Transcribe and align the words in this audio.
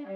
У 0.00 0.06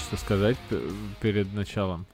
есть 0.00 0.04
что 0.06 0.16
сказать 0.16 0.56
п- 0.68 0.80
перед 1.20 1.52
началом 1.52 2.06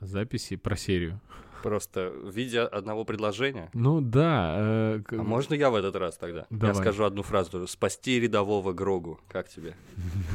записи 0.00 0.56
про 0.56 0.76
серию. 0.76 1.20
Просто 1.62 2.10
в 2.10 2.30
виде 2.30 2.60
одного 2.60 3.04
предложения. 3.04 3.68
Ну 3.74 4.00
да. 4.00 4.54
э, 4.58 5.02
А 5.10 5.14
можно 5.22 5.54
я 5.54 5.70
в 5.70 5.74
этот 5.74 5.96
раз 5.96 6.16
тогда? 6.16 6.46
Давай. 6.50 6.76
Я 6.76 6.80
скажу 6.80 7.02
одну 7.02 7.22
фразу. 7.24 7.66
Спасти 7.66 8.20
рядового 8.20 8.72
Грогу. 8.72 9.20
Как 9.28 9.48
тебе? 9.48 9.74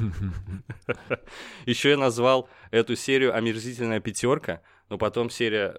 Еще 1.66 1.92
я 1.92 1.98
назвал 1.98 2.50
эту 2.72 2.96
серию 2.98 3.34
«Омерзительная 3.36 4.02
пятерка», 4.02 4.62
но 4.90 4.98
потом 4.98 5.30
серия 5.30 5.78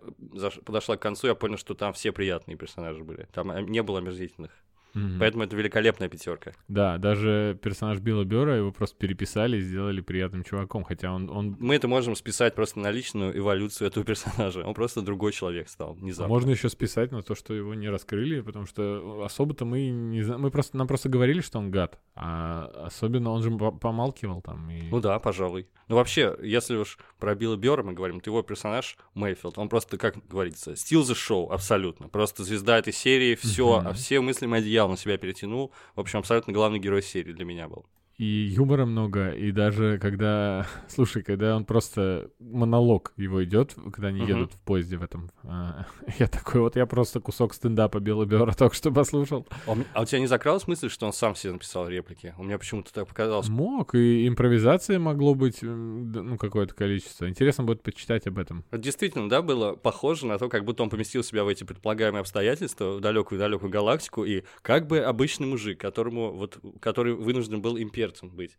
подошла 0.64 0.96
к 0.96 1.00
концу, 1.02 1.26
я 1.26 1.34
понял, 1.34 1.58
что 1.58 1.74
там 1.74 1.92
все 1.92 2.10
приятные 2.10 2.56
персонажи 2.56 3.04
были. 3.04 3.28
Там 3.32 3.50
э, 3.50 3.60
не 3.62 3.82
было 3.82 3.98
омерзительных. 3.98 4.50
Мгм. 4.94 5.18
Поэтому 5.18 5.44
это 5.44 5.56
великолепная 5.56 6.08
пятерка. 6.08 6.52
Да, 6.68 6.98
даже 6.98 7.58
персонаж 7.62 7.98
Билла 8.00 8.24
Бёрра 8.24 8.56
его 8.56 8.72
просто 8.72 8.96
переписали 8.96 9.56
и 9.58 9.60
сделали 9.60 10.00
приятным 10.00 10.44
чуваком, 10.44 10.84
хотя 10.84 11.12
он, 11.12 11.28
он 11.30 11.56
Мы 11.60 11.74
это 11.74 11.88
можем 11.88 12.14
списать 12.16 12.54
просто 12.54 12.78
на 12.78 12.90
личную 12.90 13.36
эволюцию 13.36 13.88
этого 13.88 14.04
персонажа. 14.06 14.60
Он 14.64 14.74
просто 14.74 15.02
другой 15.02 15.32
человек 15.32 15.68
стал 15.68 15.94
внезапно. 15.94 16.28
можно 16.32 16.50
еще 16.50 16.68
списать 16.68 17.12
на 17.12 17.22
то, 17.22 17.34
что 17.34 17.54
его 17.54 17.74
не 17.74 17.88
раскрыли, 17.88 18.40
потому 18.40 18.66
что 18.66 19.22
особо-то 19.24 19.64
мы 19.64 19.88
не 19.88 20.22
знаем, 20.22 20.42
мы 20.42 20.50
просто 20.50 20.76
нам 20.76 20.86
просто 20.86 21.08
говорили, 21.08 21.40
что 21.40 21.58
он 21.58 21.70
гад, 21.70 21.98
а 22.14 22.70
особенно 22.86 23.30
он 23.30 23.42
же 23.42 23.50
по- 23.50 23.72
помалкивал 23.72 24.40
там 24.42 24.70
и 24.70 24.82
Ну 24.90 25.00
да, 25.00 25.18
пожалуй. 25.18 25.66
Ну 25.88 25.96
вообще, 25.96 26.34
если 26.42 26.76
уж 26.76 26.98
про 27.18 27.34
Билла 27.34 27.56
Бёрра 27.56 27.82
мы 27.82 27.92
говорим, 27.92 28.20
то 28.20 28.30
его 28.30 28.42
персонаж 28.42 28.96
Мейфилд, 29.14 29.58
он 29.58 29.68
просто, 29.68 29.98
как 29.98 30.16
говорится, 30.28 30.72
steal 30.72 31.02
the 31.02 31.14
show 31.14 31.50
абсолютно. 31.52 32.08
Просто 32.08 32.42
звезда 32.44 32.78
этой 32.78 32.92
серии, 32.92 33.34
все, 33.34 33.78
Мгм. 33.80 33.88
а 33.88 33.92
все 33.92 34.20
мыслимые 34.20 34.62
одеял 34.84 34.88
на 34.90 34.96
себя 34.96 35.18
перетянул. 35.18 35.72
В 35.96 36.00
общем, 36.00 36.18
абсолютно 36.18 36.52
главный 36.52 36.78
герой 36.78 37.02
серии 37.02 37.32
для 37.32 37.44
меня 37.44 37.68
был. 37.68 37.86
И 38.16 38.24
юмора 38.24 38.86
много, 38.86 39.30
и 39.30 39.50
даже 39.52 39.98
когда, 39.98 40.66
слушай, 40.88 41.22
когда 41.22 41.56
он 41.56 41.64
просто 41.64 42.30
монолог 42.38 43.12
его 43.16 43.42
идет, 43.44 43.74
когда 43.92 44.08
они 44.08 44.20
Мгм. 44.20 44.28
едут 44.28 44.52
в 44.52 44.60
поезде 44.60 44.96
в 44.96 45.02
этом, 45.02 45.30
а, 45.42 45.86
я 46.18 46.26
такой 46.28 46.60
вот 46.60 46.76
я 46.76 46.86
просто 46.86 47.20
кусок 47.20 47.54
стендапа 47.54 47.98
Билла 48.00 48.24
Бёрра 48.24 48.52
только 48.56 48.74
что 48.76 48.90
послушал. 48.92 49.46
А 49.66 49.72
у 49.72 49.74
м- 49.76 49.86
а 49.92 50.02
у 50.02 50.04
тебя 50.04 50.20
не 50.20 50.26
закралась 50.26 50.66
мысль, 50.68 50.88
что 50.88 51.06
он 51.06 51.12
сам 51.12 51.34
себе 51.34 51.52
написал 51.54 51.88
реплики? 51.88 52.34
У 52.38 52.44
меня 52.44 52.58
почему-то 52.58 52.92
так 52.92 53.08
показалось. 53.08 53.48
Мог, 53.48 53.94
и 53.94 54.26
импровизации 54.28 54.96
могло 54.98 55.34
быть, 55.34 55.58
ну, 55.62 56.36
какое-то 56.38 56.74
количество. 56.74 57.28
Интересно 57.28 57.64
будет 57.64 57.82
почитать 57.82 58.26
об 58.26 58.38
этом. 58.38 58.64
Действительно, 58.72 59.28
да, 59.28 59.42
было 59.42 59.74
похоже 59.74 60.26
на 60.26 60.38
то, 60.38 60.48
как 60.48 60.64
будто 60.64 60.82
он 60.82 60.90
поместил 60.90 61.22
себя 61.24 61.44
в 61.44 61.48
эти 61.48 61.64
предполагаемые 61.64 62.20
обстоятельства, 62.20 62.96
в 62.96 63.00
далекую-далекую 63.00 63.70
галактику, 63.70 64.24
и 64.24 64.42
как 64.62 64.86
бы 64.86 65.00
обычный 65.00 65.46
мужик, 65.46 65.80
которому 65.80 66.32
вот, 66.32 66.58
который 66.80 67.14
вынужден 67.14 67.60
был 67.60 67.76
имперцем 68.04 68.30
быть. 68.30 68.56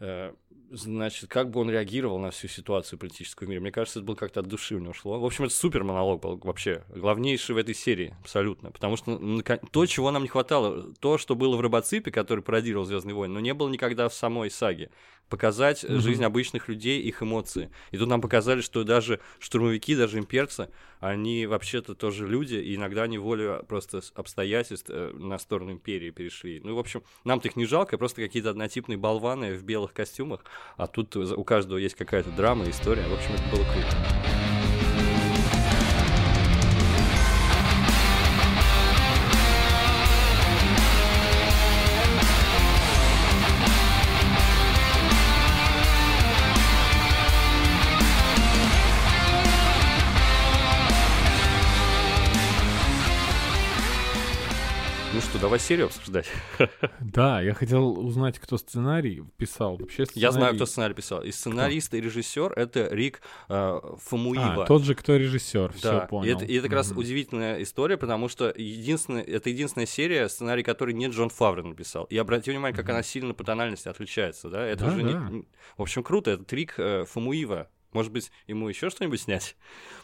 Э, 0.00 0.32
Значит, 0.72 1.28
как 1.28 1.50
бы 1.50 1.60
он 1.60 1.68
реагировал 1.68 2.20
на 2.20 2.30
всю 2.30 2.46
ситуацию 2.46 2.96
политическую 2.96 3.48
в 3.48 3.50
мире? 3.50 3.60
Мне 3.60 3.72
кажется, 3.72 3.98
это 3.98 4.06
было 4.06 4.14
как-то 4.14 4.38
от 4.38 4.46
души 4.46 4.76
у 4.76 4.78
него 4.78 4.92
шло. 4.92 5.18
В 5.18 5.24
общем, 5.24 5.44
это 5.44 5.52
супер 5.52 5.82
монолог 5.82 6.22
был 6.22 6.38
вообще. 6.44 6.84
Главнейший 6.94 7.56
в 7.56 7.58
этой 7.58 7.74
серии, 7.74 8.14
абсолютно. 8.20 8.70
Потому 8.70 8.96
что 8.96 9.42
то, 9.72 9.86
чего 9.86 10.12
нам 10.12 10.22
не 10.22 10.28
хватало, 10.28 10.94
то, 11.00 11.18
что 11.18 11.34
было 11.34 11.56
в 11.56 11.60
Робоципе, 11.60 12.12
который 12.12 12.44
пародировал 12.44 12.84
Звездные 12.84 13.16
войны, 13.16 13.34
но 13.34 13.40
не 13.40 13.52
было 13.52 13.68
никогда 13.68 14.08
в 14.08 14.14
самой 14.14 14.48
саге. 14.48 14.90
Показать 15.30 15.84
э, 15.84 15.88
Мгм. 15.92 16.00
жизнь 16.00 16.24
обычных 16.24 16.68
людей, 16.68 17.00
их 17.00 17.22
эмоции. 17.22 17.70
И 17.92 17.96
тут 17.96 18.08
нам 18.08 18.20
показали, 18.20 18.60
что 18.60 18.84
даже 18.84 19.20
штурмовики, 19.38 19.94
даже 19.96 20.18
имперцы, 20.18 20.68
они 20.98 21.46
вообще-то 21.46 21.94
тоже 21.94 22.26
люди, 22.26 22.56
и 22.56 22.74
иногда 22.74 23.04
они 23.04 23.16
волю 23.16 23.64
просто 23.68 24.00
с- 24.02 24.12
обстоятельств 24.16 24.90
э, 24.90 25.12
на 25.14 25.38
сторону 25.38 25.70
империи 25.72 26.10
перешли. 26.10 26.60
Ну, 26.64 26.74
в 26.74 26.78
общем, 26.80 27.02
нам-то 27.24 27.46
их 27.48 27.54
не 27.56 27.64
жалко, 27.64 27.96
просто 27.96 28.20
какие-то 28.22 28.50
однотипные 28.50 28.98
болваны 28.98 29.54
в 29.54 29.62
белых 29.62 29.92
костюмах, 29.94 30.44
а 30.76 30.86
тут 30.88 31.14
за- 31.14 31.36
у 31.36 31.44
каждого 31.44 31.78
есть 31.78 31.94
какая-то 31.94 32.30
драма, 32.32 32.68
история. 32.68 33.02
В 33.04 33.12
общем, 33.14 33.30
это 33.34 33.56
было 33.56 33.64
круто. 33.72 34.39
Давай 55.40 55.58
серию 55.58 55.86
обсуждать. 55.86 56.26
Да, 57.00 57.40
я 57.40 57.54
хотел 57.54 57.98
узнать, 57.98 58.38
кто 58.38 58.56
сценарий 58.58 59.22
писал. 59.36 59.76
Вообще 59.76 60.04
Я 60.14 60.30
знаю, 60.32 60.46
сценарий- 60.52 60.56
кто 60.56 60.66
сценарий 60.66 60.94
писал. 60.94 61.22
И 61.22 61.32
сценарист, 61.32 61.94
и 61.94 62.00
режиссер 62.00 62.52
это 62.52 62.88
Рик 62.94 63.20
э, 63.48 63.80
Фомуива. 63.98 64.64
А, 64.64 64.66
тот 64.66 64.84
же, 64.84 64.94
кто 64.94 65.16
режиссер, 65.16 65.72
все 65.72 65.82
Да, 65.90 66.00
понял. 66.06 66.28
И 66.28 66.32
это, 66.32 66.44
и 66.44 66.54
это 66.54 66.68
как 66.68 66.76
раз 66.76 66.90
Мгм. 66.90 66.98
удивительная 67.00 67.62
история, 67.62 67.96
потому 67.96 68.28
что 68.28 68.52
единственная, 68.54 69.22
это 69.22 69.50
единственная 69.50 69.86
серия, 69.86 70.28
сценарий 70.28 70.62
которой 70.62 70.92
не 70.94 71.08
Джон 71.08 71.30
Фавре 71.30 71.62
написал. 71.62 72.04
И 72.04 72.16
обратите 72.16 72.52
внимание, 72.52 72.76
как 72.76 72.88
она 72.88 73.02
сильно 73.02 73.34
по 73.34 73.42
тональности 73.44 73.88
отличается, 73.88 74.48
да? 74.50 74.64
Это 74.66 74.84
Да, 74.84 74.92
уже 74.92 75.02
да. 75.02 75.28
не- 75.30 75.44
В 75.76 75.82
общем, 75.82 76.02
круто, 76.02 76.30
это 76.32 76.44
трик 76.44 76.74
э, 76.78 77.04
Фомуива. 77.08 77.68
Может 77.92 78.12
быть, 78.12 78.30
ему 78.46 78.68
еще 78.68 78.88
что-нибудь 78.88 79.20
снять? 79.20 79.56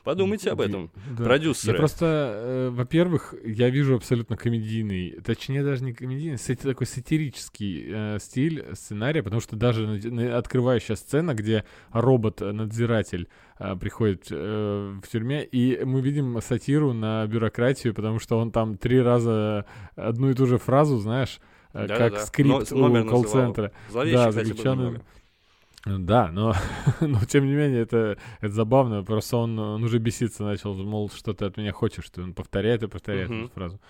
Подумайте 0.02 0.50
об 0.50 0.60
этом. 0.60 0.90
Да. 1.16 1.24
Продюсеры. 1.24 1.74
Я 1.74 1.78
просто, 1.78 2.04
э, 2.34 2.70
во-первых, 2.70 3.34
я 3.44 3.70
вижу 3.70 3.94
абсолютно 3.94 4.36
комедийный, 4.36 5.20
точнее 5.24 5.62
даже 5.62 5.84
не 5.84 5.92
комедийный, 5.92 6.36
сати- 6.38 6.62
такой 6.64 6.86
сатирический 6.88 7.84
э, 7.88 8.18
стиль 8.20 8.64
сценария, 8.74 9.22
потому 9.22 9.40
что 9.40 9.54
даже 9.56 9.86
открывающая 10.34 10.96
сцена, 10.96 11.34
где 11.34 11.64
робот-надзиратель 11.92 13.28
э, 13.58 13.76
приходит 13.76 14.26
э, 14.30 14.94
в 15.02 15.08
тюрьме, 15.08 15.44
и 15.44 15.84
мы 15.84 16.00
видим 16.00 16.40
сатиру 16.42 16.92
на 16.92 17.26
бюрократию, 17.26 17.94
потому 17.94 18.18
что 18.18 18.38
он 18.38 18.50
там 18.50 18.76
три 18.76 19.00
раза 19.00 19.64
одну 19.94 20.30
и 20.30 20.34
ту 20.34 20.46
же 20.46 20.58
фразу, 20.58 20.98
знаешь, 20.98 21.40
э, 21.72 21.86
как 21.86 21.98
Да-да-да. 21.98 22.26
скрипт 22.26 22.70
Но- 22.72 22.88
номер 22.88 23.06
у 23.06 23.10
колл-центра. 23.10 23.72
Зловещий, 23.90 24.16
да, 24.16 24.32
заключенный. 24.32 25.00
Да, 25.86 26.30
но, 26.32 26.52
но 27.00 27.20
тем 27.24 27.46
не 27.46 27.54
менее 27.54 27.82
это, 27.82 28.18
это 28.40 28.52
забавно. 28.52 29.04
Просто 29.04 29.36
он, 29.36 29.58
он 29.58 29.84
уже 29.84 29.98
беситься 29.98 30.42
начал, 30.42 30.74
мол, 30.74 31.10
что 31.10 31.32
ты 31.32 31.44
от 31.44 31.56
меня 31.56 31.72
хочешь, 31.72 32.04
что 32.04 32.22
он 32.22 32.34
повторяет 32.34 32.82
и 32.82 32.88
повторяет 32.88 33.30
Мгм. 33.30 33.44
эту 33.44 33.52
фразу. 33.54 33.80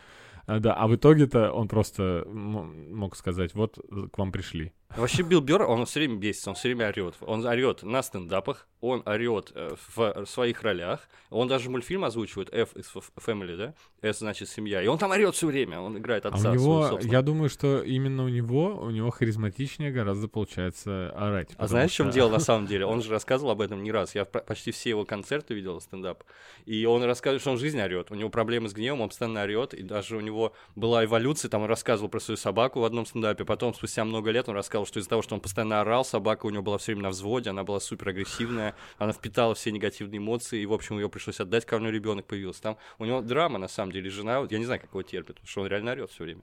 А, 0.47 0.61
да, 0.61 0.75
а 0.75 0.87
в 0.87 0.95
итоге-то 0.95 1.51
он 1.53 1.69
просто 1.69 2.25
мог 2.29 3.17
сказать, 3.17 3.55
вот 3.55 3.79
э, 3.79 4.09
к 4.13 4.19
вам 4.19 4.31
пришли. 4.31 4.73
Вообще 4.95 5.23
Билл 5.23 5.41
Бёрр, 5.41 5.63
он 5.69 5.85
все 5.85 6.01
время 6.01 6.17
бесится, 6.17 6.51
он 6.51 6.57
все 6.57 6.69
время 6.69 6.89
орет. 6.89 7.17
Он 7.21 7.45
орет 7.45 7.83
на 7.83 8.03
стендапах, 8.03 8.67
он 8.81 9.03
орет 9.05 9.51
э, 9.55 9.75
в 9.95 10.25
своих 10.27 10.63
ролях. 10.63 11.09
Он 11.29 11.49
даже 11.49 11.69
мультфильм 11.69 12.05
озвучивает 12.05 12.55
F 12.55 12.75
is 12.75 12.87
for 12.95 13.03
Family, 13.17 13.57
да? 13.57 13.75
S 14.01 14.21
значит 14.21 14.49
семья. 14.49 14.81
И 14.83 14.87
он 14.87 14.97
там 14.97 15.11
орет 15.11 15.35
все 15.35 15.49
время, 15.49 15.81
он 15.81 15.99
играет 15.99 16.25
А 16.25 16.29
отца 16.29 16.39
у 16.39 16.41
своего 16.41 16.55
него, 16.65 16.89
собственного. 16.89 17.13
я 17.17 17.23
думаю, 17.23 17.49
что 17.51 17.83
именно 17.83 18.25
у 18.25 18.29
него, 18.29 18.77
у 18.77 18.91
него 18.91 19.11
харизматичнее 19.11 19.91
гораздо 19.91 20.29
получается 20.29 21.11
орать. 21.17 21.51
А 21.59 21.67
знаешь, 21.67 21.91
в 21.91 21.95
чем 21.95 22.07
что- 22.07 22.15
дело 22.15 22.31
на 22.31 22.39
самом 22.39 22.67
деле? 22.67 22.87
Он 22.87 23.03
же 23.03 23.11
рассказывал 23.11 23.51
об 23.51 23.61
этом 23.61 23.83
не 23.83 23.91
раз. 23.93 24.15
Я 24.15 24.25
почти 24.25 24.71
все 24.71 24.91
его 24.91 25.05
концерты 25.05 25.53
видел, 25.55 25.81
стендап. 25.81 26.23
И 26.65 26.87
он 26.87 27.03
рассказывает, 27.03 27.43
что 27.43 27.51
он 27.51 27.57
в 27.57 27.61
жизни 27.61 27.81
орет. 27.81 28.11
У 28.11 28.15
него 28.15 28.31
проблемы 28.31 28.69
с 28.69 28.73
гневом, 28.73 29.01
он 29.03 29.09
постоянно 29.09 29.43
орет. 29.43 29.75
И 29.75 29.83
даже 29.83 30.17
у 30.17 30.21
него 30.21 30.53
была 30.75 31.05
эволюция. 31.05 31.49
Там 31.51 31.63
он 31.63 31.69
рассказывал 31.69 32.09
про 32.09 32.21
свою 32.21 32.39
собаку 32.39 32.81
в 32.81 32.85
одном 32.85 33.05
стендапе. 33.05 33.45
Потом, 33.45 33.75
спустя 33.75 34.05
много 34.05 34.31
лет, 34.31 34.49
он 34.49 34.55
рассказывал, 34.55 34.76
что 34.85 34.99
из-за 35.01 35.09
того, 35.09 35.23
что 35.23 35.35
он 35.35 35.41
постоянно 35.41 35.81
орал, 35.81 36.05
собака 36.05 36.47
у 36.47 36.51
него 36.51 36.63
была 36.63 36.79
все 36.79 36.93
время 36.93 37.05
на 37.05 37.11
взводе, 37.11 37.51
она 37.51 37.65
была 37.65 37.81
супер 37.81 38.09
агрессивная, 38.11 38.75
она 38.99 39.13
впитала 39.13 39.55
все 39.55 39.71
негативные 39.71 40.19
эмоции, 40.19 40.61
и, 40.61 40.67
в 40.67 40.73
общем, 40.73 40.97
ее 40.97 41.09
пришлось 41.09 41.41
отдать, 41.41 41.65
когда 41.65 41.77
у 41.77 41.81
него 41.81 41.93
ребенок 41.93 42.27
появился. 42.27 42.63
Там 42.63 42.77
у 42.99 43.05
него 43.05 43.23
драма, 43.23 43.59
на 43.59 43.69
самом 43.69 43.93
деле, 43.93 44.11
жена, 44.11 44.47
я 44.51 44.59
не 44.59 44.65
знаю, 44.65 44.81
как 44.81 44.91
его 44.91 45.03
терпит, 45.03 45.37
потому 45.37 45.49
что 45.49 45.61
он 45.63 45.69
реально 45.69 45.93
орет 45.93 46.11
все 46.11 46.25
время. 46.25 46.43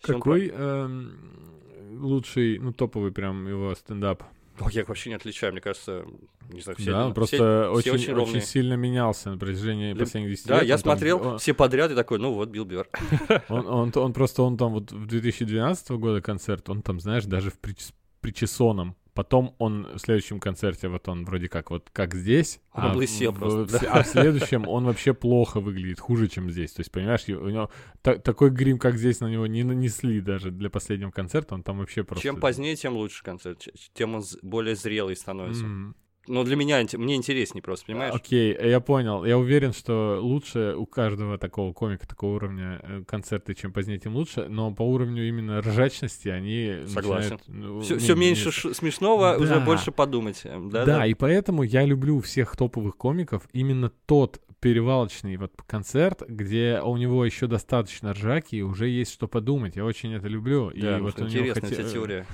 Какой 0.00 0.48
эм, 0.48 1.60
лучший, 2.00 2.58
ну 2.58 2.72
топовый 2.72 3.12
прям 3.12 3.46
его 3.46 3.74
стендап? 3.74 4.22
О, 4.60 4.68
я 4.70 4.82
их 4.82 4.88
вообще 4.88 5.10
не 5.10 5.16
отличаю, 5.16 5.52
мне 5.52 5.60
кажется, 5.60 6.04
не 6.50 6.60
знаю, 6.60 6.76
все, 6.78 6.90
да, 6.92 7.06
он 7.06 7.10
все- 7.10 7.14
просто 7.14 7.36
все 7.36 7.68
очень, 7.70 7.90
очень 7.92 8.12
ровные. 8.14 8.36
очень 8.38 8.46
сильно 8.46 8.74
менялся 8.74 9.30
на 9.30 9.38
протяжении 9.38 9.92
Для- 9.94 10.04
последних 10.04 10.30
10 10.30 10.46
Да, 10.46 10.58
лет. 10.60 10.68
я 10.68 10.74
Он 10.76 10.80
там- 10.82 10.92
смотрел 10.92 11.26
он- 11.26 11.38
все 11.38 11.54
подряд 11.54 11.90
и 11.90 11.94
такой, 11.94 12.18
ну 12.18 12.32
вот, 12.34 12.48
Билл 12.50 12.64
Бёрр. 12.64 12.88
Он, 13.48 13.66
он, 13.66 13.92
он 13.94 14.12
просто, 14.12 14.42
он 14.42 14.56
там 14.56 14.72
вот 14.72 14.92
в 14.92 15.06
2012 15.06 15.90
года 15.98 16.20
концерт, 16.20 16.68
он 16.68 16.82
там, 16.82 17.00
знаешь, 17.00 17.24
даже 17.24 17.50
в 17.50 17.58
прич- 17.60 17.92
причесоном. 18.20 18.96
Потом 19.14 19.54
он 19.58 19.86
в 19.94 19.98
следующем 19.98 20.38
концерте, 20.40 20.88
вот 20.88 21.08
он 21.08 21.24
вроде 21.24 21.48
как 21.48 21.70
вот 21.70 21.90
как 21.92 22.14
здесь, 22.14 22.60
Он 22.72 22.84
а, 22.84 22.90
облысел 22.92 23.32
в- 23.32 23.38
просто, 23.38 23.78
в- 23.78 23.82
а 23.90 24.02
в 24.02 24.06
следующем 24.06 24.68
он 24.68 24.84
вообще 24.84 25.14
плохо 25.14 25.60
выглядит, 25.60 25.98
хуже, 26.00 26.28
чем 26.28 26.50
здесь. 26.50 26.72
То 26.72 26.80
есть, 26.80 26.92
понимаешь, 26.92 27.24
у 27.28 27.48
него 27.48 27.70
та- 28.02 28.16
такой 28.18 28.50
грим, 28.50 28.78
как 28.78 28.96
здесь, 28.96 29.20
на 29.20 29.26
него 29.28 29.46
не 29.46 29.64
нанесли 29.64 30.20
даже 30.20 30.50
для 30.50 30.70
последнего 30.70 31.10
концерта, 31.10 31.54
он 31.54 31.62
там 31.62 31.78
вообще 31.78 32.04
просто... 32.04 32.22
Чем 32.22 32.36
позднее, 32.40 32.76
тем 32.76 32.94
лучше 32.96 33.22
концерт, 33.24 33.66
тем 33.94 34.14
он 34.14 34.22
более 34.42 34.76
зрелый 34.76 35.16
становится. 35.16 35.64
М. 35.64 35.96
Но 36.30 36.44
для 36.44 36.54
меня, 36.56 36.80
мне 36.94 37.16
интереснее 37.16 37.62
просто, 37.62 37.86
понимаешь? 37.86 38.14
Окей, 38.14 38.56
я 38.62 38.78
понял. 38.80 39.24
Я 39.24 39.36
уверен, 39.36 39.72
что 39.72 40.18
лучше 40.20 40.74
у 40.76 40.86
каждого 40.86 41.38
такого 41.38 41.72
комика, 41.72 42.06
такого 42.06 42.36
уровня 42.36 42.80
э, 42.82 43.02
концерты, 43.06 43.54
чем 43.54 43.72
позднее, 43.72 43.98
тем 43.98 44.14
лучше. 44.14 44.46
Но 44.48 44.72
по 44.72 44.82
уровню 44.82 45.26
именно 45.28 45.60
ржачности 45.60 46.28
они 46.28 46.82
Согласен. 46.86 47.38
начинают, 47.48 47.48
ну, 47.48 47.80
Все, 47.80 48.14
не- 48.14 48.20
меньше 48.20 48.46
не- 48.46 48.50
ш- 48.52 48.74
смешного, 48.74 49.36
уже 49.38 49.54
Да. 49.54 49.60
больше 49.60 49.90
подумать. 49.92 50.40
э, 50.44 50.58
Да, 50.70 50.84
Да, 50.84 51.06
и 51.06 51.14
поэтому 51.14 51.62
я 51.64 51.84
люблю 51.84 52.20
всех 52.20 52.56
топовых 52.56 52.96
комиков 52.96 53.42
именно 53.52 53.90
тот 54.06 54.40
перевалочный 54.60 55.36
вот 55.36 55.52
концерт, 55.66 56.22
где 56.28 56.80
у 56.84 56.96
него 56.96 57.24
еще 57.24 57.46
достаточно 57.46 58.12
ржаки 58.12 58.56
и 58.56 58.62
уже 58.62 58.88
есть 58.88 59.12
что 59.12 59.26
подумать. 59.26 59.74
Я 59.76 59.84
очень 59.84 60.12
это 60.12 60.28
люблю. 60.28 60.68
и 60.70 60.80
Да, 60.80 60.98
вот 60.98 61.14
вот 61.18 61.22
у 61.22 61.28
него 61.28 61.46
интересная 61.48 61.70
хоте- 61.70 61.80
эта 61.80 61.90
теория. 61.92 62.26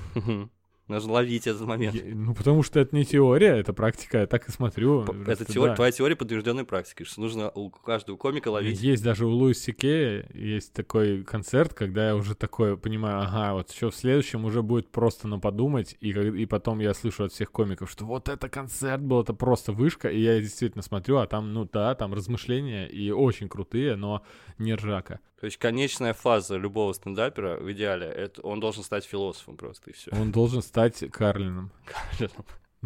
Нужно 0.88 1.15
ловить 1.15 1.47
этот 1.49 1.62
момент. 1.62 1.94
Я- 1.97 2.15
ну, 2.15 2.33
потому 2.35 2.62
что 2.62 2.79
это 2.79 2.94
не 2.94 3.05
теория, 3.05 3.56
это 3.59 3.73
практика, 3.73 4.19
я 4.19 4.27
так 4.27 4.49
и 4.49 4.53
смотрю. 4.53 5.05
П- 5.05 5.12
просто 5.15 5.33
Это 5.33 5.53
теория, 5.53 5.71
да. 5.73 5.77
твоя 5.77 5.91
теория 5.91 6.15
подтвержденной 6.17 6.65
практикой, 6.65 7.05
что 7.05 7.21
нужно 7.21 7.50
у 7.50 7.71
каждого 7.71 8.17
комика 8.17 8.49
ловить. 8.49 8.81
Есть 8.81 9.03
даже 9.03 9.27
у 9.27 9.31
Луис 9.31 9.61
Сикея 9.61 10.27
есть 10.33 10.73
такой 10.73 11.25
концерт, 11.25 11.75
когда 11.75 12.09
я 12.09 12.17
уже 12.17 12.35
такой 12.37 12.77
понимаю, 12.77 13.23
ага, 13.23 13.55
вот 13.55 13.73
что 13.73 13.91
в 13.91 13.97
следующем 13.97 14.44
уже 14.44 14.62
будет 14.62 14.88
просто 14.93 15.27
на 15.27 15.41
подумать, 15.41 15.97
и, 16.00 16.11
и 16.11 16.47
потом 16.47 16.79
я 16.79 16.94
слышу 16.94 17.25
от 17.25 17.32
всех 17.32 17.50
комиков, 17.50 17.91
что 17.91 18.05
вот 18.05 18.29
это 18.29 18.49
концерт 18.49 19.03
был, 19.03 19.23
это 19.23 19.35
просто 19.35 19.73
вышка, 19.73 20.09
и 20.09 20.21
я 20.21 20.41
действительно 20.41 20.82
смотрю, 20.82 21.17
а 21.19 21.27
там, 21.27 21.53
ну 21.53 21.69
да, 21.73 21.94
там 21.97 22.15
размышления 22.15 22.87
и 22.87 23.11
очень 23.11 23.49
крутые, 23.49 23.97
но 23.97 24.23
не 24.59 24.75
ржака. 24.75 25.19
То 25.41 25.44
есть 25.47 25.59
конечная 25.59 26.15
фаза 26.15 26.56
любого 26.56 26.93
стендапера 26.94 27.59
в 27.59 27.71
идеале, 27.73 28.06
это 28.06 28.41
он 28.41 28.59
должен 28.59 28.83
стать 28.83 29.05
философом 29.05 29.56
просто, 29.56 29.91
и 29.91 29.93
все. 29.93 30.11
Он 30.12 30.33
должен 30.33 30.62
стать 30.62 31.05
Карлином. 31.11 31.71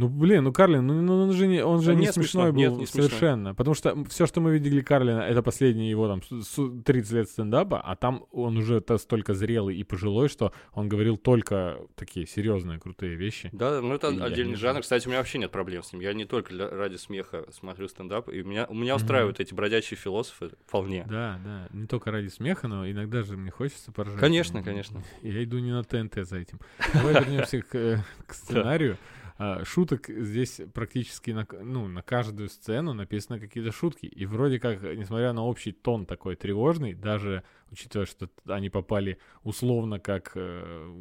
Ну, 0.01 0.09
блин, 0.09 0.45
ну 0.45 0.53
Карлин, 0.53 0.87
ну, 0.87 1.03
ну, 1.03 1.23
он 1.25 1.33
же 1.33 1.47
не, 1.47 1.63
он 1.63 1.81
же 1.83 1.89
Да 1.89 1.95
не 1.95 2.01
нет, 2.07 2.15
смешно, 2.15 2.41
смешной 2.47 2.53
был 2.53 2.59
нет, 2.59 2.71
не 2.73 2.87
смешно. 2.87 3.03
совершенно. 3.09 3.55
Потому 3.55 3.75
что 3.75 4.05
все, 4.07 4.25
что 4.27 4.41
мы 4.41 4.53
видели 4.53 4.81
Карлина, 4.81 5.21
это 5.21 5.43
последние 5.43 5.91
его 5.91 6.09
там 6.09 6.23
с- 6.23 6.49
с- 6.49 6.83
30 6.85 7.13
лет 7.13 7.29
стендапа, 7.29 7.81
а 7.81 7.97
там 7.97 8.25
он 8.33 8.57
уже 8.57 8.81
то 8.81 8.97
столько 8.97 9.35
зрелый 9.35 9.77
и 9.77 9.85
пожилой, 9.85 10.29
что 10.31 10.53
он 10.73 10.89
говорил 10.89 11.19
только 11.19 11.79
такие 11.97 12.27
серьезные, 12.27 12.79
крутые 12.81 13.15
вещи. 13.17 13.51
Да, 13.53 13.83
ну 13.83 13.93
это 13.95 14.09
Я 14.11 14.25
отдельный 14.25 14.57
жанр. 14.57 14.81
Кстати, 14.81 15.07
у 15.07 15.11
меня 15.11 15.19
вообще 15.19 15.37
нет 15.39 15.51
проблем 15.51 15.83
с 15.83 15.93
ним. 15.93 16.01
Я 16.01 16.15
не 16.15 16.25
только 16.25 16.51
для- 16.55 16.71
ради 16.71 16.97
смеха 16.97 17.45
смотрю 17.53 17.87
стендап, 17.89 18.31
и 18.31 18.43
меня, 18.43 18.65
у 18.71 18.75
меня 18.75 18.97
устраивают 18.97 19.39
эти 19.39 19.53
бродячие 19.53 19.99
философы 19.99 20.51
вполне. 20.67 21.05
Да, 21.11 21.39
да, 21.45 21.69
не 21.77 21.87
только 21.87 22.11
ради 22.11 22.29
смеха, 22.29 22.69
но 22.69 22.91
иногда 22.91 23.23
же 23.23 23.37
мне 23.37 23.51
хочется 23.51 23.93
поржать. 23.93 24.19
Конечно, 24.19 24.61
И- 24.61 24.63
конечно. 24.63 25.03
и 25.21 25.29
Я 25.31 25.45
иду 25.45 25.59
не 25.59 25.73
на 25.73 25.85
ТНТ 25.85 26.25
за 26.27 26.39
этим. 26.39 26.59
Давай 26.95 27.13
вернемся 27.15 27.61
к, 27.61 27.75
э, 27.75 27.99
к 28.27 28.33
сценарию. 28.33 28.97
А, 29.43 29.65
Шуток 29.65 30.11
здесь 30.11 30.61
практически 30.75 31.31
на, 31.31 31.47
ну, 31.51 31.89
на 31.89 32.03
каждую 32.03 32.51
сцену 32.51 32.93
написаны 32.93 33.41
какие-то 33.41 33.73
шутки. 33.73 34.05
И 34.05 34.27
вроде 34.27 34.61
как, 34.61 34.83
несмотря 34.83 35.33
на 35.33 35.43
общий 35.43 35.73
тон 35.73 36.05
такой 36.05 36.37
тревожный, 36.37 36.93
даже 36.93 37.43
учитывая, 37.71 38.05
что 38.05 38.29
они 38.45 38.69
попали 38.69 39.17
условно 39.43 39.99
как 39.99 40.33
э, 40.35 40.95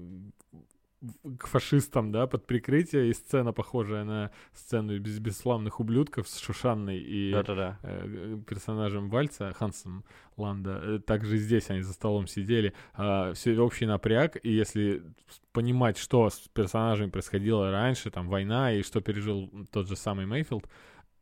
к 1.38 1.48
фашистам, 1.48 2.12
да, 2.12 2.28
под 2.28 2.46
прикрытие, 2.46 3.10
и 3.10 3.13
сцена 3.13 3.54
похожая 3.54 4.04
на 4.04 4.31
сцену 4.54 5.00
без 5.00 5.19
бесславных 5.19 5.80
ублюдков 5.80 6.28
с 6.28 6.40
Шушанной 6.40 7.00
и 7.00 7.31
Да-да-да. 7.31 7.80
э, 7.84 8.38
персонажем 8.48 9.10
Вальца, 9.10 9.54
Хансом 9.54 10.04
Ланда. 10.36 10.81
Э, 10.84 11.00
Также 11.00 11.38
здесь 11.38 11.69
они 11.69 11.81
за 11.81 11.94
столом 11.94 12.28
сидели. 12.28 12.74
все 13.34 13.57
общий 13.60 13.86
напряг, 13.86 14.38
и 14.44 14.51
если 14.51 15.04
понимать, 15.54 15.98
что 15.98 16.30
с 16.30 16.40
персонажами 16.54 17.10
происходило 17.10 17.72
раньше, 17.72 18.12
там, 18.12 18.28
война, 18.28 18.74
и 18.74 18.81
что 18.84 19.00
пережил 19.02 19.50
тот 19.72 19.88
же 19.88 19.95
самый 19.95 20.25
Мейфилд, 20.25 20.68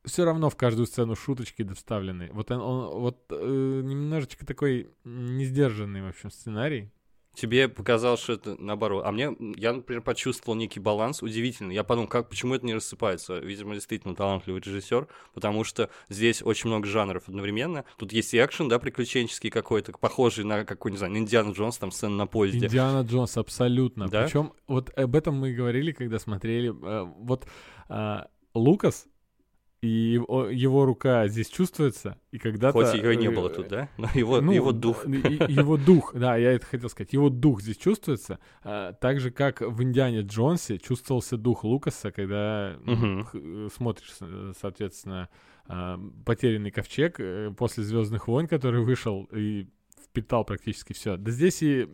все 0.06 0.24
равно 0.26 0.50
в 0.50 0.56
каждую 0.56 0.86
сцену 0.88 1.16
шуточки 1.16 1.68
вставлены. 1.74 2.30
Вот 2.32 2.50
он, 2.50 2.62
он- 2.62 3.00
вот 3.02 3.26
э, 3.30 3.82
немножечко 3.84 4.46
такой 4.46 4.90
несдержанный, 5.04 6.02
в 6.02 6.08
общем, 6.08 6.32
сценарий. 6.32 6.92
Тебе 7.38 7.70
показалось, 7.70 8.20
что 8.20 8.34
это 8.34 8.56
наоборот. 8.60 9.04
А 9.06 9.12
мне, 9.12 9.30
я, 9.58 9.72
например, 9.72 10.02
почувствовал 10.02 10.58
некий 10.58 10.80
баланс 10.80 11.22
удивительный. 11.22 11.76
Я 11.76 11.84
подумал, 11.84 12.10
как, 12.10 12.30
почему 12.30 12.56
это 12.56 12.66
не 12.66 12.74
рассыпается? 12.74 13.38
Видимо, 13.38 13.76
действительно 13.76 14.16
талантливый 14.16 14.60
режиссер, 14.60 15.08
потому 15.36 15.64
что 15.64 15.92
здесь 16.10 16.42
очень 16.42 16.68
много 16.72 16.88
жанров 16.88 17.28
одновременно. 17.28 17.86
Тут 17.98 18.12
есть 18.12 18.34
и 18.34 18.44
экшен, 18.44 18.70
да, 18.70 18.80
приключенческий 18.80 19.52
какой-то, 19.52 19.92
похожий 19.92 20.46
на 20.46 20.66
какой, 20.66 20.90
не 20.90 20.98
знаю, 20.98 21.14
на 21.14 21.18
Индиана 21.18 21.52
Джонс, 21.52 21.78
там 21.78 21.92
сцена 21.92 22.16
на 22.16 22.26
поезде. 22.26 22.66
Индиана 22.66 23.06
Джонс, 23.06 23.38
абсолютно. 23.38 24.08
Да? 24.08 24.24
Причем 24.24 24.54
вот 24.68 24.90
об 24.98 25.16
этом 25.16 25.36
мы 25.36 25.52
и 25.52 25.54
говорили, 25.54 25.92
когда 25.92 26.18
смотрели. 26.18 26.70
э, 26.70 27.04
вот 27.20 27.46
а, 27.88 28.30
Лукас 28.56 29.06
и 29.82 30.20
его, 30.52 30.86
рука 30.86 31.28
здесь 31.28 31.50
чувствуется, 31.50 32.18
и 32.32 32.40
когда-то... 32.40 32.74
Хоть 32.74 32.96
ее 32.96 33.16
не 33.16 33.28
э, 33.28 33.32
было 33.32 33.50
тут, 33.50 33.68
да? 33.68 33.90
Но 33.98 34.08
его, 34.16 34.42
ну, 34.42 34.52
его 34.52 34.72
дух. 34.72 35.06
Его 35.06 35.78
дух, 35.78 36.14
да, 36.16 36.36
я 36.36 36.54
это 36.54 36.66
хотел 36.66 36.90
сказать. 36.90 37.14
Его 37.14 37.30
дух 37.30 37.62
здесь 37.62 37.78
чувствуется, 37.78 38.40
а, 38.64 38.94
так 38.94 39.20
же, 39.20 39.30
как 39.30 39.62
в 39.62 39.84
Индиане 39.84 40.22
Джонсе 40.22 40.80
чувствовался 40.80 41.38
дух 41.38 41.64
Лукаса, 41.64 42.12
когда 42.12 42.76
э, 42.86 43.70
смотришь, 43.76 44.16
э, 44.22 44.54
соответственно, 44.60 45.30
а, 45.68 46.00
«Потерянный 46.26 46.72
ковчег» 46.72 47.20
э, 47.20 47.54
после 47.56 47.84
«Звездных 47.84 48.28
войн», 48.28 48.48
который 48.48 48.84
вышел 48.84 49.30
и 49.32 49.68
впитал 50.04 50.44
практически 50.44 50.94
все. 50.94 51.18
Да 51.18 51.32
здесь 51.32 51.62
и... 51.62 51.88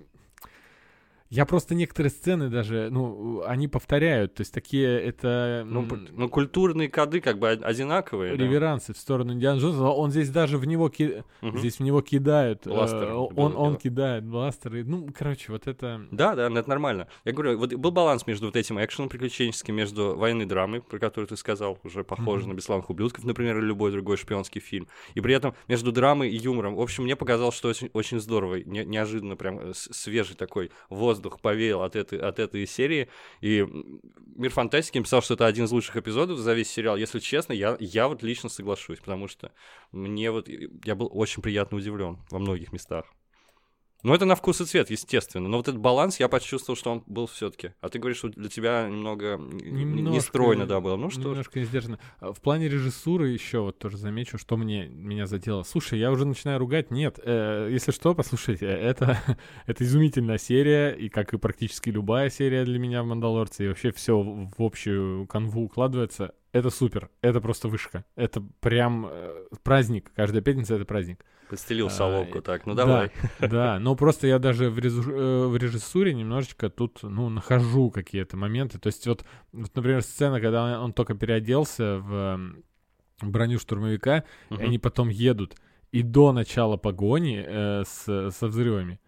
Я 1.34 1.46
просто 1.48 1.74
некоторые 1.74 2.12
сцены 2.12 2.48
даже, 2.50 2.90
ну, 2.92 3.42
они 3.48 3.68
повторяют, 3.68 4.36
то 4.36 4.42
есть 4.42 4.54
такие, 4.54 5.02
это... 5.02 5.64
Ну, 5.66 5.88
ну, 6.12 6.30
культурные 6.30 6.90
коды 6.90 7.22
как 7.22 7.40
бы 7.40 7.52
од- 7.52 7.64
одинаковые. 7.64 8.36
да. 8.38 8.44
реверансы 8.44 8.94
в 8.94 8.98
сторону 8.98 9.34
Индиана 9.34 9.60
Джонса, 9.60 9.82
он 9.84 10.12
здесь 10.12 10.30
даже 10.30 10.60
в 10.60 10.66
него 10.66 10.90
ки- 10.90 11.24
Мгм. 11.42 11.58
здесь 11.58 11.78
в 11.78 11.80
него 11.80 12.02
кидают, 12.04 12.68
э, 12.68 12.70
Бластер, 12.70 13.14
он, 13.16 13.34
было 13.34 13.46
он 13.58 13.70
дело. 13.72 13.80
кидает 13.80 14.26
бластеры, 14.26 14.84
ну, 14.84 15.08
короче, 15.18 15.52
вот 15.52 15.66
это... 15.66 16.06
Да, 16.12 16.36
да, 16.36 16.52
это 16.52 16.70
нормально. 16.70 17.08
Я 17.26 17.32
говорю, 17.32 17.58
вот 17.58 17.74
был 17.74 17.90
баланс 17.92 18.28
между 18.28 18.46
вот 18.46 18.56
этим 18.56 18.80
экшеном 18.84 19.10
приключенческим, 19.10 19.76
между 19.76 20.16
военной 20.16 20.46
драмой, 20.46 20.82
про 20.84 21.00
которую 21.00 21.28
ты 21.28 21.36
сказал, 21.36 21.80
уже 21.84 22.04
похоже 22.04 22.48
на 22.48 22.54
«Бесславных 22.54 22.92
ублюдков», 22.92 23.24
например, 23.24 23.58
или 23.58 23.66
любой 23.66 23.92
другой 23.92 24.18
шпионский 24.18 24.62
фильм, 24.62 24.88
и 25.16 25.20
при 25.22 25.34
этом 25.34 25.56
между 25.68 25.92
драмой 25.92 26.30
и 26.30 26.38
юмором. 26.38 26.76
В 26.76 26.82
общем, 26.82 27.06
мне 27.06 27.16
показалось, 27.16 27.56
что 27.56 27.70
очень, 27.70 27.90
очень 27.94 28.20
здорово, 28.20 28.58
не- 28.58 28.86
неожиданно 28.86 29.36
прям 29.36 29.58
э, 29.60 29.72
свежий 29.74 30.36
такой 30.36 30.70
воздух 30.92 31.23
повеял 31.30 31.84
от 31.84 31.96
этой, 31.96 32.20
от 32.20 32.40
этой 32.40 32.66
серии, 32.66 33.10
и 33.42 33.66
«Мир 34.36 34.52
фантастики» 34.52 34.98
написал, 34.98 35.22
что 35.22 35.36
это 35.36 35.46
один 35.46 35.66
из 35.66 35.72
лучших 35.72 35.98
эпизодов 35.98 36.40
за 36.40 36.54
весь 36.54 36.70
сериал. 36.70 36.98
Если 36.98 37.20
честно, 37.20 37.54
я, 37.54 37.78
я 37.80 38.08
вот 38.08 38.24
лично 38.24 38.50
соглашусь, 38.50 39.00
потому 39.00 39.28
что 39.28 39.52
мне 39.92 40.32
вот, 40.32 40.48
я 40.48 40.96
был 40.96 41.10
очень 41.12 41.42
приятно 41.44 41.78
удивлен 41.78 42.18
во 42.32 42.40
многих 42.40 42.74
местах. 42.74 43.06
Ну, 44.04 44.14
это 44.14 44.26
на 44.26 44.36
вкус 44.36 44.60
и 44.60 44.66
цвет, 44.66 44.90
естественно. 44.90 45.48
Но 45.48 45.58
вот 45.58 45.68
этот 45.70 45.80
баланс 45.80 46.20
я 46.20 46.28
почувствовал, 46.28 46.76
что 46.78 46.92
он 46.92 47.04
был 47.08 47.26
все-таки. 47.26 47.72
А 47.80 47.88
ты 47.88 48.00
говоришь, 48.00 48.18
что 48.18 48.28
для 48.30 48.50
тебя 48.50 48.88
немного 48.90 49.36
н- 49.36 49.50
н- 49.52 49.96
Немножко- 49.96 50.12
не 50.12 50.20
стройно, 50.20 50.66
да, 50.66 50.82
было. 50.82 50.98
Ну 50.98 51.10
что. 51.10 51.22
Немножко 51.30 51.60
не 51.60 51.66
сдержанно. 51.66 52.00
А 52.20 52.34
В 52.34 52.42
плане 52.42 52.68
режиссуры 52.68 53.30
еще 53.30 53.60
вот 53.62 53.80
тоже 53.80 53.96
замечу, 53.98 54.38
что 54.38 54.58
мне 54.58 54.88
меня 54.88 55.26
задело. 55.26 55.64
Слушай, 55.64 56.00
я 56.00 56.12
уже 56.12 56.26
начинаю 56.26 56.60
ругать. 56.60 56.92
Нет, 56.92 57.18
э, 57.24 57.70
если 57.72 57.92
что, 57.92 58.14
послушайте, 58.14 58.66
это, 58.68 59.18
это 59.68 59.84
изумительная 59.86 60.38
серия, 60.38 60.92
и 60.92 61.08
как 61.08 61.34
и 61.34 61.38
практически 61.38 61.90
любая 61.90 62.30
серия 62.30 62.66
для 62.66 62.80
меня 62.80 63.04
в 63.04 63.06
«Мандалорце», 63.06 63.64
и 63.64 63.68
вообще 63.70 63.92
все 63.94 64.22
в 64.22 64.62
общую 64.62 65.28
канву 65.28 65.64
укладывается. 65.64 66.34
Это 66.52 66.70
супер, 66.70 67.10
это 67.22 67.42
просто 67.42 67.68
вышка. 67.68 68.04
Это 68.16 68.44
прям 68.60 69.08
э, 69.10 69.46
праздник. 69.64 70.12
Каждая 70.16 70.42
пятница— 70.42 70.76
это 70.76 70.86
праздник. 70.86 71.26
Подстелил 71.54 71.86
А, 71.86 71.90
соломку 71.92 72.42
так. 72.42 72.66
Ну 72.66 72.74
да. 72.74 72.86
давай. 72.86 73.12
Да, 73.40 73.78
но 73.80 73.96
просто 73.96 74.26
я 74.26 74.40
даже 74.40 74.72
в, 74.72 74.80
резу- 74.80 75.08
э, 75.08 75.46
в 75.48 75.56
режиссуре 75.56 76.12
немножечко 76.16 76.72
тут, 76.72 77.04
ну, 77.04 77.30
нахожу 77.30 77.92
какие-то 77.92 78.38
моменты. 78.38 78.80
То 78.80 78.88
есть 78.88 79.06
вот, 79.06 79.24
вот, 79.52 79.76
например, 79.76 80.02
сцена, 80.02 80.42
когда 80.42 80.64
он, 80.64 80.86
он 80.86 80.94
только 80.94 81.14
переоделся 81.14 82.00
в 82.00 82.40
броню 83.22 83.60
штурмовика, 83.60 84.24
и 84.50 84.56
они 84.64 84.80
потом 84.80 85.10
едут, 85.10 85.56
и 85.92 86.02
до 86.02 86.32
начала 86.32 86.76
погони 86.76 87.46
э, 87.46 87.84
с, 87.86 88.32
со 88.32 88.48
взрывами, 88.48 89.00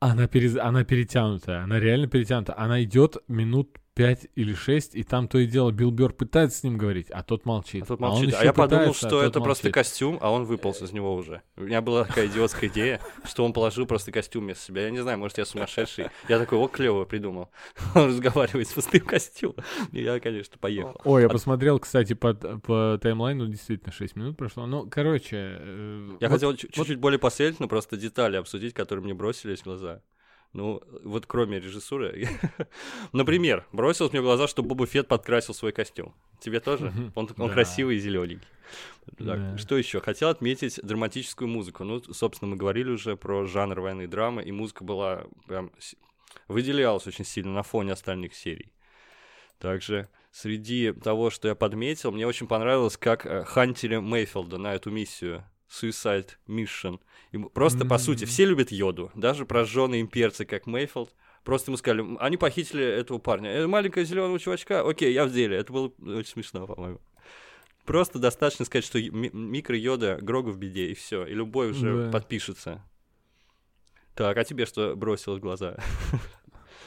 она, 0.00 0.26
перез- 0.26 0.58
она 0.58 0.84
перетянутая, 0.84 1.62
она 1.64 1.80
реально 1.80 2.08
перетянута. 2.08 2.54
Она 2.58 2.82
идет 2.82 3.16
минут 3.26 3.78
пять 3.94 4.26
или 4.36 4.54
шесть, 4.54 4.94
и 4.94 5.02
там 5.02 5.28
то 5.28 5.38
и 5.38 5.46
дело 5.46 5.70
Билл 5.70 5.90
Бёрр 5.90 6.12
пытается 6.14 6.58
с 6.58 6.62
ним 6.62 6.78
говорить, 6.78 7.10
а 7.10 7.22
тот 7.22 7.44
молчит. 7.44 7.82
А 7.82 7.86
тот 7.86 8.00
он 8.00 8.08
молчит. 8.08 8.32
А, 8.34 8.36
еще 8.38 8.44
я 8.46 8.52
подумал, 8.52 8.84
пытается, 8.84 9.06
а 9.06 9.10
что 9.10 9.20
тот 9.20 9.30
это 9.30 9.40
просто 9.40 9.70
костюм, 9.70 10.18
а 10.20 10.30
он 10.30 10.44
выполз 10.44 10.80
из 10.82 10.92
него 10.92 11.14
уже. 11.14 11.42
У 11.56 11.62
меня 11.62 11.82
была 11.82 12.04
такая 12.04 12.26
идиотская 12.26 12.70
идея, 12.70 13.00
что 13.24 13.44
он 13.44 13.52
положил 13.52 13.86
просто 13.86 14.10
костюм 14.10 14.44
вместо 14.44 14.64
себя. 14.64 14.84
Я 14.84 14.90
не 14.90 15.00
знаю, 15.02 15.18
может, 15.18 15.36
я 15.38 15.44
сумасшедший. 15.44 16.06
Я 16.28 16.38
такой, 16.38 16.58
о, 16.58 16.68
клево 16.68 17.04
придумал. 17.04 17.50
Он 17.94 18.08
разговаривает 18.08 18.68
с 18.68 18.72
пустым 18.72 19.02
костюмом. 19.02 19.56
И 19.92 20.02
я, 20.02 20.18
конечно, 20.20 20.56
поехал. 20.58 20.98
Ой, 21.04 21.22
я 21.22 21.26
А- 21.28 21.30
посмотрел, 21.30 21.78
кстати, 21.78 22.14
по, 22.14 22.32
по 22.34 22.98
таймлайну, 23.00 23.46
действительно, 23.48 23.92
6 23.92 24.16
минут 24.16 24.36
прошло. 24.36 24.66
Ну, 24.66 24.88
короче... 24.90 25.36
э, 25.60 26.08
Я 26.20 26.28
вот- 26.28 26.34
хотел 26.34 26.56
чуть- 26.56 26.72
чуть-чуть 26.72 26.98
более 26.98 27.18
последовательно 27.18 27.68
просто 27.68 27.96
детали 27.96 28.36
обсудить, 28.36 28.72
которые 28.74 29.04
мне 29.04 29.14
бросились 29.14 29.60
в 29.60 29.64
глаза. 29.64 30.00
Ну, 30.52 30.82
вот 31.02 31.26
кроме 31.26 31.58
режиссуры. 31.60 32.28
Например, 33.12 33.66
бросилось 33.72 34.12
мне 34.12 34.20
в 34.20 34.24
глаза, 34.24 34.46
что 34.48 34.62
Боба 34.62 34.86
Фетт 34.86 35.08
подкрасил 35.08 35.54
свой 35.54 35.72
костюм. 35.72 36.14
Тебе 36.40 36.60
тоже? 36.60 36.92
Он, 37.14 37.30
он 37.38 37.48
Да. 37.48 37.54
красивый 37.54 37.96
и 37.96 37.98
зелененький. 37.98 38.46
Да. 39.18 39.56
Что 39.56 39.76
еще? 39.78 40.00
Хотел 40.00 40.28
отметить 40.28 40.78
драматическую 40.82 41.48
музыку. 41.48 41.84
Ну, 41.84 42.02
собственно, 42.12 42.50
мы 42.50 42.56
говорили 42.56 42.90
уже 42.90 43.16
про 43.16 43.46
жанр 43.46 43.80
военной 43.80 44.06
драмы, 44.06 44.42
и 44.42 44.52
музыка 44.52 44.84
была 44.84 45.24
прям 45.46 45.72
выделялась 46.48 47.06
очень 47.06 47.24
сильно 47.24 47.52
на 47.52 47.62
фоне 47.62 47.92
остальных 47.92 48.34
серий. 48.34 48.72
Также 49.58 50.08
среди 50.32 50.92
того, 50.92 51.30
что 51.30 51.48
я 51.48 51.54
подметил, 51.54 52.12
мне 52.12 52.26
очень 52.26 52.46
понравилось, 52.46 52.96
как 52.96 53.26
э, 53.26 53.44
хантили 53.44 53.96
Мейфилда 53.96 54.58
на 54.58 54.74
эту 54.74 54.90
миссию 54.90 55.44
Suicide 55.72 56.28
Mission. 56.46 57.00
Ему 57.32 57.48
просто, 57.48 57.84
по 57.86 57.98
сути, 57.98 58.24
все 58.26 58.44
любят 58.44 58.70
Йоду, 58.70 59.10
даже 59.14 59.46
прожженные 59.46 60.02
имперцы, 60.02 60.44
как 60.44 60.66
Мейфилд. 60.66 61.14
Просто 61.44 61.70
ему 61.70 61.76
сказали, 61.78 62.02
«М, 62.02 62.18
они 62.20 62.36
похитили 62.36 62.84
этого 62.84 63.18
парня. 63.18 63.50
«Э, 63.50 63.66
маленького 63.66 64.04
зеленого 64.04 64.38
чувачка, 64.38 64.86
окей, 64.88 65.12
я 65.12 65.24
в 65.24 65.32
деле. 65.32 65.56
Это 65.56 65.72
было 65.72 65.92
очень 66.00 66.30
смешно, 66.32 66.66
по-моему. 66.66 67.00
Просто 67.84 68.18
достаточно 68.20 68.64
сказать, 68.64 68.84
что 68.84 68.98
ми- 69.00 69.30
микро-йода 69.32 70.18
Грогу 70.22 70.52
в 70.52 70.58
беде, 70.58 70.86
и 70.88 70.94
все. 70.94 71.24
И 71.26 71.34
любой 71.34 71.70
уже 71.70 72.04
Да. 72.04 72.10
подпишется. 72.12 72.84
Так, 74.14 74.36
а 74.36 74.44
тебе 74.44 74.66
что 74.66 74.94
бросилось 74.94 75.38
в 75.38 75.42
глаза? 75.42 75.76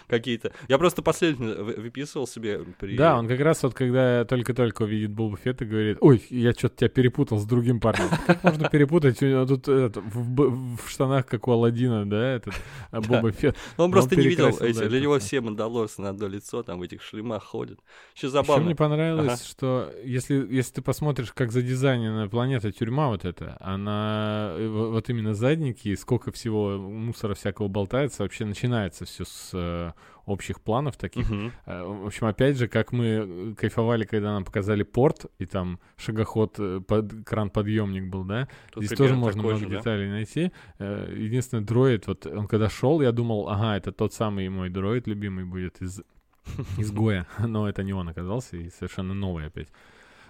Какие-то. 0.07 0.51
Я 0.67 0.77
просто 0.77 1.01
вы- 1.01 1.73
выписывал 1.77 2.27
себе 2.27 2.59
при. 2.79 2.95
Да, 2.95 3.17
он 3.17 3.27
как 3.27 3.39
раз 3.39 3.63
вот 3.63 3.73
когда 3.73 4.25
только-только 4.25 4.83
увидит 4.83 5.11
Боба 5.11 5.37
Фетта, 5.37 5.65
говорит, 5.65 5.97
ой, 6.01 6.21
я 6.29 6.53
что-то 6.53 6.77
тебя 6.77 6.89
перепутал 6.89 7.39
с 7.39 7.45
другим 7.45 7.79
парнем. 7.79 8.09
Как 8.27 8.43
можно 8.43 8.69
перепутать? 8.69 9.21
У 9.21 9.25
него 9.25 9.45
тут 9.45 9.67
это, 9.67 10.01
в, 10.01 10.77
в 10.77 10.89
штанах, 10.89 11.25
как 11.25 11.47
у 11.47 11.51
Аладдина, 11.51 12.09
да, 12.09 12.35
этот 12.35 12.53
а, 12.91 13.01
Боба 13.01 13.31
Фетт. 13.31 13.55
Он 13.77 13.91
просто 13.91 14.15
не 14.15 14.27
видел 14.27 14.49
эти. 14.59 14.87
Для 14.87 14.99
него 14.99 15.19
все 15.19 15.41
мандалорцы 15.41 16.01
на 16.01 16.09
одно 16.09 16.27
лицо, 16.27 16.63
там 16.63 16.79
в 16.79 16.81
этих 16.83 17.01
шлемах 17.01 17.43
ходят. 17.43 17.79
Еще 18.15 18.27
Еще 18.27 18.29
забавно. 18.29 18.65
мне 18.65 18.75
понравилось, 18.75 19.45
что 19.45 19.91
если, 20.03 20.35
если 20.49 20.75
ты 20.75 20.81
посмотришь, 20.81 21.31
как 21.31 21.51
задизайнена 21.51 22.27
планета 22.27 22.71
тюрьма 22.71 23.07
вот 23.09 23.25
эта, 23.25 23.57
она 23.59 24.51
э, 24.55 24.67
вот 24.67 25.09
именно 25.09 25.33
задники, 25.33 25.95
сколько 25.95 26.31
всего 26.31 26.77
мусора 26.77 27.35
всякого 27.35 27.67
болтается, 27.67 28.23
вообще 28.23 28.45
начинается 28.45 29.05
все 29.05 29.25
с 29.25 29.51
э, 29.53 29.91
общих 30.25 30.61
планов 30.61 30.97
таких. 30.97 31.29
Э, 31.65 31.83
В 31.83 32.07
общем, 32.07 32.27
опять 32.27 32.57
же, 32.57 32.67
как 32.67 32.91
мы 32.91 33.05
э, 33.05 33.53
кайфовали, 33.55 34.05
когда 34.05 34.33
нам 34.33 34.43
показали 34.43 34.83
порт, 34.83 35.25
и 35.39 35.45
там 35.45 35.79
шагоход, 35.97 36.55
э, 36.59 36.81
под, 36.87 37.25
кран-подъемник 37.25 38.09
был, 38.09 38.23
да? 38.23 38.47
Тут 38.71 38.85
Здесь 38.85 38.97
тоже 38.97 39.15
можно 39.15 39.41
много 39.43 39.57
же, 39.57 39.67
да? 39.67 39.77
деталей 39.77 40.09
найти. 40.09 40.51
Э, 40.79 41.13
Единственное, 41.15 41.63
дроид, 41.63 42.07
вот 42.07 42.25
он 42.25 42.47
когда 42.47 42.69
шел, 42.69 43.01
я 43.01 43.11
думал, 43.11 43.49
ага, 43.49 43.77
это 43.77 43.91
тот 43.91 44.13
самый 44.13 44.49
мой 44.49 44.69
дроид 44.69 45.07
любимый 45.07 45.45
будет 45.45 45.81
из 45.81 46.01
изгоя, 46.77 47.27
но 47.39 47.67
это 47.69 47.83
не 47.83 47.93
он 47.93 48.09
оказался, 48.09 48.57
и 48.57 48.69
совершенно 48.69 49.13
новый 49.13 49.47
опять. 49.47 49.69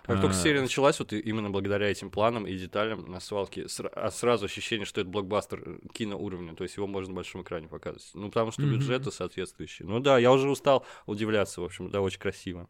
Как 0.06 0.22
только 0.22 0.36
А, 0.36 0.40
серия 0.40 0.62
началась, 0.62 1.00
вот 1.00 1.14
именно 1.14 1.50
благодаря 1.50 1.90
этим 1.90 2.12
планам 2.12 2.46
и 2.46 2.56
деталям 2.56 3.10
на 3.10 3.20
свалке, 3.20 3.66
а 3.94 4.12
сразу 4.12 4.46
ощущение, 4.46 4.86
что 4.86 5.02
это 5.02 5.10
блокбастер 5.10 5.64
э, 5.66 5.80
киноуровня, 5.94 6.56
то 6.56 6.64
есть 6.64 6.78
его 6.78 6.86
можно 6.86 7.10
на 7.10 7.16
большом 7.16 7.42
экране 7.42 7.68
показывать. 7.68 8.12
Ну, 8.14 8.28
потому 8.28 8.52
что 8.52 8.62
бюджеты 8.62 9.12
соответствующие. 9.12 9.88
Ну 9.88 10.00
да, 10.00 10.20
я 10.20 10.32
уже 10.32 10.48
устал 10.48 10.86
удивляться, 11.08 11.62
в 11.62 11.64
общем, 11.64 11.90
да, 11.90 12.02
очень 12.02 12.20
красиво. 12.20 12.70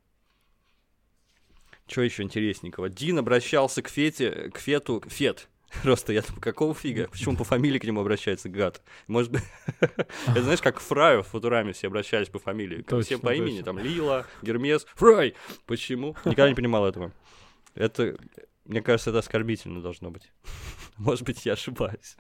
Что 1.88 2.02
еще 2.02 2.24
интересненького? 2.24 2.90
Дин 2.90 3.20
обращался 3.20 3.82
к 3.82 3.90
Фете, 3.90 4.50
к 4.54 4.58
Фету, 4.58 5.04
Фет. 5.08 5.50
Просто 5.84 6.14
я 6.14 6.22
думаю, 6.22 6.42
какого 6.42 6.74
фига? 6.74 7.08
Почему 7.12 7.36
по 7.36 7.44
фамилии 7.44 7.80
к 7.80 7.84
нему 7.84 8.02
обращается 8.02 8.50
гад? 8.50 8.82
Может 9.08 9.32
быть, 9.32 9.44
это 9.82 10.42
знаешь, 10.42 10.62
как 10.62 10.80
Фраю 10.80 11.24
в 11.24 11.28
Футураме 11.28 11.74
все 11.74 11.88
обращались 11.88 12.30
по 12.30 12.40
фамилии. 12.40 12.82
Точно, 12.82 13.20
по 13.20 13.34
имени, 13.34 13.62
точно. 13.62 13.64
там 13.66 13.80
Лила, 13.80 14.26
Гермес, 14.42 14.86
Фрай. 14.96 15.36
Почему? 15.66 16.16
Никогда 16.26 16.50
не 16.50 16.56
понимал 16.56 16.86
этого. 16.86 17.12
Это, 17.74 18.18
мне 18.66 18.82
кажется, 18.82 19.10
это 19.10 19.20
оскорбительно 19.20 19.82
должно 19.82 20.12
быть. 20.12 20.32
Может 20.98 21.24
быть, 21.24 21.46
я 21.46 21.54
ошибаюсь. 21.54 22.16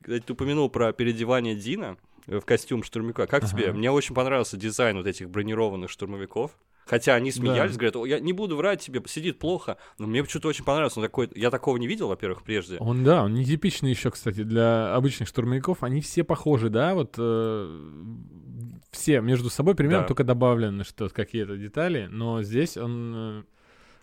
Кстати, 0.00 0.22
ты 0.22 0.32
упомянул 0.32 0.68
про 0.68 0.92
переодевание 0.92 1.54
Дина 1.54 1.96
в 2.26 2.40
костюм 2.42 2.82
штурмовика. 2.82 3.26
Как 3.26 3.48
тебе? 3.48 3.72
Мне 3.72 3.90
очень 3.90 4.14
понравился 4.14 4.56
дизайн 4.56 4.96
вот 4.96 5.06
этих 5.06 5.30
бронированных 5.30 5.90
штурмовиков. 5.90 6.56
Хотя 6.86 7.14
они 7.14 7.30
смеялись, 7.32 7.72
Да. 7.72 7.78
говорят, 7.78 7.96
«О, 7.96 8.06
я 8.06 8.20
не 8.20 8.32
буду 8.32 8.56
врать 8.56 8.80
тебе, 8.82 9.02
сидит 9.06 9.38
плохо. 9.38 9.78
Но 9.98 10.06
мне 10.06 10.22
почему-то 10.22 10.48
очень 10.48 10.64
понравился. 10.64 11.00
Он 11.00 11.06
такой, 11.06 11.30
я 11.34 11.50
такого 11.50 11.76
не 11.78 11.86
видел, 11.86 12.08
во-первых, 12.08 12.42
прежде. 12.42 12.76
Он, 12.78 13.02
да, 13.04 13.24
он 13.24 13.34
нетипичный 13.34 13.90
еще, 13.90 14.10
кстати, 14.10 14.42
для 14.42 14.94
обычных 14.94 15.28
штурмовиков. 15.28 15.82
Они 15.82 16.00
все 16.00 16.24
похожи, 16.24 16.68
да, 16.68 16.94
вот 16.94 17.14
э, 17.18 17.80
все 18.90 19.20
между 19.20 19.50
собой 19.50 19.74
примерно, 19.74 20.02
Да. 20.02 20.08
только 20.08 20.24
добавлены 20.24 20.84
что 20.84 21.08
какие-то 21.08 21.56
детали, 21.56 22.08
но 22.10 22.42
здесь 22.42 22.76
он... 22.76 23.46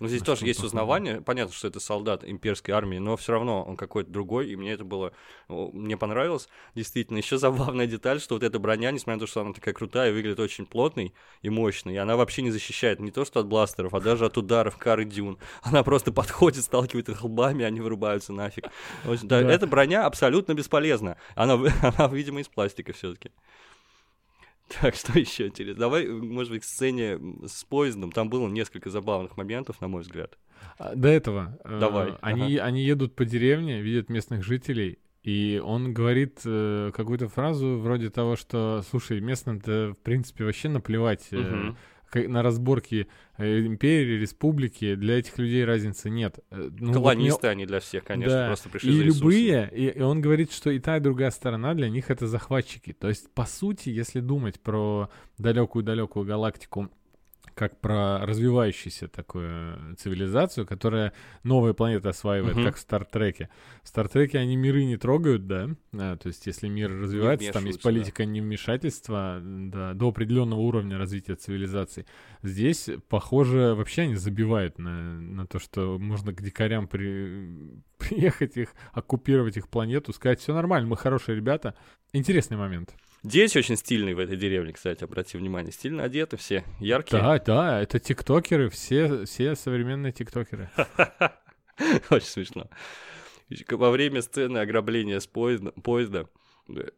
Ну, 0.02 0.08
здесь 0.08 0.24
тоже 0.24 0.48
есть 0.48 0.64
узнавание. 0.64 1.22
Понятно, 1.22 1.54
что 1.54 1.68
это 1.68 1.80
солдат 1.80 2.24
имперской 2.24 2.74
армии, 2.74 2.98
но 2.98 3.16
все 3.18 3.34
равно 3.34 3.64
он 3.64 3.78
какой-то 3.78 4.10
другой, 4.10 4.50
и 4.50 4.56
мне 4.56 4.72
это 4.74 4.84
было... 4.84 5.14
Мне 5.48 5.96
понравилось. 5.96 6.50
Действительно, 6.74 7.18
еще 7.18 7.38
забавная 7.38 7.86
деталь, 7.86 8.20
что 8.20 8.34
вот 8.34 8.42
эта 8.42 8.58
броня, 8.58 8.90
несмотря 8.90 9.18
на 9.18 9.20
то, 9.20 9.28
что 9.28 9.42
она 9.42 9.54
такая 9.54 9.76
крутая, 9.76 10.12
выглядит 10.12 10.40
очень 10.40 10.66
плотной 10.66 11.14
и 11.44 11.50
мощной, 11.52 11.94
и 11.94 11.98
она 11.98 12.18
вообще 12.18 12.42
не 12.42 12.50
защищает 12.50 13.00
не 13.00 13.12
то, 13.12 13.26
что 13.26 13.42
от 13.42 13.46
бластеров, 13.46 13.94
а 13.94 14.00
даже 14.02 14.26
от 14.26 14.36
ударов 14.40 14.76
кары 14.78 15.06
дюн. 15.06 15.38
Она 15.62 15.84
просто 15.84 16.12
подходит, 16.12 16.64
сталкивает 16.64 17.08
их 17.08 17.24
лбами, 17.24 17.64
они 17.64 17.80
вырубаются 17.80 18.34
нафиг. 18.34 18.66
Очень- 19.06 19.28
да, 19.28 19.42
Да. 19.44 19.52
Эта 19.52 19.68
броня 19.68 20.08
абсолютно 20.08 20.56
бесполезна. 20.56 21.18
Она, 21.36 21.54
она 21.84 22.08
видимо, 22.08 22.42
из 22.42 22.48
пластика 22.48 22.92
все-таки. 22.94 23.30
Так, 24.80 24.96
что 24.96 25.18
еще 25.18 25.48
интересно? 25.48 25.80
Давай, 25.80 26.08
может 26.08 26.52
быть, 26.52 26.62
к 26.62 26.66
сцене 26.66 27.20
с 27.46 27.64
поездом. 27.64 28.12
Там 28.12 28.30
было 28.30 28.48
несколько 28.48 28.90
забавных 28.90 29.38
моментов, 29.38 29.82
на 29.82 29.88
мой 29.88 30.02
взгляд. 30.02 30.38
а, 30.78 30.96
До 30.96 31.08
этого. 31.10 31.60
э, 31.64 31.80
Давай, 31.80 32.14
Они, 32.22 32.58
они 32.58 32.84
едут 32.84 33.16
по 33.16 33.26
деревне, 33.26 33.82
видят 33.82 34.10
местных 34.10 34.44
жителей, 34.44 35.00
и 35.24 35.62
он 35.64 35.94
говорит 35.94 36.42
э, 36.46 36.92
какую-то 36.96 37.28
фразу 37.28 37.78
вроде 37.78 38.10
того, 38.10 38.36
что, 38.36 38.84
слушай, 38.90 39.20
местным-то, 39.20 39.94
в 40.00 40.04
принципе, 40.04 40.46
вообще 40.46 40.70
наплевать 40.70 41.28
э, 41.32 41.38
Мгм. 41.38 41.78
На 42.16 42.44
разборки 42.44 43.08
э, 43.38 43.60
империи, 43.66 44.20
республики, 44.20 44.96
для 44.96 45.20
этих 45.20 45.38
людей 45.38 45.66
разницы 45.66 46.10
нет. 46.10 46.40
Э, 46.50 46.70
ну, 46.72 46.88
вот 46.88 46.94
мне 46.94 46.94
Колонисты 46.94 47.48
они 47.48 47.66
для 47.66 47.80
всех, 47.80 48.04
конечно, 48.04 48.34
Да, 48.36 48.48
просто 48.48 48.70
пришли 48.70 48.92
и 48.92 48.98
за 48.98 49.04
ресурсами. 49.04 49.32
любые, 49.32 49.70
и, 49.74 49.88
и 49.98 50.02
он 50.02 50.22
говорит, 50.22 50.52
что 50.52 50.70
и 50.70 50.80
та, 50.80 50.98
и 50.98 51.00
другая 51.00 51.32
сторона 51.32 51.74
для 51.74 51.90
них 51.90 52.10
это 52.12 52.28
захватчики. 52.28 52.94
То 52.94 53.08
есть, 53.10 53.30
по 53.34 53.46
сути, 53.46 53.90
если 53.90 54.20
думать 54.20 54.60
про 54.60 55.10
далекую-далекую 55.38 56.26
галактику 56.26 56.90
как 57.56 57.80
про 57.80 58.26
развивающуюся 58.26 59.08
такую 59.08 59.96
цивилизацию, 59.98 60.66
которая 60.66 61.14
новые 61.44 61.74
планеты 61.74 62.10
осваивает, 62.10 62.56
Мгм. 62.56 62.66
как 62.66 62.76
в 62.76 62.80
Стартреке. 62.80 63.50
В 63.84 63.88
Стартреке 63.88 64.40
они 64.40 64.56
миры 64.56 64.84
не 64.86 64.98
трогают, 64.98 65.48
да, 65.48 65.70
А, 65.94 66.18
то 66.18 66.28
есть 66.28 66.46
если 66.48 66.68
мир 66.68 66.92
развивается, 66.92 67.52
там 67.52 67.66
есть 67.66 67.78
вмешиваются, 67.84 67.84
да. 67.84 67.90
политика 67.90 68.26
невмешательства 68.26 69.40
да, 69.44 69.94
до 69.94 70.10
определенного 70.10 70.60
уровня 70.60 70.98
развития 70.98 71.36
цивилизации. 71.36 72.06
Здесь, 72.44 72.90
похоже, 73.10 73.74
вообще 73.76 74.04
они 74.04 74.16
забивают 74.16 74.80
на, 74.80 75.20
на 75.20 75.46
то, 75.48 75.60
что 75.60 75.98
можно 76.00 76.34
к 76.34 76.42
дикарям 76.42 76.88
при... 76.88 77.82
приехать 77.98 78.58
их, 78.58 78.74
оккупировать 78.94 79.58
их 79.58 79.70
планету, 79.70 80.14
сказать, 80.14 80.40
все 80.40 80.54
нормально, 80.54 80.88
мы 80.88 80.98
хорошие 80.98 81.36
ребята. 81.36 81.76
Интересный 82.14 82.58
момент. 82.58 82.94
Дети 83.24 83.58
очень 83.58 83.78
стильные 83.78 84.16
в 84.16 84.20
этой 84.20 84.36
деревне, 84.36 84.74
кстати, 84.74 85.04
обрати 85.04 85.38
внимание. 85.38 85.72
Стильно 85.72 86.04
одеты 86.04 86.38
все, 86.38 86.64
яркие. 86.80 87.22
Да, 87.22 87.38
да, 87.40 87.82
это 87.82 88.00
тиктокеры, 88.00 88.70
все, 88.70 89.26
все 89.26 89.56
современные 89.56 90.12
тиктокеры. 90.12 90.72
Очень 92.10 92.28
смешно. 92.28 92.68
Во 93.70 93.92
время 93.92 94.22
сцены 94.22 94.60
ограбления 94.60 95.20
с 95.20 95.28
поезда, 95.28 95.72
поезда 95.72 96.28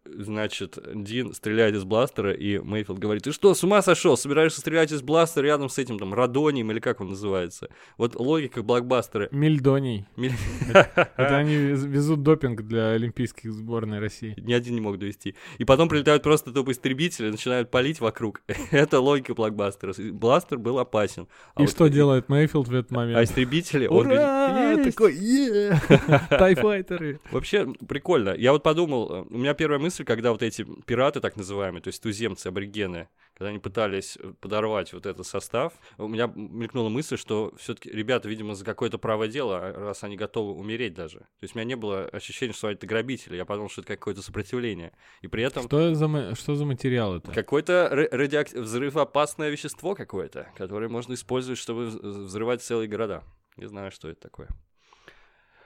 Значит, 0.06 0.78
Дин 0.94 1.34
стреляет 1.34 1.76
из 1.76 1.84
бластера, 1.84 2.32
и 2.34 2.60
Мейфилд 2.60 3.00
говорит, 3.00 3.24
ты 3.24 3.32
что, 3.32 3.54
с 3.54 3.64
ума 3.64 3.82
сошел? 3.82 4.16
Собираешься 4.18 4.60
стрелять 4.62 4.92
из 4.92 5.02
бластера 5.02 5.46
рядом 5.46 5.70
с 5.70 5.78
этим 5.78 5.98
там 5.98 6.14
Радонием, 6.14 6.72
или 6.72 6.80
как 6.80 7.02
он 7.02 7.10
называется? 7.10 7.70
Вот 7.98 8.16
логика 8.16 8.62
блокбастера. 8.62 9.30
Мильдоний. 9.32 10.06
Миль- 10.16 10.34
Это 10.74 11.38
они 11.38 11.56
вез- 11.56 11.88
везут 11.88 12.22
допинг 12.24 12.62
для 12.64 12.90
олимпийских 12.92 13.52
сборной 13.54 14.00
России. 14.00 14.36
Ни 14.38 14.54
один 14.54 14.76
не 14.76 14.82
мог 14.82 15.00
довести. 15.00 15.36
И 15.58 15.66
потом 15.66 15.90
прилетают 15.90 16.24
просто 16.24 16.52
тупо 16.52 16.72
истребители, 16.72 17.30
начинают 17.32 17.72
палить 17.72 18.00
вокруг. 18.00 18.42
Это 18.72 19.00
логика 19.00 19.34
блокбастера. 19.34 19.94
Бластер 20.12 20.60
был 20.60 20.80
опасен. 20.80 21.28
А 21.56 21.62
И 21.62 21.66
вот- 21.66 21.72
что 21.72 21.88
делает 21.88 22.30
Мейфилд 22.30 22.68
в 22.68 22.76
этот 22.76 22.92
А 22.92 22.96
момент? 22.96 23.24
истребители... 23.30 23.88
он 23.88 24.04
говорит, 24.04 24.20
Ура! 24.22 24.74
«Есть!» 24.74 24.96
Такой, 24.96 25.14
Тайфайтеры. 26.30 27.20
Вообще 27.32 27.74
прикольно. 27.88 28.34
Я 28.38 28.52
вот 28.52 28.64
подумал, 28.64 29.12
э, 29.12 29.26
у 29.30 29.38
меня 29.38 29.53
первая 29.54 29.80
мысль, 29.80 30.04
когда 30.04 30.32
вот 30.32 30.42
эти 30.44 30.66
пираты, 30.86 31.20
так 31.20 31.36
называемые, 31.36 31.82
то 31.82 31.88
есть 31.90 32.02
туземцы, 32.02 32.48
аборигены, 32.48 33.10
когда 33.34 33.50
они 33.50 33.60
пытались 33.60 34.18
э, 34.22 34.34
подорвать 34.40 34.94
вот 34.94 35.06
этот 35.06 35.26
состав, 35.26 35.74
у 35.98 36.08
меня 36.08 36.32
мелькнула 36.36 36.90
мысль, 36.90 37.18
что 37.18 37.54
все-таки 37.58 37.90
ребята, 37.90 38.30
видимо, 38.30 38.54
за 38.56 38.64
какое-то 38.66 38.98
правое 38.98 39.28
дело, 39.28 39.58
а 39.60 39.74
раз 39.74 40.04
они 40.04 40.16
готовы 40.16 40.54
умереть 40.54 40.94
даже. 40.94 41.20
То 41.20 41.26
есть 41.42 41.56
у 41.56 41.58
меня 41.58 41.66
не 41.66 41.76
было 41.76 42.04
ощущения, 42.06 42.54
что 42.54 42.70
это 42.70 42.86
грабители. 42.86 43.36
Я 43.36 43.46
подумал, 43.46 43.70
что 43.70 43.82
это 43.82 43.96
какое-то 43.96 44.22
сопротивление. 44.22 44.92
И 45.22 45.28
при 45.28 45.44
этом 45.44 45.64
Что 45.66 45.94
за, 45.96 46.36
что 46.36 46.56
за 46.56 46.66
материал 46.66 47.16
это? 47.18 47.32
какое-то 47.32 47.90
ра- 47.92 48.10
радиоак- 48.12 48.60
взрывоопасное 48.60 49.50
вещество 49.50 49.96
какое-то, 49.96 50.48
которое 50.56 50.90
можно 50.90 51.14
использовать, 51.14 51.58
чтобы 51.60 51.88
вз- 51.88 52.24
взрывать 52.26 52.62
целые 52.62 52.88
города. 52.88 53.24
Не 53.58 53.66
знаю, 53.68 53.92
что 53.92 54.10
это 54.10 54.22
такое. 54.22 54.48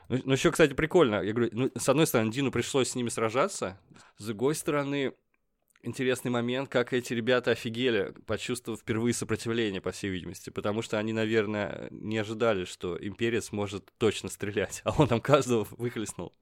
Ну, 0.09 0.19
ну, 0.23 0.33
еще, 0.33 0.51
кстати, 0.51 0.73
прикольно. 0.73 1.21
Я 1.21 1.33
говорю, 1.33 1.49
ну, 1.53 1.71
с 1.75 1.89
одной 1.89 2.07
стороны, 2.07 2.31
Дину 2.31 2.51
пришлось 2.51 2.89
с 2.89 2.95
ними 2.95 3.09
сражаться, 3.09 3.79
с 4.17 4.25
другой 4.25 4.55
стороны, 4.55 5.13
интересный 5.83 6.31
момент, 6.31 6.69
как 6.69 6.93
эти 6.93 7.13
ребята 7.13 7.51
офигели, 7.51 8.13
почувствовав 8.25 8.79
впервые 8.79 9.13
сопротивление, 9.13 9.81
по 9.81 9.91
всей 9.91 10.09
видимости, 10.09 10.49
потому 10.49 10.81
что 10.81 10.97
они, 10.97 11.13
наверное, 11.13 11.87
не 11.91 12.17
ожидали, 12.17 12.65
что 12.65 12.97
империя 12.99 13.41
сможет 13.41 13.91
точно 13.97 14.29
стрелять, 14.29 14.81
а 14.85 14.93
он 14.97 15.07
там 15.07 15.21
каждого 15.21 15.67
выхлестнул 15.71 16.33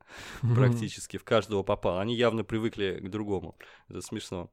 практически, 0.41 1.17
в 1.17 1.23
каждого 1.23 1.63
попал. 1.63 1.99
Они 1.99 2.15
явно 2.15 2.43
привыкли 2.43 2.99
к 3.01 3.09
другому. 3.09 3.57
Это 3.89 4.01
смешно. 4.01 4.51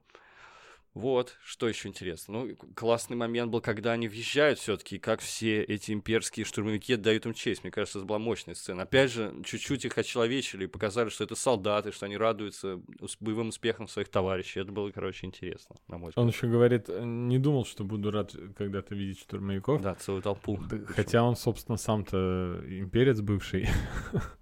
Вот, 0.94 1.36
что 1.44 1.68
еще 1.68 1.88
интересно. 1.88 2.34
Ну, 2.34 2.56
классный 2.74 3.16
момент 3.16 3.50
был, 3.50 3.62
когда 3.62 3.92
они 3.92 4.08
въезжают 4.08 4.58
все-таки, 4.58 4.98
как 4.98 5.20
все 5.20 5.62
эти 5.62 5.92
имперские 5.92 6.44
штурмовики 6.44 6.94
отдают 6.94 7.24
им 7.24 7.32
честь. 7.32 7.62
Мне 7.64 7.70
кажется, 7.70 7.98
это 7.98 8.06
была 8.06 8.18
мощная 8.18 8.54
сцена. 8.54 8.82
Опять 8.82 9.10
же, 9.10 9.34
чуть-чуть 9.44 9.86
их 9.86 9.96
очеловечили 9.96 10.64
и 10.64 10.66
показали, 10.66 11.08
что 11.08 11.24
это 11.24 11.34
солдаты, 11.34 11.92
что 11.92 12.06
они 12.06 12.18
радуются 12.18 12.80
боевым 13.20 13.48
успехам 13.48 13.88
своих 13.88 14.10
товарищей. 14.10 14.60
Это 14.60 14.70
было, 14.70 14.90
короче, 14.90 15.26
интересно, 15.26 15.76
на 15.88 15.96
мой 15.96 16.10
взгляд. 16.10 16.22
Он 16.22 16.28
еще 16.28 16.46
говорит, 16.46 16.88
не 16.88 17.38
думал, 17.38 17.64
что 17.64 17.84
буду 17.84 18.10
рад 18.10 18.34
когда-то 18.56 18.94
видеть 18.94 19.20
штурмовиков. 19.20 19.80
Да, 19.80 19.94
целую 19.94 20.22
толпу. 20.22 20.60
Хотя 20.88 21.22
он, 21.22 21.36
собственно, 21.36 21.78
сам-то 21.78 22.62
имперец 22.68 23.20
бывший. 23.20 23.68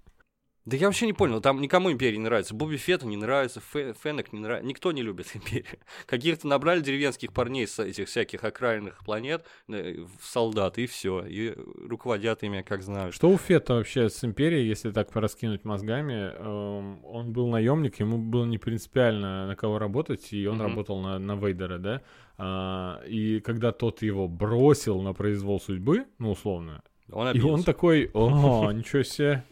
Да 0.71 0.77
я 0.77 0.87
вообще 0.87 1.07
не 1.07 1.13
понял, 1.13 1.41
там 1.41 1.61
никому 1.61 1.91
империя 1.91 2.17
не 2.17 2.23
нравится. 2.23 2.55
Боби 2.55 2.77
Фетту 2.77 3.09
не 3.09 3.17
нравится, 3.17 3.61
Фе- 3.75 3.93
Феннек 4.03 4.33
не 4.33 4.39
нравится. 4.39 4.67
Никто 4.69 4.93
не 4.93 5.03
любит 5.03 5.27
империю. 5.35 5.79
Каких-то 6.07 6.47
набрали 6.47 6.81
деревенских 6.81 7.33
парней 7.33 7.67
с 7.67 7.79
этих 7.81 8.07
всяких 8.07 8.45
окраинных 8.45 9.05
планет 9.05 9.45
э, 9.69 9.97
в 10.21 10.25
солдат, 10.25 10.79
и 10.79 10.87
все. 10.87 11.25
И 11.27 11.55
руководят 11.89 12.43
ими, 12.45 12.63
как 12.63 12.83
знают. 12.83 13.15
Что 13.15 13.31
у 13.31 13.37
Фета 13.37 13.75
вообще 13.75 14.09
с 14.09 14.23
империей, 14.23 14.69
если 14.69 14.93
так 14.93 15.11
пораскинуть 15.11 15.65
мозгами? 15.65 16.31
Эм, 16.39 17.05
Он 17.05 17.33
был 17.33 17.49
наемник, 17.49 17.99
ему 17.99 18.19
было 18.19 18.45
не 18.45 18.59
принципиально 18.59 19.49
на 19.49 19.57
кого 19.57 19.79
работать, 19.79 20.33
и 20.33 20.47
он 20.47 20.59
Мгм. 20.59 20.67
работал 20.69 21.01
на, 21.01 21.19
на 21.19 21.35
Вейдера, 21.35 21.79
да? 21.79 22.03
А, 22.39 23.03
И 23.07 23.41
когда 23.41 23.73
тот 23.73 24.03
его 24.03 24.29
бросил 24.29 25.03
на 25.03 25.15
произвол 25.15 25.61
судьбы, 25.61 26.05
ну, 26.19 26.31
условно, 26.31 26.83
Он 27.11 27.29
и 27.37 27.41
он 27.41 27.65
такой, 27.65 28.09
о, 28.15 28.71
ничего 28.73 29.03
себе. 29.03 29.45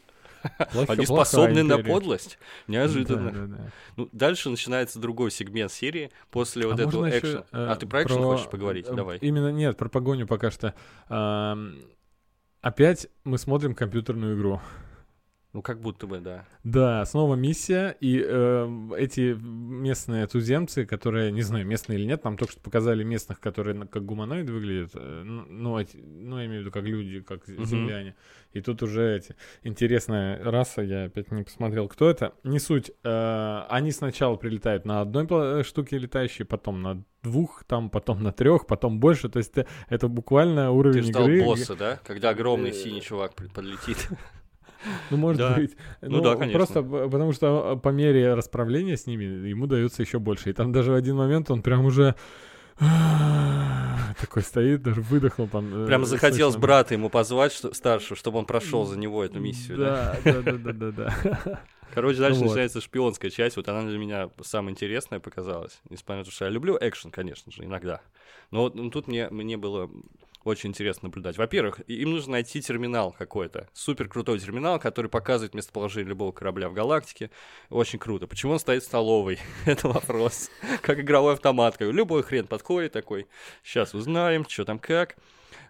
Плохо- 0.73 0.93
Они 0.93 1.07
способны 1.07 1.63
на 1.63 1.75
империя». 1.75 1.93
подлость. 1.93 2.39
Неожиданно. 2.67 3.31
Да, 3.31 3.39
да, 3.47 3.57
да. 3.57 3.71
Ну, 3.97 4.09
дальше 4.13 4.51
начинается 4.51 4.99
другой 4.99 5.31
сегмент 5.31 5.73
серии 5.73 6.11
после 6.31 6.67
вот 6.67 6.79
А 6.79 6.83
этого 6.83 7.01
можно 7.03 7.07
ещё, 7.07 7.19
экшена. 7.19 7.45
э, 7.53 7.67
а 7.71 7.77
ты 7.77 7.87
про 7.87 8.03
экшен 8.03 8.23
хочешь 8.23 8.49
поговорить? 8.49 8.87
э, 8.89 8.95
Давай. 8.95 9.19
Именно 9.19 9.51
нет, 9.53 9.77
про 9.77 9.89
погоню 9.89 10.27
пока 10.27 10.51
что. 10.51 10.75
Опять 12.61 13.07
мы 13.25 13.39
смотрим 13.39 13.75
компьютерную 13.75 14.37
игру. 14.37 14.61
Ну, 15.55 15.63
как 15.63 15.81
будто 15.81 16.07
бы, 16.07 16.19
да. 16.21 16.45
Да, 16.63 17.05
снова 17.07 17.35
миссия, 17.35 17.97
и 18.01 18.23
э, 18.23 18.89
эти 18.99 19.35
местные 19.41 20.27
туземцы, 20.27 20.85
которые, 20.85 21.33
не 21.33 21.41
знаю, 21.41 21.67
местные 21.67 21.99
или 21.99 22.05
нет, 22.07 22.23
нам 22.23 22.37
только 22.37 22.53
что 22.53 22.61
показали 22.61 23.03
местных, 23.03 23.41
которые 23.41 23.87
как 23.87 24.05
гуманоиды 24.05 24.53
выглядят, 24.53 24.91
э, 24.95 25.23
ну, 25.25 25.47
ну, 25.49 25.79
эти- 25.79 25.97
ну, 25.97 26.39
я 26.39 26.45
имею 26.47 26.61
в 26.61 26.65
виду, 26.67 26.71
как 26.71 26.85
люди, 26.85 27.21
как 27.21 27.49
Мгм. 27.49 27.65
земляне. 27.65 28.15
И 28.53 28.61
тут 28.61 28.83
уже 28.83 29.17
эти 29.17 29.37
интересная 29.63 30.39
раса, 30.45 30.83
я 30.83 31.05
опять 31.05 31.31
не 31.33 31.45
посмотрел, 31.45 31.89
кто 31.89 32.11
это. 32.11 32.35
Не 32.45 32.59
суть. 32.59 32.91
э, 33.05 33.63
они 33.71 33.91
сначала 33.91 34.37
прилетают 34.37 34.85
на 34.85 35.01
одной 35.01 35.65
штуке 35.65 35.97
летающей, 35.99 36.45
потом 36.45 36.83
на 36.83 37.03
двух, 37.23 37.65
там, 37.65 37.89
потом 37.91 38.23
на 38.23 38.33
трех, 38.33 38.67
потом 38.67 39.01
больше. 39.01 39.29
То 39.31 39.39
есть 39.39 39.57
э, 39.57 39.67
это 39.89 40.09
буквально 40.09 40.67
Ты 40.67 40.71
уровень 40.71 41.03
ждал 41.05 41.23
игры. 41.29 41.45
босса, 41.45 41.75
да? 41.75 41.99
Когда 42.07 42.31
огромный 42.31 42.73
синий 42.75 43.01
чувак 43.01 43.35
подлетит. 43.55 44.09
Ну, 45.11 45.17
может 45.17 45.39
Да. 45.39 45.55
быть. 45.55 45.77
Ну 46.01 46.21
да, 46.21 46.37
конечно. 46.37 46.59
Просто 46.59 46.83
потому 46.83 47.33
что 47.33 47.75
э, 47.77 47.81
по 47.81 47.89
мере 47.91 48.35
расправления 48.35 48.97
с 48.97 49.07
ними 49.07 49.25
ему 49.49 49.67
дается 49.67 50.03
еще 50.03 50.19
больше. 50.19 50.51
И 50.51 50.53
там 50.53 50.73
даже 50.73 50.93
в 50.93 50.95
один 50.95 51.17
момент 51.17 51.51
он 51.51 51.63
прям 51.63 51.85
уже 51.85 52.15
такой 54.21 54.43
стоит, 54.43 54.83
даже 54.83 55.01
выдохнул 55.01 55.49
там. 55.49 55.85
э, 55.85 55.87
Прям 55.87 56.05
захотелось 56.05 56.55
слышно. 56.55 56.61
брата 56.61 56.95
ему 56.95 57.11
позвать, 57.11 57.53
что, 57.53 57.73
старшего, 57.75 58.17
чтобы 58.17 58.39
он 58.39 58.47
прошел 58.47 58.85
за 58.85 58.99
него 58.99 59.25
эту 59.25 59.41
миссию. 59.41 59.79
Да. 59.79 60.17
Да, 60.25 60.43
да, 60.43 60.73
да, 60.73 60.91
да. 60.91 61.63
Короче, 61.95 62.19
дальше 62.21 62.41
Вот. 62.41 62.47
начинается 62.47 62.81
шпионская 62.81 63.31
часть. 63.31 63.57
Вот 63.57 63.69
она 63.69 63.83
для 63.89 63.99
меня 63.99 64.31
самая 64.43 64.73
интересная 64.73 65.21
показалась. 65.21 65.81
Несмотря 65.89 66.19
на 66.19 66.25
то, 66.25 66.31
что 66.31 66.45
я 66.45 66.51
люблю 66.51 66.77
экшен, 66.81 67.11
конечно 67.11 67.51
же, 67.51 67.65
иногда. 67.65 68.01
Но 68.51 68.71
ну, 68.73 68.91
тут 68.91 69.09
мне, 69.09 69.29
мне 69.31 69.57
было 69.57 69.91
очень 70.49 70.71
интересно 70.71 71.09
наблюдать. 71.09 71.37
Во-первых, 71.39 71.81
им 71.89 72.11
нужно 72.11 72.33
найти 72.33 72.61
терминал 72.61 73.15
какой-то. 73.17 73.69
Супер 73.73 74.09
крутой 74.09 74.39
терминал, 74.39 74.79
который 74.79 75.11
показывает 75.11 75.55
местоположение 75.55 76.09
любого 76.09 76.33
корабля 76.33 76.69
в 76.69 76.75
галактике. 76.75 77.31
Очень 77.71 77.99
круто. 77.99 78.27
Почему 78.27 78.53
он 78.53 78.59
стоит 78.59 78.83
в 78.83 78.87
столовой? 78.87 79.39
Это 79.67 79.89
вопрос. 79.89 80.51
Как 80.83 80.99
игровой 81.01 81.35
автомат. 81.35 81.77
Любой 81.81 82.23
хрен 82.23 82.47
подходит 82.47 82.93
такой. 82.93 83.27
Сейчас 83.63 83.95
узнаем, 83.95 84.45
что 84.49 84.65
там 84.65 84.79
как. 84.79 85.17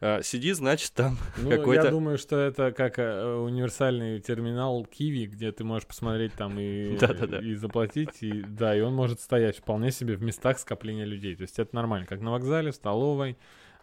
А, 0.01 0.23
Сидит, 0.23 0.57
значит, 0.57 0.93
там 0.93 1.19
Ну, 1.37 1.51
я 1.51 1.57
какой-то... 1.57 1.91
думаю, 1.91 2.19
что 2.19 2.37
это 2.37 2.73
как 2.73 2.99
э, 2.99 3.35
универсальный 3.35 4.21
терминал 4.21 4.85
Киви, 4.85 5.27
где 5.27 5.51
ты 5.51 5.65
можешь 5.65 5.87
посмотреть 5.87 6.35
там 6.35 6.59
и, 6.59 6.97
и 7.43 7.55
заплатить, 7.55 8.23
и 8.23 8.43
да, 8.43 8.77
и 8.77 8.81
он 8.81 8.95
может 8.95 9.21
стоять 9.21 9.59
вполне 9.59 9.91
себе 9.91 10.15
в 10.15 10.23
местах 10.23 10.59
скопления 10.59 11.05
людей. 11.05 11.35
То 11.35 11.43
есть 11.43 11.59
это 11.59 11.75
нормально, 11.75 12.07
как 12.07 12.21
на 12.21 12.31
вокзале, 12.31 12.71
в 12.71 12.75
столовой. 12.75 13.37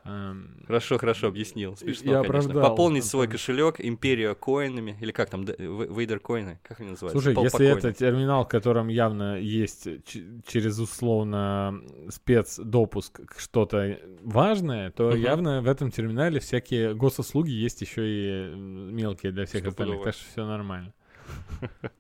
Эм, 0.06 0.64
Хорошо, 0.68 0.98
хорошо, 0.98 1.28
объяснил. 1.28 1.76
Смешно, 1.76 2.12
Я 2.12 2.22
конечно. 2.24 2.40
оправдал, 2.40 2.70
Пополнить 2.70 3.06
свой 3.06 3.26
Антон. 3.26 3.38
кошелек 3.38 3.76
империя 3.80 4.34
коинами, 4.36 4.98
или 5.02 5.12
как 5.12 5.30
там, 5.30 5.44
вейдер 5.46 6.20
коины, 6.20 6.60
как 6.64 6.80
они 6.80 6.92
называются? 6.92 7.20
Слушай, 7.22 7.36
если 7.44 7.58
Полпокоины. 7.58 7.78
это 7.78 7.94
терминал, 7.94 8.46
в 8.46 8.48
котором 8.48 8.88
явно 8.88 9.40
есть 9.40 9.88
ч- 10.06 10.24
через 10.48 10.80
условно 10.80 11.82
спецдопуск 12.10 13.20
к 13.26 13.40
что-то 13.40 14.00
важное, 14.24 14.92
то 14.92 15.10
Мгм. 15.12 15.18
явно 15.22 15.62
в 15.62 15.68
этом 15.68 15.92
терминале 15.92 16.40
всякие 16.40 16.94
госуслуги 16.94 17.52
есть 17.52 17.82
еще 17.82 18.02
и 18.08 18.56
мелкие 18.56 19.32
для 19.32 19.46
всех 19.46 19.66
остальных, 19.68 19.96
Стопудово. 20.02 20.04
так 20.06 20.14
что 20.16 20.32
все 20.32 20.46
нормально. 20.46 20.94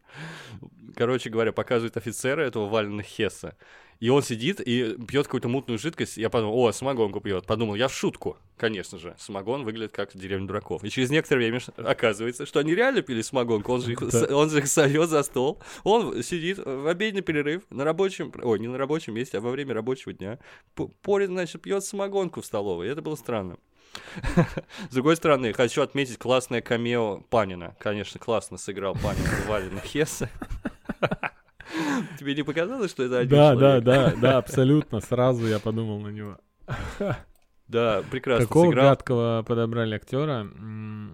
Короче 0.95 1.29
говоря, 1.29 1.51
показывает 1.51 1.97
офицера 1.97 2.41
этого 2.41 2.67
Валена 2.69 3.03
Хесса. 3.03 3.57
И 3.99 4.10
он 4.10 4.21
сидит 4.21 4.60
и 4.60 4.95
пьет 5.08 5.25
какую-то 5.25 5.47
мутную 5.47 5.79
жидкость. 5.79 6.17
Я 6.17 6.29
подумал, 6.29 6.58
о, 6.58 6.71
самогонку 6.71 7.21
пьет. 7.21 7.45
Подумал, 7.45 7.75
я 7.75 7.88
в 7.88 7.93
шутку. 7.93 8.38
Конечно 8.58 8.97
же, 8.97 9.15
самогон 9.17 9.63
выглядит 9.63 9.91
как 9.91 10.15
деревня 10.15 10.47
дураков. 10.47 10.84
И 10.84 10.89
через 10.89 11.10
некоторое 11.10 11.49
время 11.49 11.62
оказывается, 11.77 12.45
что 12.45 12.60
они 12.60 12.73
реально 12.73 13.01
пили 13.01 13.21
самогонку. 13.21 13.73
Он 13.73 13.81
же 13.81 13.93
их, 13.93 14.01
он 14.01 14.49
же 14.49 14.60
их 14.60 14.67
зовет 14.67 15.10
за 15.10 15.23
стол. 15.23 15.62
Он 15.84 16.21
сидит 16.23 16.58
в 16.58 16.88
обеденный 16.88 17.21
перерыв 17.21 17.63
на 17.69 17.84
рабочем... 17.84 18.31
Ой, 18.41 18.60
не 18.60 18.67
на 18.67 18.77
рабочем 18.77 19.13
месте, 19.13 19.38
а 19.38 19.41
во 19.41 19.51
время 19.51 19.73
рабочего 19.73 20.13
дня. 20.13 20.39
Порит, 21.01 21.29
значит, 21.29 21.62
пьет 21.62 21.84
самогонку 21.84 22.41
в 22.41 22.45
столовой. 22.45 22.88
Это 22.88 23.01
было 23.01 23.15
странно. 23.15 23.58
С 24.89 24.93
другой 24.93 25.15
стороны, 25.15 25.53
хочу 25.53 25.81
отметить 25.81 26.17
классное 26.17 26.62
камео 26.62 27.21
Панина. 27.29 27.75
Конечно, 27.79 28.19
классно 28.19 28.58
сыграл 28.58 28.95
Панин 28.95 29.25
Валина 29.47 29.81
Хесса. 29.81 30.29
Тебе 32.25 32.33
не 32.38 32.43
показалось, 32.43 32.89
что 32.89 33.03
это 33.03 33.19
один 33.19 33.38
Да, 33.38 33.53
да, 33.53 33.79
человек? 33.79 33.83
да, 33.83 34.13
да, 34.19 34.38
абсолютно. 34.39 34.99
Сразу 34.99 35.45
я 35.45 35.59
подумал 35.59 35.99
на 35.99 36.07
него. 36.07 36.39
Да, 37.67 38.03
прекрасно 38.11 38.45
Такого 38.47 38.65
сыграл. 38.69 38.89
гадкого 38.89 39.43
подобрали 39.47 39.93
актера. 39.95 40.47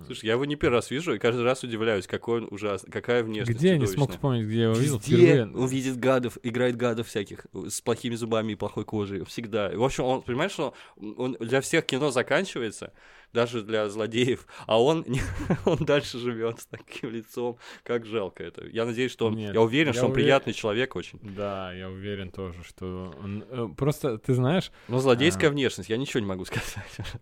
Слушай, 0.06 0.26
я 0.28 0.34
его 0.34 0.44
не 0.46 0.56
первый 0.56 0.76
раз 0.76 0.90
вижу, 0.92 1.14
и 1.14 1.18
каждый 1.18 1.44
раз 1.44 1.64
удивляюсь, 1.64 2.08
какой 2.08 2.42
он 2.42 2.48
ужасный, 2.52 2.92
какая 2.92 3.24
внешность 3.24 3.58
Где 3.60 3.70
я 3.70 3.78
не 3.78 3.88
смог 3.88 4.12
вспомнить, 4.12 4.46
где 4.46 4.58
я 4.58 4.64
его 4.66 4.74
видел 4.74 5.00
впервые. 5.00 5.44
он 5.46 5.68
видит 5.68 5.98
гадов, 5.98 6.38
играет 6.44 6.76
гадов 6.78 7.08
всяких, 7.08 7.46
с 7.54 7.80
плохими 7.82 8.16
зубами 8.16 8.54
и 8.54 8.56
плохой 8.56 8.84
кожей, 8.86 9.24
всегда. 9.26 9.70
В 9.74 9.84
общем, 9.84 10.04
он, 10.06 10.22
понимаешь, 10.24 10.52
что 10.52 10.74
он 10.98 11.38
для 11.40 11.60
всех 11.62 11.86
кино 11.86 12.12
заканчивается, 12.12 12.92
даже 13.34 13.62
для 13.64 13.88
злодеев, 13.90 14.46
а 14.68 14.82
он, 14.82 15.06
он 15.66 15.78
дальше 15.80 16.18
живет 16.20 16.60
с 16.60 16.66
таким 16.66 17.12
лицом, 17.12 17.58
как 17.84 18.06
жалко 18.06 18.44
это. 18.44 18.66
Я 18.68 18.86
надеюсь, 18.86 19.12
что 19.12 19.28
он, 19.28 19.36
Нет, 19.36 19.54
я 19.54 19.62
уверен, 19.62 19.88
я 19.88 19.94
что 19.94 20.06
он 20.06 20.12
уверен- 20.12 20.26
приятный 20.26 20.54
человек 20.54 20.96
очень. 20.96 21.20
Да, 21.22 21.72
я 21.74 21.90
уверен 21.90 22.32
тоже, 22.32 22.64
что 22.64 23.14
он... 23.24 23.44
э, 23.50 23.68
Просто, 23.78 24.18
ты 24.18 24.34
знаешь, 24.34 24.72
Но 24.88 25.00
злодейская 25.00 25.50
А. 25.50 25.52
внешность, 25.54 25.90
я 25.90 25.98
ничего 25.98 26.20
не 26.20 26.28
могу 26.28 26.46
сказать. 26.46 26.76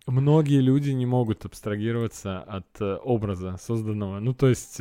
многие 0.07 0.61
люди 0.61 0.91
не 0.91 1.05
могут 1.05 1.45
абстрагироваться 1.45 2.39
от 2.41 2.67
э, 2.81 2.95
образа 3.03 3.57
созданного. 3.61 4.19
Ну, 4.19 4.33
то 4.33 4.47
есть... 4.47 4.79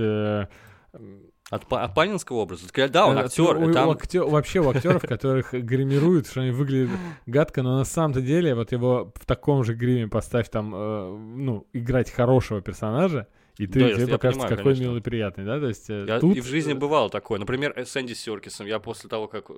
От, 1.51 1.73
от 1.73 1.95
панинского 1.95 2.39
образа. 2.39 2.67
Да, 2.91 3.07
он 3.07 3.17
э, 3.17 3.21
актер, 3.23 3.57
у- 3.57 3.69
у 3.69 3.73
там 3.73 3.89
актё- 3.91 4.29
Вообще 4.29 4.61
у 4.61 4.69
актеров, 4.69 5.01
которых 5.03 5.53
гримируют, 5.55 6.27
что 6.27 6.43
они 6.43 6.51
выглядят 6.51 6.91
гадко, 7.27 7.63
но 7.63 7.79
на 7.79 7.85
самом-то 7.85 8.21
деле 8.21 8.55
вот 8.55 8.73
его 8.73 9.13
в 9.15 9.25
таком 9.25 9.65
же 9.65 9.75
гриме 9.75 10.09
поставь 10.09 10.51
там, 10.51 10.75
э, 10.75 11.17
ну, 11.17 11.67
играть 11.73 12.11
хорошего 12.11 12.61
персонажа, 12.61 13.29
и 13.57 13.67
ты, 13.67 13.81
Да, 13.81 13.95
тебе 13.95 14.07
покажется, 14.09 14.41
понимаю, 14.41 14.49
какой 14.51 14.63
конечно. 14.75 14.83
милый 14.85 15.01
приятный, 15.03 15.45
да? 15.47 15.59
То 15.59 15.69
есть 15.69 15.89
э, 15.89 16.05
Я 16.07 16.21
тут... 16.21 16.37
и 16.37 16.41
в 16.43 16.47
жизни 16.47 16.75
бывало 16.75 17.09
такое. 17.09 17.39
Например, 17.41 17.73
э, 17.77 17.87
с 17.87 17.97
Энди 17.97 18.13
Серкисом. 18.13 18.67
Я 18.67 18.79
после 18.79 19.09
того, 19.09 19.27
как 19.27 19.47
э, 19.51 19.55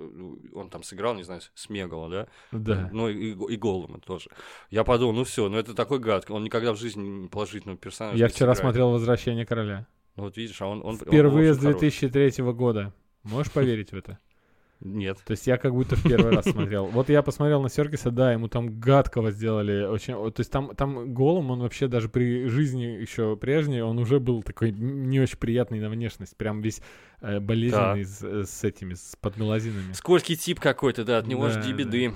он 0.55 0.69
там 0.69 0.83
сыграл, 0.83 1.13
не 1.13 1.23
знаю, 1.23 1.41
с 1.53 1.69
Мегала, 1.69 2.09
да? 2.09 2.27
Да. 2.53 2.89
Ну 2.93 3.09
и, 3.09 3.31
и 3.53 3.57
Голлума 3.57 3.99
тоже. 3.99 4.29
Я 4.69 4.85
подумал, 4.85 5.13
ну 5.13 5.23
все, 5.25 5.49
ну 5.49 5.57
это 5.57 5.73
такой 5.75 5.99
гад. 5.99 6.31
Он 6.31 6.43
никогда 6.43 6.71
в 6.73 6.77
жизни 6.79 7.27
положительного 7.27 7.77
персонажа 7.77 8.17
Я 8.17 8.27
вчера 8.29 8.55
сыграет. 8.55 8.59
смотрел 8.59 8.91
«Возвращение 8.91 9.45
короля». 9.45 9.85
Ну, 10.15 10.23
Вот 10.23 10.37
видишь, 10.37 10.61
а 10.61 10.67
он... 10.67 10.79
он 10.79 10.87
он 10.91 10.97
Впервые 10.97 11.53
с 11.53 11.57
очень 11.57 11.67
хорош. 11.67 11.79
2003 11.81 12.43
года. 12.53 12.93
Можешь 13.23 13.51
поверить 13.51 13.91
в 13.91 13.95
это? 13.95 14.19
Нет. 14.83 15.19
То 15.25 15.31
есть 15.31 15.45
я 15.45 15.57
как 15.57 15.73
будто 15.73 15.95
в 15.95 16.01
первый 16.03 16.31
раз 16.35 16.45
смотрел. 16.45 16.85
Вот 16.87 17.09
я 17.09 17.21
посмотрел 17.21 17.61
на 17.61 17.69
Серкиса, 17.69 18.09
да, 18.09 18.33
ему 18.33 18.47
там 18.47 18.79
гадкого 18.79 19.29
сделали. 19.31 19.85
Очень, 19.85 20.15
то 20.15 20.39
есть 20.39 20.51
там, 20.51 20.75
там 20.75 21.13
голым 21.13 21.51
он 21.51 21.59
вообще 21.59 21.87
даже 21.87 22.09
при 22.09 22.47
жизни 22.47 22.83
еще 22.85 23.37
прежней, 23.37 23.81
он 23.83 23.99
уже 23.99 24.19
был 24.19 24.41
такой 24.41 24.71
не 24.71 25.19
очень 25.19 25.37
приятный 25.37 25.79
на 25.79 25.89
внешность. 25.89 26.35
Прям 26.35 26.61
весь 26.61 26.81
э, 27.21 27.39
болезненный 27.39 28.05
с, 28.05 28.23
э, 28.23 28.43
с 28.43 28.63
этими, 28.63 28.95
с 28.95 29.15
подмелазинами. 29.21 29.93
Скользкий 29.93 30.35
тип 30.35 30.59
какой-то, 30.59 31.05
да, 31.05 31.19
от 31.19 31.27
него 31.27 31.47
Да, 31.47 31.61
жди 31.61 31.71
да. 31.73 31.77
беды. 31.77 32.13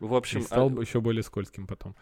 В 0.00 0.12
И 0.12 0.16
общем, 0.16 0.42
стал 0.42 0.76
а- 0.76 0.80
еще 0.80 1.00
более 1.00 1.22
скользким 1.22 1.68
потом. 1.68 1.94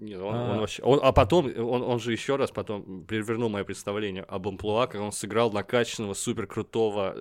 Нет, 0.00 0.20
он, 0.20 0.34
А. 0.34 0.52
он 0.52 0.58
вообще... 0.60 0.82
он- 0.82 1.00
а 1.02 1.12
потом, 1.12 1.46
он, 1.56 1.82
он 1.82 2.00
же 2.00 2.12
еще 2.12 2.36
раз 2.36 2.50
потом 2.50 3.04
перевернул 3.04 3.48
мое 3.50 3.64
представление 3.64 4.22
об 4.22 4.48
амплуа, 4.48 4.86
как 4.86 5.00
он 5.00 5.12
сыграл 5.12 5.52
накачанного, 5.52 6.14
супер 6.14 6.46
крутого 6.46 7.14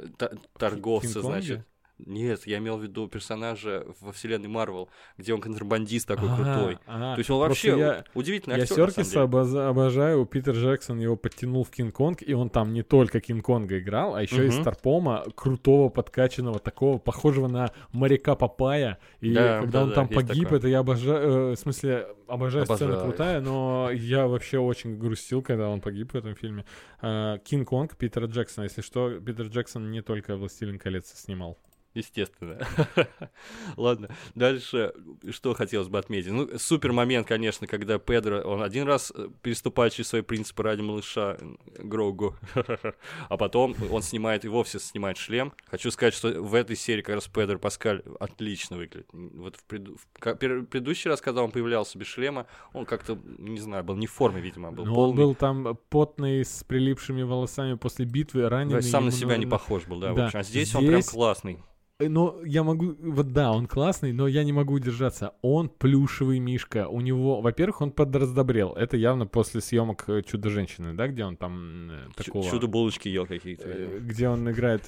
торговца, 0.58 1.22
значит. 1.22 1.66
Нет, 2.06 2.48
я 2.48 2.58
имел 2.60 2.78
в 2.78 2.84
виду 2.84 3.08
персонажа 3.08 3.86
во 4.00 4.12
вселенной 4.14 4.48
Марвел, 4.48 4.90
где 5.18 5.34
он 5.34 5.42
контрабандист 5.42 6.08
такой 6.08 6.30
крутой. 6.36 6.78
То 6.86 7.16
есть 7.18 7.30
он 7.30 7.40
вообще 7.40 7.78
я- 7.78 8.04
удивительный 8.14 8.56
Я 8.58 8.64
актер, 8.64 8.76
самом 8.92 8.92
Серкиса 8.92 9.70
обожаю. 9.70 10.26
Питер 10.26 10.54
Джексон 10.56 11.00
его 11.00 11.16
подтянул 11.16 11.64
в 11.64 11.70
Кинг-Конг, 11.72 12.22
и 12.26 12.34
он 12.34 12.50
там 12.50 12.74
не 12.74 12.84
только 12.84 13.20
Кинг-Конга 13.20 13.80
играл, 13.80 14.16
а 14.16 14.22
еще 14.22 14.48
и. 14.48 14.50
Старпома, 14.52 15.26
крутого, 15.36 15.90
подкачанного, 15.90 16.60
такого, 16.60 16.98
похожего 16.98 17.48
на 17.48 17.72
моряка 17.92 18.36
Папая. 18.36 18.98
И 19.20 19.34
Да, 19.34 19.60
когда 19.60 19.80
да, 19.80 19.84
он 19.86 19.92
там 19.94 20.08
погиб, 20.08 20.52
это 20.52 20.68
я 20.68 20.80
обожаю, 20.80 21.52
э, 21.52 21.56
в 21.56 21.60
смысле, 21.60 22.08
обожаю, 22.28 22.64
Обожаю. 22.64 23.02
крутая, 23.02 23.42
но 23.42 23.90
я 23.92 24.28
вообще 24.28 24.60
очень 24.60 24.98
грустил, 24.98 25.42
когда 25.42 25.70
он 25.70 25.82
погиб 25.82 26.14
в 26.14 26.16
этом 26.16 26.36
фильме. 26.36 26.66
А, 27.02 27.38
Кинг-Конг 27.40 27.96
Питера 27.98 28.28
Джексона. 28.28 28.66
Если 28.66 28.82
что, 28.82 29.20
Питер 29.20 29.48
Джексон 29.48 29.92
не 29.92 30.02
только 30.02 30.36
«Властелин 30.36 30.80
колец» 30.80 31.12
снимал. 31.14 31.58
Естественно. 31.96 32.60
Ладно, 33.78 34.10
дальше 34.36 34.94
что 35.32 35.54
хотелось 35.56 35.88
бы 35.88 35.98
отметить. 35.98 36.32
Ну, 36.32 36.48
супер 36.60 36.92
момент, 36.92 37.28
конечно, 37.28 37.66
когда 37.68 37.98
Педро, 37.98 38.42
он 38.42 38.62
один 38.62 38.86
раз 38.88 39.12
э, 39.16 39.28
переступает 39.42 39.94
через 39.94 40.10
свои 40.10 40.22
принципы 40.22 40.62
ради 40.64 40.82
малыша 40.82 41.38
Грогу, 41.80 42.36
а 43.30 43.38
потом 43.38 43.76
он 43.92 44.04
снимает, 44.04 44.46
и 44.46 44.48
вовсе 44.50 44.80
снимает 44.80 45.18
шлем. 45.18 45.52
Хочу 45.66 45.90
сказать, 45.90 46.14
что 46.14 46.30
в 46.42 46.54
этой 46.54 46.76
серии 46.76 47.02
как 47.02 47.16
раз 47.16 47.28
Педро 47.28 47.58
Паскаль 47.58 48.04
отлично 48.20 48.78
выглядит. 48.78 49.08
Вот 49.12 49.56
в, 49.56 49.66
преду- 49.66 49.98
в 49.98 50.36
предыдущий 50.66 51.10
раз, 51.10 51.22
когда 51.22 51.42
он 51.42 51.50
появлялся 51.52 51.98
без 51.98 52.06
шлема, 52.08 52.46
он 52.74 52.86
как-то, 52.86 53.18
не 53.40 53.60
знаю, 53.60 53.84
был 53.84 53.96
не 53.96 54.06
в 54.08 54.12
форме, 54.12 54.42
видимо, 54.42 54.72
был 54.72 54.86
Но 54.86 54.92
он 54.92 54.96
полный. 54.96 55.18
был 55.18 55.36
там 55.36 55.78
потный, 55.90 56.46
с 56.46 56.64
прилипшими 56.64 57.24
волосами 57.24 57.74
после 57.76 58.06
битвы, 58.06 58.48
раненый. 58.48 58.84
Сам 58.84 59.06
на 59.06 59.12
себя 59.12 59.38
не 59.38 59.48
похож 59.48 59.86
был, 59.86 60.00
да, 60.00 60.14
в 60.14 60.16
Да. 60.16 60.26
общем. 60.28 60.40
А 60.40 60.44
здесь 60.44 60.74
он 60.76 60.86
прям 60.86 61.02
Здесь- 61.02 61.10
классный. 61.12 61.60
Э, 62.00 62.08
Но 62.08 62.40
я 62.46 62.64
могу... 62.64 62.96
Вот 63.00 63.34
да, 63.34 63.52
он 63.52 63.68
классный, 63.68 64.14
но 64.14 64.28
я 64.28 64.44
не 64.44 64.54
могу 64.54 64.76
удержаться. 64.76 65.34
Он 65.42 65.70
плюшевый 65.70 66.40
мишка. 66.40 66.88
У 66.88 67.02
него... 67.02 67.42
Во-первых, 67.42 67.82
он 67.82 67.92
подраздобрел. 67.92 68.74
Это 68.74 68.98
явно 68.98 69.28
после 69.28 69.62
съемок 69.62 70.06
э, 70.08 70.22
«Чудо-женщины», 70.24 70.94
да, 70.94 71.08
где 71.08 71.26
он 71.26 71.36
там 71.36 71.92
э, 71.92 72.08
такого... 72.16 72.50
Чудо-булочки 72.50 73.10
ел 73.10 73.26
какие-то. 73.26 74.00
Где 74.00 74.30
он 74.30 74.50
играет 74.50 74.88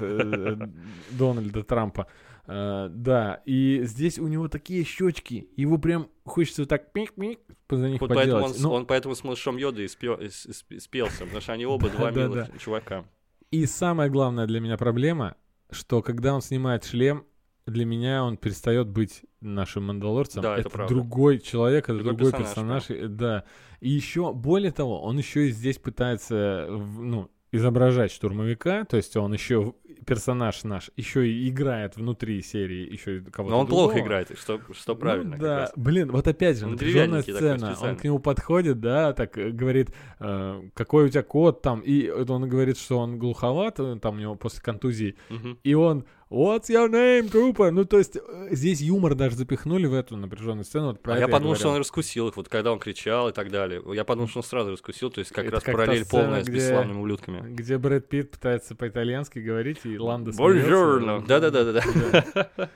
Дональда 1.12 1.64
Трампа. 1.64 2.08
Да, 2.48 3.42
и 3.46 3.82
здесь 3.84 4.18
у 4.18 4.28
него 4.28 4.48
такие 4.48 4.84
щечки. 4.84 5.48
Его 5.56 5.78
прям 5.78 6.10
хочется 6.26 6.66
так 6.66 6.92
пик-пик 6.92 7.40
за 7.70 7.90
них 7.90 8.02
Вот 8.02 8.10
поэтому 8.14 8.46
он, 8.46 8.54
Ну, 8.58 8.72
он 8.72 8.86
поэтому 8.86 9.16
с 9.16 9.24
малышом 9.24 9.58
Йода 9.58 9.82
и 9.82 9.88
спелся, 9.88 11.24
потому 11.24 11.42
что 11.42 11.54
они 11.54 11.66
оба 11.66 11.90
два 11.96 12.12
милых 12.12 12.48
чувака. 12.60 13.06
И 13.52 13.66
самая 13.66 14.10
главная 14.10 14.48
для 14.48 14.60
меня 14.60 14.78
проблема, 14.78 15.36
что 15.72 16.02
когда 16.02 16.34
он 16.34 16.42
снимает 16.42 16.84
шлем, 16.84 17.26
для 17.66 17.86
меня 17.86 18.24
он 18.24 18.38
перестает 18.38 18.88
быть 18.88 19.24
нашим 19.40 19.86
мандалорцем. 19.88 20.42
Да, 20.42 20.58
это 20.58 20.70
правда. 20.70 20.94
другой 20.94 21.40
человек, 21.40 21.86
это 21.86 22.00
Другой 22.00 22.16
другой, 22.16 22.40
персонаж, 22.40 22.88
персонаж. 22.88 23.12
Да. 23.12 23.44
И 23.80 23.90
еще, 23.90 24.34
более 24.34 24.72
того, 24.72 25.02
он 25.02 25.18
еще 25.18 25.48
и 25.48 25.52
здесь 25.52 25.78
пытается, 25.78 26.68
ну, 26.70 27.30
изображать 27.52 28.12
штурмовика, 28.12 28.86
то 28.86 28.98
есть 28.98 29.16
он 29.18 29.34
еще 29.34 29.76
персонаж 30.06 30.64
наш 30.64 30.90
еще 30.98 31.28
и 31.30 31.50
играет 31.50 31.96
внутри 31.96 32.42
серии 32.42 32.92
еще 32.92 33.18
и 33.18 33.22
кого-то 33.22 33.54
Но 33.56 33.60
он 33.62 33.68
плохо 33.68 33.94
другого. 33.96 34.06
играет, 34.08 34.38
что, 34.38 34.60
что 34.74 34.94
Ну 34.94 35.00
правильно. 35.00 35.32
как 35.34 35.42
да, 35.42 35.58
раз. 35.60 35.74
блин, 35.76 36.12
вот 36.12 36.28
опять 36.28 36.58
же, 36.58 36.68
напряженная 36.68 37.22
сцена. 37.22 37.76
Он 37.82 37.96
к 37.96 38.04
нему 38.04 38.20
подходит, 38.20 38.80
да, 38.80 39.14
так 39.14 39.38
э, 39.38 39.52
говорит, 39.52 39.94
э, 40.20 40.62
какой 40.74 41.06
у 41.06 41.10
тебя 41.10 41.24
код 41.24 41.62
там, 41.62 41.82
и 41.82 42.10
он 42.10 42.48
говорит, 42.50 42.78
что 42.78 42.98
он 43.00 43.20
глуховат, 43.20 43.80
э, 43.80 43.98
там 44.02 44.16
у 44.16 44.20
него 44.20 44.36
после 44.36 44.62
контузии, 44.62 45.16
Мгм. 45.30 45.60
и 45.64 45.74
он 45.74 46.06
What's 46.32 46.70
your 46.70 46.90
name, 46.90 47.30
трупа? 47.30 47.72
Ну, 47.72 47.84
то 47.84 47.98
есть, 47.98 48.16
э, 48.16 48.48
здесь 48.52 48.80
юмор 48.80 49.16
даже 49.16 49.36
запихнули 49.36 49.86
в 49.86 49.94
эту 49.94 50.16
напряженную 50.16 50.64
сцену. 50.64 50.88
Вот 50.88 51.00
А 51.04 51.20
я 51.20 51.28
подумал, 51.28 51.56
что 51.58 51.68
он 51.70 51.78
раскусил 51.78 52.30
их, 52.30 52.38
вот 52.38 52.48
когда 52.48 52.72
он 52.72 52.80
кричал 52.80 53.28
и 53.28 53.34
так 53.34 53.52
далее. 53.52 53.84
Я 53.94 54.06
подумал, 54.06 54.30
что 54.30 54.40
он 54.40 54.44
сразу 54.44 54.72
раскусил, 54.72 55.12
то 55.12 55.20
есть 55.20 55.32
как 55.32 55.44
Это 55.46 55.56
раз 55.56 55.64
как 55.64 55.76
параллель 55.76 56.06
сцена, 56.06 56.24
полная 56.24 56.42
с 56.44 56.48
где- 56.48 56.56
бесславными 56.56 57.00
ублюдками. 57.00 57.54
Где 57.54 57.78
Брэд 57.78 58.08
Питт 58.08 58.32
пытается 58.32 58.76
по-итальянски 58.76 59.40
говорить, 59.40 59.80
и 59.84 59.98
Ланда 60.00 60.32
Buongiorno. 60.32 61.26
Да-да-да-да-да. 61.28 62.70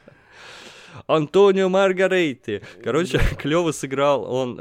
Антонио 1.07 1.69
Маргарейти. 1.69 2.61
Короче, 2.83 3.19
клево 3.39 3.71
сыграл 3.71 4.23
он. 4.31 4.59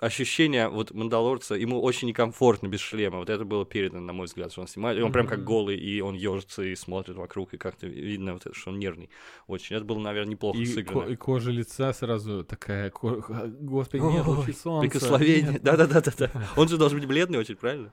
Ощущение 0.00 0.68
вот 0.68 0.92
Мандалорца, 0.94 1.54
ему 1.54 1.78
очень 1.82 2.08
некомфортно 2.08 2.68
без 2.68 2.80
шлема. 2.80 3.18
Вот 3.18 3.28
это 3.28 3.44
было 3.44 3.66
передано, 3.66 4.00
на 4.00 4.14
мой 4.14 4.26
взгляд, 4.26 4.50
что 4.50 4.62
он 4.62 4.66
снимает. 4.66 4.98
И 4.98 5.02
он 5.02 5.12
прям 5.12 5.26
как 5.26 5.44
голый, 5.44 5.76
и 5.78 6.00
он 6.00 6.14
ежится 6.14 6.62
и 6.62 6.74
смотрит 6.74 7.16
вокруг, 7.16 7.52
и 7.52 7.58
как-то 7.58 7.86
видно, 7.86 8.32
вот 8.32 8.46
это, 8.46 8.54
что 8.54 8.70
он 8.70 8.78
нервный. 8.78 9.10
Очень. 9.46 9.76
Это 9.76 9.84
было, 9.84 9.98
наверное, 9.98 10.30
неплохо 10.32 10.58
И, 10.58 10.64
сыграно. 10.64 11.02
ко- 11.06 11.12
и 11.12 11.16
кожа 11.16 11.50
лица 11.50 11.92
сразу 11.92 12.44
такая, 12.44 12.88
ко- 12.88 13.20
Господи, 13.60 14.00
нет 14.02 14.26
лучи 14.26 14.52
солнца. 14.52 14.88
Прикосновение. 14.88 15.58
Да-да-да-да. 15.58 16.30
Он 16.56 16.66
же 16.66 16.78
должен 16.78 16.98
быть 16.98 17.06
бледный 17.06 17.38
очень, 17.38 17.56
правильно? 17.56 17.92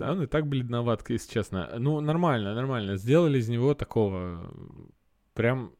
Он 0.00 0.22
и 0.22 0.26
так 0.26 0.46
бледноват, 0.46 1.02
если 1.10 1.32
честно. 1.32 1.68
Ну, 1.76 2.00
нормально, 2.00 2.54
нормально. 2.54 2.96
Сделали 2.96 3.38
из 3.40 3.48
него 3.48 3.74
такого 3.74 4.48
прям 5.34 5.72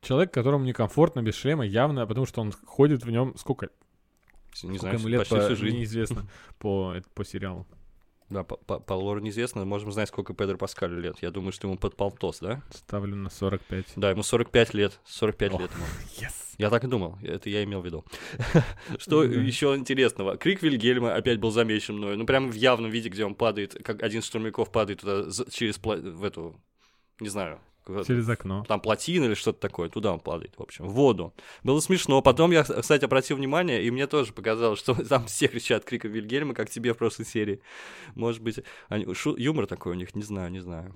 человек, 0.00 0.32
которому 0.32 0.64
некомфортно 0.64 1.22
без 1.22 1.34
шлема, 1.34 1.66
явно, 1.66 2.06
потому 2.06 2.24
что 2.26 2.40
он 2.40 2.52
ходит 2.64 3.04
в 3.04 3.10
нем 3.10 3.34
сколько, 3.36 3.68
Не 4.62 4.78
сколько 4.78 4.78
знаю, 4.80 4.98
ему 4.98 5.08
лет 5.08 5.20
почти 5.20 5.34
по, 5.36 5.40
всю 5.42 5.56
жизнь. 5.56 5.76
неизвестно 5.78 6.26
по, 6.58 6.96
по 7.14 7.24
сериалу. 7.24 7.66
Да, 8.30 8.44
по, 8.44 8.56
по- 8.56 8.80
по 8.80 8.94
лору 8.94 9.20
неизвестно, 9.20 9.64
можем 9.66 9.92
знать, 9.92 10.08
сколько 10.08 10.32
Педро 10.32 10.56
Паскалю 10.56 10.98
лет. 10.98 11.18
Я 11.20 11.30
думаю, 11.30 11.52
что 11.52 11.68
ему 11.68 11.76
под 11.76 11.96
полтос, 11.96 12.38
да? 12.40 12.62
Ставлю 12.70 13.14
на 13.14 13.28
45. 13.28 13.92
Да, 13.96 14.10
ему 14.10 14.22
45 14.22 14.72
лет. 14.72 15.00
45 15.04 15.52
Ох. 15.52 15.60
лет 15.60 15.70
ему. 15.72 15.84
Yes. 16.18 16.32
Я 16.56 16.70
так 16.70 16.82
и 16.84 16.86
думал, 16.86 17.18
это 17.22 17.50
я 17.50 17.62
имел 17.64 17.82
в 17.82 17.84
виду. 17.84 18.06
Что 18.98 19.26
Да. 19.26 19.34
еще 19.34 19.74
интересного? 19.76 20.38
Крик 20.38 20.62
Вильгельма 20.62 21.14
опять 21.14 21.40
был 21.40 21.50
замечен 21.50 21.96
мной. 21.96 22.16
Ну, 22.16 22.24
прямо 22.24 22.48
в 22.48 22.54
явном 22.54 22.90
виде, 22.90 23.10
где 23.10 23.24
он 23.26 23.34
падает, 23.34 23.74
как 23.84 24.02
один 24.02 24.20
из 24.20 24.24
штурмяков 24.24 24.72
падает 24.72 25.00
туда 25.00 25.30
через 25.50 25.78
пла- 25.78 26.00
в 26.00 26.24
эту, 26.24 26.58
не 27.20 27.28
знаю, 27.28 27.58
Через 28.06 28.28
окно. 28.28 28.64
Там 28.68 28.80
плотина 28.80 29.24
или 29.24 29.34
что-то 29.34 29.60
такое, 29.60 29.88
туда 29.88 30.12
он 30.12 30.20
падает, 30.20 30.54
в 30.56 30.62
общем, 30.62 30.86
в 30.86 30.92
воду. 30.92 31.34
Было 31.62 31.80
смешно. 31.80 32.22
Потом 32.22 32.52
я, 32.52 32.62
кстати, 32.62 33.04
обратил 33.04 33.36
внимание, 33.36 33.82
и 33.82 33.90
мне 33.90 34.06
тоже 34.06 34.32
показалось, 34.32 34.78
что 34.78 34.94
там 35.08 35.26
все 35.26 35.48
кричат 35.48 35.84
криком 35.84 36.12
Вильгельма, 36.12 36.54
как 36.54 36.70
тебе 36.70 36.94
в 36.94 36.98
прошлой 36.98 37.26
серии. 37.26 37.60
Может 38.14 38.42
быть, 38.42 38.60
они, 38.88 39.12
шу, 39.14 39.36
юмор 39.36 39.66
такой 39.66 39.92
у 39.92 39.96
них, 39.96 40.14
не 40.14 40.22
знаю, 40.22 40.50
не 40.50 40.60
знаю. 40.60 40.92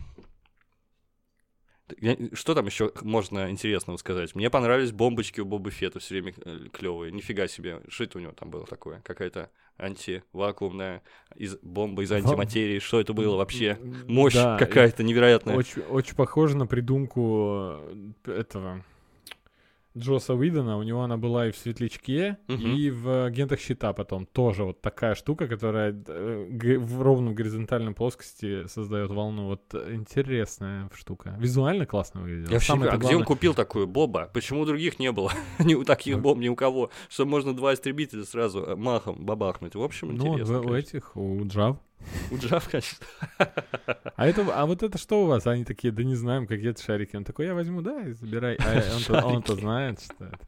Что 2.33 2.55
там 2.55 2.67
еще 2.67 2.93
можно 3.03 3.49
интересного 3.49 3.97
сказать? 3.97 4.35
Мне 4.35 4.51
понравились 4.51 4.91
бомбочки 4.91 5.41
у 5.41 5.45
Боба 5.45 5.71
Фета 5.71 6.01
все 6.01 6.15
время 6.15 6.35
э, 6.45 6.67
клевые. 6.73 7.13
Нифига 7.13 7.47
себе. 7.47 7.81
Что 7.89 8.05
это 8.05 8.19
у 8.19 8.21
него 8.21 8.33
там 8.33 8.51
было 8.51 8.67
такое? 8.67 9.01
Какая-то 9.03 9.51
антивакуумная 9.79 11.03
из... 11.35 11.57
бомба 11.63 12.03
из 12.03 12.13
антиматерии. 12.13 12.79
Что 12.79 13.01
это 13.01 13.13
было 13.13 13.37
вообще? 13.37 13.79
Мощь 14.07 14.35
да, 14.35 14.57
какая-то 14.59 15.03
невероятная. 15.03 15.57
Очень, 15.57 15.83
очень 15.83 16.15
похоже 16.15 16.57
на 16.57 16.67
придумку 16.67 17.79
э, 18.25 18.33
этого 18.33 18.85
Джоса 19.97 20.35
Уидона, 20.35 20.79
у 20.79 20.83
него 20.83 21.03
она 21.03 21.17
была 21.17 21.49
и 21.49 21.53
в 21.53 21.57
Светлячке, 21.57 22.39
угу. 22.49 22.63
и 22.63 22.91
в 22.91 23.27
Агентах 23.27 23.61
Щита 23.61 23.93
потом. 23.93 24.27
Тоже 24.27 24.65
вот 24.65 24.81
такая 24.81 25.15
штука, 25.15 25.47
которая 25.47 25.93
э, 26.07 26.79
в 26.79 27.03
ровном 27.03 27.35
горизонтальном 27.35 27.95
плоскости 27.95 28.67
создает 28.67 29.11
волну. 29.11 29.47
Вот 29.47 29.75
интересная 29.75 30.91
штука. 30.95 31.37
Визуально 31.39 31.87
классно 31.87 32.23
выглядит. 32.23 32.49
Я 32.49 32.55
вообще, 32.55 32.75
а 32.75 32.97
где 32.97 33.17
он 33.17 33.25
купил 33.25 33.55
такую 33.55 33.87
Боба? 33.87 34.31
Почему 34.33 34.61
у 34.61 34.67
других 34.67 34.99
не 34.99 35.13
было? 35.13 35.33
ни 35.59 35.75
у 35.75 35.85
таких 35.85 36.21
бомб, 36.21 36.41
ни 36.41 36.49
у 36.49 36.57
кого. 36.57 36.91
Что 37.09 37.25
можно 37.25 37.55
два 37.55 37.75
истребителя 37.75 38.25
сразу 38.25 38.63
э, 38.63 38.77
махом 38.77 39.25
бабахнуть. 39.25 39.75
В 39.75 39.83
общем, 39.83 40.13
интересно. 40.13 40.63
Ну, 40.63 40.71
у 40.71 40.75
этих, 40.75 41.17
у 41.17 41.47
Джав. 41.47 41.79
У 42.31 42.37
Джав, 42.39 42.69
конечно. 42.71 43.07
А, 44.17 44.27
это, 44.27 44.47
а 44.55 44.67
вот 44.67 44.83
это 44.83 44.99
что 44.99 45.25
у 45.25 45.27
вас? 45.27 45.47
Они 45.47 45.65
такие, 45.65 45.93
да 45.93 46.03
не 46.05 46.15
знаем, 46.15 46.47
какие 46.47 46.71
это 46.71 46.83
шарики. 46.83 47.17
Он 47.17 47.25
такой, 47.25 47.47
я 47.47 47.55
возьму, 47.55 47.83
да, 47.83 48.01
и 48.03 48.13
забирай. 48.13 48.57
А 48.57 49.27
он-то, 49.27 49.53
он 49.53 49.59
знает, 49.59 50.01
что 50.01 50.25
это. 50.25 50.39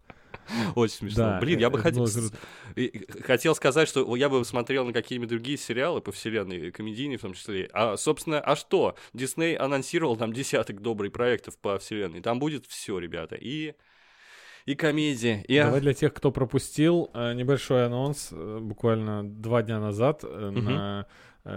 Очень 0.74 0.94
смешно. 0.94 1.22
Да, 1.24 1.40
Блин, 1.40 1.58
я 1.58 1.70
бы 1.70 1.78
хотел... 1.78 2.06
хотел 3.22 3.54
сказать, 3.54 3.88
что 3.88 4.16
я 4.16 4.28
бы 4.28 4.44
смотрел 4.44 4.84
на 4.84 4.92
какие-нибудь 4.92 5.28
другие 5.28 5.58
сериалы 5.58 6.00
по 6.00 6.12
вселенной, 6.12 6.70
комедийные 6.70 7.18
в 7.18 7.22
том 7.22 7.34
числе. 7.34 7.68
А, 7.72 7.96
собственно, 7.96 8.40
а 8.40 8.56
что? 8.56 8.96
Дисней 9.12 9.56
анонсировал 9.56 10.16
там 10.16 10.32
десяток 10.32 10.80
добрых 10.80 11.12
проектов 11.12 11.58
по 11.58 11.78
вселенной. 11.78 12.20
Там 12.20 12.38
будет 12.38 12.66
все, 12.66 12.98
ребята. 12.98 13.36
И 13.36 13.74
и 14.64 14.74
комедия. 14.74 15.42
И... 15.48 15.58
Давай 15.58 15.80
для 15.80 15.94
тех, 15.94 16.12
кто 16.12 16.30
пропустил, 16.30 17.10
э, 17.14 17.32
небольшой 17.32 17.86
анонс 17.86 18.28
э, 18.32 18.58
буквально 18.60 19.24
два 19.24 19.62
дня 19.62 19.80
назад 19.80 20.24
угу. 20.24 20.60
на 20.60 21.06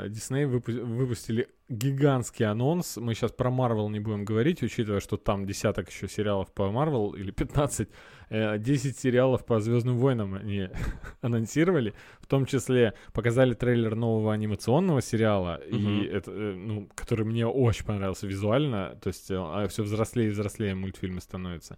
Дисней 0.08 0.45
выпустили 0.45 1.49
гигантский 1.69 2.45
анонс. 2.45 2.97
Мы 2.97 3.13
сейчас 3.13 3.32
про 3.32 3.49
Марвел 3.49 3.89
не 3.89 3.99
будем 3.99 4.25
говорить, 4.25 4.62
учитывая, 4.63 4.99
что 4.99 5.17
там 5.17 5.45
десяток 5.45 5.89
еще 5.89 6.08
сериалов 6.08 6.51
по 6.54 6.69
Марвел 6.71 7.12
или 7.12 7.32
15. 7.32 7.89
10 8.30 8.97
сериалов 8.97 9.45
по 9.45 9.60
Звездным 9.60 9.97
войнам 9.97 10.36
они 10.36 10.69
анонсировали. 11.21 11.93
В 12.21 12.27
том 12.27 12.45
числе 12.45 12.93
показали 13.12 13.54
трейлер 13.54 13.95
нового 13.95 14.34
анимационного 14.34 15.01
сериала, 15.01 15.62
угу. 15.67 15.77
и 15.77 16.06
это, 16.06 16.32
ну, 16.32 16.88
который 16.95 17.25
мне 17.25 17.45
очень 17.45 17.86
понравился 17.86 18.27
визуально. 18.27 18.97
То 19.01 19.08
есть 19.10 19.27
а 19.32 19.67
все 19.67 19.84
взрослее 19.84 20.30
и 20.30 20.32
взрослее 20.32 20.75
мультфильмы 20.75 21.19
становятся. 21.19 21.77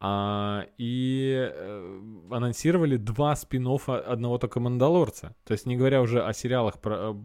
А, 0.00 0.66
и 0.76 1.50
э, 1.52 2.00
анонсировали 2.30 2.96
два 2.96 3.34
спин 3.34 3.66
одного 3.66 4.38
только 4.38 4.60
Мандалорца. 4.60 5.34
То 5.44 5.52
есть 5.52 5.66
не 5.66 5.76
говоря 5.76 6.00
уже 6.02 6.22
о 6.22 6.32
сериалах 6.32 6.80
про, 6.80 7.16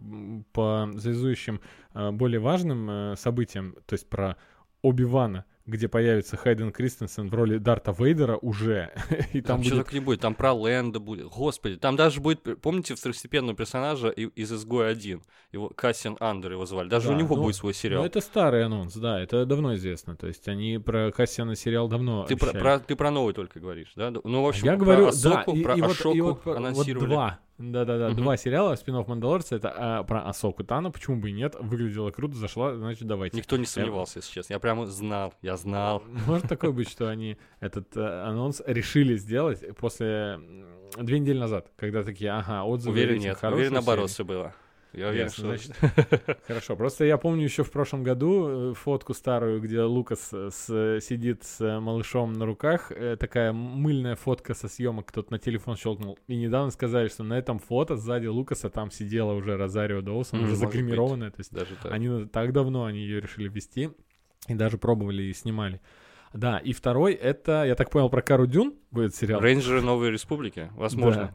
по 0.52 0.90
связующим 0.98 1.60
э, 1.94 2.10
более 2.10 2.40
важным 2.40 2.90
э, 2.90 3.16
событиям, 3.16 3.76
то 3.86 3.94
есть 3.94 4.08
про 4.08 4.36
Оби-Вана, 4.82 5.44
где 5.66 5.88
появится 5.88 6.36
Хайден 6.36 6.72
Кристенсен 6.72 7.28
в 7.30 7.34
роли 7.34 7.56
Дарта 7.56 7.94
Вейдера 7.98 8.36
уже. 8.36 8.92
и 9.32 9.40
там, 9.40 9.56
там 9.56 9.56
будет... 9.58 9.66
что 9.68 9.76
так 9.84 9.92
не 9.92 10.00
будет, 10.00 10.20
там 10.20 10.34
про 10.34 10.52
Лэнда 10.52 11.00
будет. 11.00 11.26
Господи, 11.26 11.76
там 11.76 11.96
даже 11.96 12.20
будет, 12.20 12.60
помните, 12.60 12.94
второстепенного 12.94 13.56
персонажа 13.56 14.08
из 14.10 14.52
«Изгоя 14.52 14.94
1», 14.94 15.22
его 15.52 15.70
Кассиан 15.70 16.16
Андер 16.20 16.52
его 16.52 16.66
звали, 16.66 16.88
даже 16.88 17.08
да, 17.08 17.14
у 17.14 17.16
него 17.16 17.36
ну, 17.36 17.42
будет 17.44 17.56
свой 17.56 17.72
сериал. 17.72 18.02
Ну, 18.02 18.06
это 18.06 18.20
старый 18.20 18.64
анонс, 18.64 18.94
да, 18.94 19.20
это 19.20 19.46
давно 19.46 19.74
известно, 19.74 20.16
то 20.16 20.26
есть 20.26 20.46
они 20.48 20.78
про 20.78 21.10
Кассиана 21.12 21.56
сериал 21.56 21.88
давно 21.88 22.24
Ты, 22.24 22.36
про, 22.36 22.52
про, 22.52 22.78
ты 22.78 22.94
про 22.96 23.10
новый 23.10 23.32
только 23.32 23.60
говоришь, 23.60 23.92
да? 23.96 24.10
Ну, 24.10 24.42
в 24.42 24.46
общем, 24.46 24.66
Я 24.66 24.76
говорю, 24.76 25.06
Асоку, 25.08 25.52
да, 25.52 25.58
и, 25.58 25.62
про 25.62 25.74
и 25.76 25.80
Ашоку 25.80 26.08
вот, 26.08 26.16
и 26.16 26.20
вот, 26.20 26.46
анонсировали. 26.56 27.06
Вот 27.06 27.14
два 27.14 27.40
да-да-да, 27.58 28.08
угу. 28.08 28.16
два 28.16 28.36
сериала, 28.36 28.74
спин 28.74 28.96
Мандалорца, 29.06 29.56
это 29.56 29.72
а, 29.76 30.02
про 30.02 30.26
Асоку 30.28 30.64
Тану, 30.64 30.90
почему 30.90 31.16
бы 31.16 31.30
и 31.30 31.32
нет, 31.32 31.54
выглядела 31.60 32.10
круто, 32.10 32.34
зашла, 32.36 32.74
значит, 32.74 33.06
давайте. 33.06 33.36
Никто 33.36 33.56
не 33.56 33.66
сомневался, 33.66 34.18
если 34.18 34.32
честно, 34.32 34.54
я 34.54 34.58
прямо 34.58 34.86
знал, 34.86 35.34
я 35.40 35.56
знал. 35.56 36.02
Может 36.26 36.48
такое 36.48 36.72
быть, 36.72 36.90
что 36.90 37.08
они 37.08 37.36
этот 37.60 37.96
э, 37.96 38.00
анонс 38.00 38.60
решили 38.66 39.16
сделать 39.16 39.64
после 39.76 40.40
две 40.98 41.20
недели 41.20 41.38
назад, 41.38 41.70
когда 41.76 42.02
такие, 42.02 42.32
ага, 42.32 42.64
отзывы 42.64 42.94
Уверен, 42.94 43.18
нет, 43.18 43.38
уверен, 43.42 43.74
наоборот, 43.74 44.10
все 44.10 44.24
было. 44.24 44.52
Я 44.94 45.08
уверен, 45.08 45.28
что... 45.28 45.42
Значит, 45.42 45.72
хорошо. 46.46 46.76
Просто 46.76 47.04
я 47.04 47.18
помню 47.18 47.44
еще 47.44 47.64
в 47.64 47.70
прошлом 47.70 48.02
году 48.02 48.70
э, 48.70 48.74
фотку 48.74 49.14
старую, 49.14 49.60
где 49.60 49.82
Лукас 49.82 50.30
э, 50.32 50.50
с, 50.52 51.00
сидит 51.00 51.42
с 51.44 51.80
малышом 51.80 52.32
на 52.32 52.46
руках. 52.46 52.92
Э, 52.92 53.16
такая 53.18 53.52
мыльная 53.52 54.16
фотка 54.16 54.54
со 54.54 54.68
съемок, 54.68 55.06
кто-то 55.06 55.32
на 55.32 55.38
телефон 55.38 55.76
щелкнул. 55.76 56.18
И 56.28 56.36
недавно 56.36 56.70
сказали, 56.70 57.08
что 57.08 57.24
на 57.24 57.34
этом 57.34 57.58
фото 57.58 57.96
сзади 57.96 58.26
Лукаса 58.26 58.70
там 58.70 58.90
сидела 58.90 59.32
уже 59.32 59.56
Розарио 59.56 60.00
Доусон, 60.00 60.40
mm, 60.40 60.44
уже 60.44 60.56
загримированная. 60.56 61.30
То 61.30 61.40
есть 61.40 61.52
даже 61.52 61.76
так. 61.82 61.92
они 61.92 62.26
так 62.26 62.52
давно 62.52 62.84
они 62.84 63.00
ее 63.00 63.20
решили 63.20 63.48
ввести 63.48 63.90
и 64.48 64.54
даже 64.54 64.78
пробовали 64.78 65.22
и 65.22 65.32
снимали. 65.32 65.80
Да, 66.32 66.58
и 66.58 66.72
второй 66.72 67.14
это, 67.14 67.64
я 67.64 67.76
так 67.76 67.90
понял, 67.90 68.10
про 68.10 68.20
Кару 68.20 68.46
Дюн 68.46 68.74
будет 68.90 69.14
сериал. 69.14 69.40
Рейнджеры 69.40 69.82
Новой 69.82 70.10
Республики, 70.10 70.68
возможно. 70.74 71.32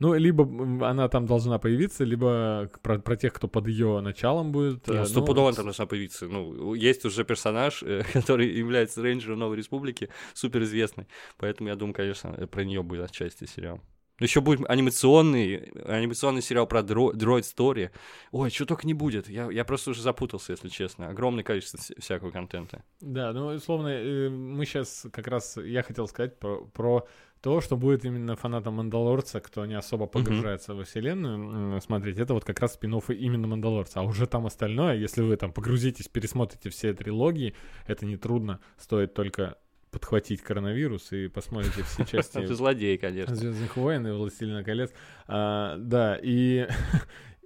Ну, 0.00 0.14
либо 0.14 0.44
она 0.88 1.08
там 1.08 1.26
должна 1.26 1.58
появиться, 1.58 2.04
либо 2.04 2.70
про, 2.82 2.98
про 2.98 3.16
тех, 3.16 3.34
кто 3.34 3.48
под 3.48 3.68
ее 3.68 4.00
началом 4.00 4.50
будет. 4.50 4.86
Ну, 4.86 5.04
стопудово 5.04 5.50
ну, 5.50 5.56
там 5.56 5.64
должна 5.66 5.86
появиться. 5.86 6.26
Ну, 6.26 6.72
есть 6.74 7.04
уже 7.04 7.22
персонаж, 7.24 7.82
э, 7.82 8.02
который 8.12 8.48
является 8.50 9.02
рейнджером 9.02 9.38
Новой 9.38 9.58
Республики, 9.58 10.08
суперизвестный. 10.32 11.06
Поэтому 11.36 11.68
я 11.68 11.76
думаю, 11.76 11.94
конечно, 11.94 12.32
про 12.46 12.64
нее 12.64 12.82
будет 12.82 13.04
отчасти 13.04 13.44
сериал. 13.44 13.80
Еще 14.20 14.42
будет 14.42 14.68
анимационный, 14.68 15.70
анимационный 15.86 16.42
сериал 16.42 16.66
про 16.66 16.82
дро, 16.82 17.12
Droid 17.12 17.42
Story. 17.42 17.90
Ой, 18.32 18.50
что 18.50 18.66
только 18.66 18.86
не 18.86 18.92
будет. 18.92 19.28
Я, 19.28 19.50
я 19.50 19.64
просто 19.64 19.90
уже 19.90 20.02
запутался, 20.02 20.52
если 20.52 20.68
честно. 20.68 21.08
Огромное 21.08 21.42
количество 21.42 21.80
всякого 21.98 22.30
контента. 22.30 22.84
Да, 23.00 23.32
ну, 23.32 23.46
условно, 23.46 23.88
э, 23.88 24.28
мы 24.28 24.66
сейчас 24.66 25.06
как 25.10 25.26
раз, 25.26 25.56
я 25.56 25.82
хотел 25.82 26.06
сказать 26.06 26.38
про, 26.38 26.66
про 26.66 27.08
то, 27.42 27.60
что 27.60 27.76
будет 27.76 28.04
именно 28.04 28.36
фанатом 28.36 28.74
Мандалорца, 28.74 29.40
кто 29.40 29.64
не 29.64 29.74
особо 29.74 30.06
погружается 30.06 30.72
mm-hmm. 30.72 30.76
во 30.76 30.84
вселенную, 30.84 31.80
смотреть, 31.80 32.18
это 32.18 32.34
вот 32.34 32.44
как 32.44 32.60
раз 32.60 32.74
спин 32.74 32.98
именно 33.08 33.46
Мандалорца. 33.46 34.00
А 34.00 34.02
уже 34.02 34.26
там 34.26 34.46
остальное, 34.46 34.96
если 34.96 35.22
вы 35.22 35.36
там 35.36 35.52
погрузитесь, 35.52 36.08
пересмотрите 36.08 36.68
все 36.70 36.92
трилогии, 36.92 37.54
это 37.86 38.04
нетрудно, 38.04 38.60
стоит 38.78 39.14
только 39.14 39.56
подхватить 39.90 40.42
коронавирус 40.42 41.12
и 41.12 41.28
посмотрите 41.28 41.82
все 41.82 42.04
части... 42.04 42.38
Это 42.44 42.54
злодей, 42.54 42.96
конечно. 42.96 43.34
Звездных 43.34 43.76
войн 43.76 44.06
и 44.06 44.12
Властелина 44.12 44.62
колец. 44.62 44.92
А, 45.26 45.76
да, 45.78 46.18
и... 46.22 46.68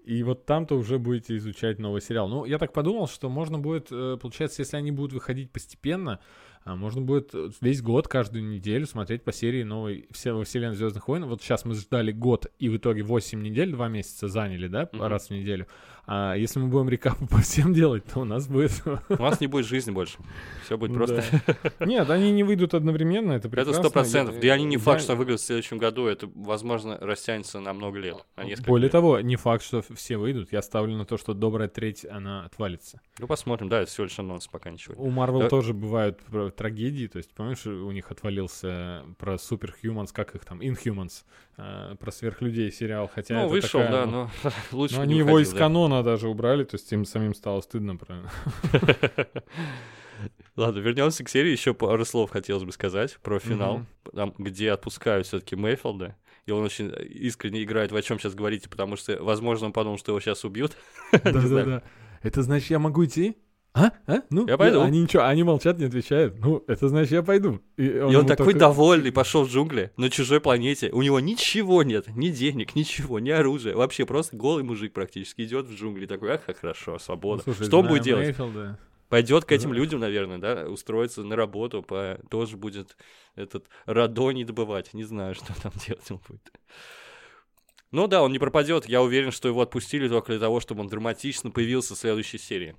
И 0.05 0.23
вот 0.23 0.45
там-то 0.45 0.77
уже 0.77 0.99
будете 0.99 1.35
изучать 1.39 1.79
новый 1.79 2.03
сериал. 2.03 2.29
Ну, 2.29 2.45
я 2.45 2.59
так 2.59 2.75
подумал, 2.75 3.09
что 3.09 3.31
можно 3.31 3.59
будет, 3.59 3.89
э, 3.91 4.19
получается, 4.21 4.61
если 4.61 4.77
они 4.77 4.91
будут 4.91 5.15
выходить 5.15 5.51
постепенно, 5.51 6.21
можно 6.65 7.03
будет 7.03 7.35
э, 7.35 7.51
весь 7.61 7.83
год, 7.83 8.09
каждую 8.09 8.49
неделю 8.49 8.87
смотреть 8.87 9.23
по 9.23 9.33
серии 9.33 9.63
новой 9.63 10.07
все, 10.11 10.43
вселенной 10.43 10.77
Звездных 10.77 11.07
войн. 11.09 11.27
Вот 11.27 11.43
сейчас 11.43 11.65
мы 11.65 11.75
ждали 11.75 12.11
год, 12.11 12.47
и 12.59 12.71
в 12.71 12.77
итоге 12.77 13.03
8 13.03 13.43
недель, 13.43 13.73
2 13.73 13.89
месяца 13.89 14.29
заняли, 14.29 14.69
да, 14.69 14.85
mm-hmm. 14.85 15.07
раз 15.07 15.29
в 15.29 15.31
неделю. 15.31 15.67
А 16.07 16.35
если 16.35 16.59
мы 16.59 16.69
будем 16.69 16.89
рекапы 16.89 17.27
по 17.31 17.39
всем 17.39 17.73
делать, 17.73 18.05
то 18.05 18.21
у 18.21 18.25
нас 18.25 18.47
будет... 18.47 18.83
У 19.09 19.23
нас 19.23 19.41
не 19.41 19.47
будет 19.47 19.67
жизни 19.67 19.91
больше. 19.91 20.19
Все 20.65 20.77
будет 20.77 20.93
просто... 20.95 21.23
Нет, 21.81 22.11
они 22.11 22.31
не 22.31 22.45
выйдут 22.45 22.75
одновременно, 22.75 23.33
это 23.33 23.49
прекрасно. 23.49 23.71
Это 23.71 23.81
сто 23.81 23.91
процентов. 23.91 24.43
И 24.43 24.49
они 24.49 24.65
не 24.65 24.77
факт, 24.77 25.03
что 25.03 25.15
выйдут 25.15 25.41
в 25.41 25.45
следующем 25.45 25.79
году. 25.79 26.07
Это, 26.07 26.29
возможно, 26.35 26.99
растянется 27.01 27.61
на 27.61 27.73
много 27.73 27.99
лет. 27.99 28.17
Более 28.67 28.91
того, 28.91 29.21
не 29.21 29.37
факт, 29.37 29.65
что 29.65 29.83
все 29.95 30.17
выйдут. 30.17 30.53
Я 30.53 30.63
ставлю 30.63 30.97
на 30.97 31.07
то, 31.07 31.17
что 31.17 31.35
добрая 31.35 31.69
треть, 31.69 32.05
она 32.05 32.45
отвалится. 32.45 33.01
Ну, 33.19 33.27
посмотрим. 33.27 33.69
Да, 33.69 33.81
это 33.81 33.91
всего 33.91 34.05
лишь 34.05 34.19
анонс, 34.19 34.47
пока 34.47 34.71
ничего. 34.71 34.95
У 35.03 35.11
Марвел 35.11 35.49
тоже 35.49 35.73
бывают 35.73 36.21
трагедии. 36.57 37.07
То 37.07 37.19
есть, 37.19 37.33
помнишь, 37.35 37.67
у 37.67 37.91
них 37.93 38.11
отвалился 38.11 39.05
про 39.19 39.35
Superhumans, 39.35 40.09
как 40.13 40.35
их 40.35 40.45
там, 40.45 40.61
Inhumans, 40.61 41.25
э, 41.57 41.95
про 41.99 42.13
сверхлюдей 42.13 42.71
сериал. 42.71 43.11
Хотя 43.13 43.43
ну, 43.43 43.49
вышел, 43.49 43.81
такая, 43.81 43.93
да, 43.93 44.07
ну, 44.07 44.31
но 44.43 44.51
лучше 44.73 44.97
но 44.97 45.03
они 45.03 45.19
его 45.19 45.39
из 45.39 45.53
канона 45.53 45.94
Дракона 45.95 46.03
даже 46.03 46.29
убрали, 46.29 46.65
то 46.65 46.75
есть 46.77 46.91
им 46.93 47.05
самим 47.05 47.35
стало 47.35 47.61
стыдно. 47.61 47.97
Про... 47.97 48.31
Ладно, 50.57 50.79
вернемся 50.81 51.25
к 51.25 51.29
серии. 51.29 51.53
Еще 51.53 51.75
пару 51.75 52.05
слов 52.05 52.31
хотелось 52.31 52.65
бы 52.65 52.73
сказать 52.73 53.19
про 53.23 53.39
финал, 53.39 53.79
mm-hmm. 53.79 54.17
там, 54.17 54.35
где 54.39 54.73
отпускают 54.73 55.27
все-таки 55.27 55.57
Мейфилда. 55.57 56.17
И 56.47 56.51
он 56.51 56.63
очень 56.63 56.93
искренне 57.09 57.63
играет, 57.63 57.93
вы 57.93 57.99
о 57.99 58.03
чем 58.03 58.19
сейчас 58.19 58.35
говорите, 58.35 58.69
потому 58.69 58.97
что, 58.97 59.23
возможно, 59.23 59.67
он 59.67 59.73
подумал, 59.73 59.99
что 59.99 60.13
его 60.13 60.21
сейчас 60.21 60.45
убьют. 60.45 60.77
Да-да-да. 61.13 61.83
Это 62.23 62.43
значит, 62.43 62.71
я 62.71 62.79
могу 62.79 63.05
идти? 63.05 63.37
А? 63.77 63.91
А? 64.07 64.23
Ну, 64.31 64.47
Я 64.47 64.57
пойду. 64.57 64.81
Они 64.83 65.03
ничего, 65.03 65.25
они 65.25 65.43
молчат, 65.43 65.79
не 65.79 65.87
отвечают. 65.87 66.39
Ну, 66.39 66.63
это 66.69 66.89
значит, 66.89 67.11
я 67.11 67.23
пойду. 67.25 67.61
И 67.77 67.99
он, 67.99 68.13
И 68.13 68.15
он 68.15 68.27
такой 68.27 68.47
только- 68.53 68.59
довольный, 68.61 69.11
пошел 69.11 69.45
в 69.45 69.51
джунгли 69.51 69.91
на 69.97 70.11
чужой 70.11 70.41
планете. 70.41 70.91
У 70.93 71.03
него 71.03 71.19
ничего 71.19 71.83
нет, 71.83 72.07
ни 72.15 72.29
денег, 72.29 72.77
ничего, 72.77 73.19
ни 73.19 73.31
оружия. 73.31 73.75
Вообще 73.75 74.07
просто 74.07 74.37
голый 74.37 74.63
мужик 74.63 74.93
практически 74.93 75.43
идет 75.43 75.67
в 75.67 75.75
джунгли. 75.75 76.07
Такой, 76.07 76.35
ах, 76.35 76.43
хорошо, 76.61 76.93
Ну, 76.93 76.99
свобода. 77.01 77.43
слушай, 77.43 77.67
Что 77.67 77.81
он 77.81 77.89
будет 77.89 78.05
делать? 78.05 78.27
Мейфилда, 78.29 78.79
Пойдет 79.09 79.45
к 79.45 79.51
этим 79.53 79.71
Да. 79.71 79.77
людям, 79.77 80.01
наверное, 80.01 80.39
да, 80.39 80.67
устроиться 80.69 81.25
на 81.25 81.35
работу, 81.37 81.83
по... 81.83 82.19
тоже 82.31 82.57
будет 82.57 82.97
этот 83.35 83.67
радоний 83.87 84.45
добывать. 84.45 84.95
Не 84.95 85.03
знаю, 85.05 85.35
что 85.53 85.53
там 85.61 85.73
делать 85.85 86.09
он 86.13 86.21
будет. 86.29 86.53
Ну 87.91 88.07
да, 88.07 88.23
он 88.23 88.31
не 88.33 88.39
пропадет. 88.39 88.87
Я 88.87 89.03
уверен, 89.03 89.33
что 89.33 89.49
его 89.49 89.61
отпустили 89.63 90.09
только 90.09 90.29
для 90.33 90.41
того, 90.41 90.61
чтобы 90.61 90.81
он 90.83 90.89
драматично 90.89 91.51
появился 91.51 91.95
в 91.95 91.99
следующей 91.99 92.39
серии. 92.39 92.77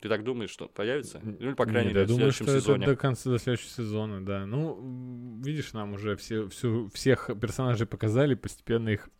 Ты 0.00 0.08
так 0.08 0.24
думаешь, 0.24 0.50
что 0.50 0.66
появится? 0.66 1.20
Ну, 1.22 1.54
по 1.54 1.66
крайней 1.66 1.88
Нет, 1.88 1.94
мере, 1.94 2.00
я 2.00 2.04
в 2.06 2.08
думаю, 2.08 2.32
следующем 2.32 2.46
что 2.46 2.60
сезоне. 2.60 2.84
это 2.84 2.92
до 2.92 2.96
конца 2.96 3.30
до 3.30 3.38
следующего 3.38 3.68
сезона, 3.70 4.24
да. 4.24 4.46
Ну, 4.46 5.38
видишь, 5.44 5.72
нам 5.74 5.92
уже 5.92 6.16
все, 6.16 6.48
всю, 6.48 6.88
всех 6.88 7.30
персонажей 7.40 7.86
показали, 7.86 8.34
постепенно 8.34 8.88
их 8.88 9.10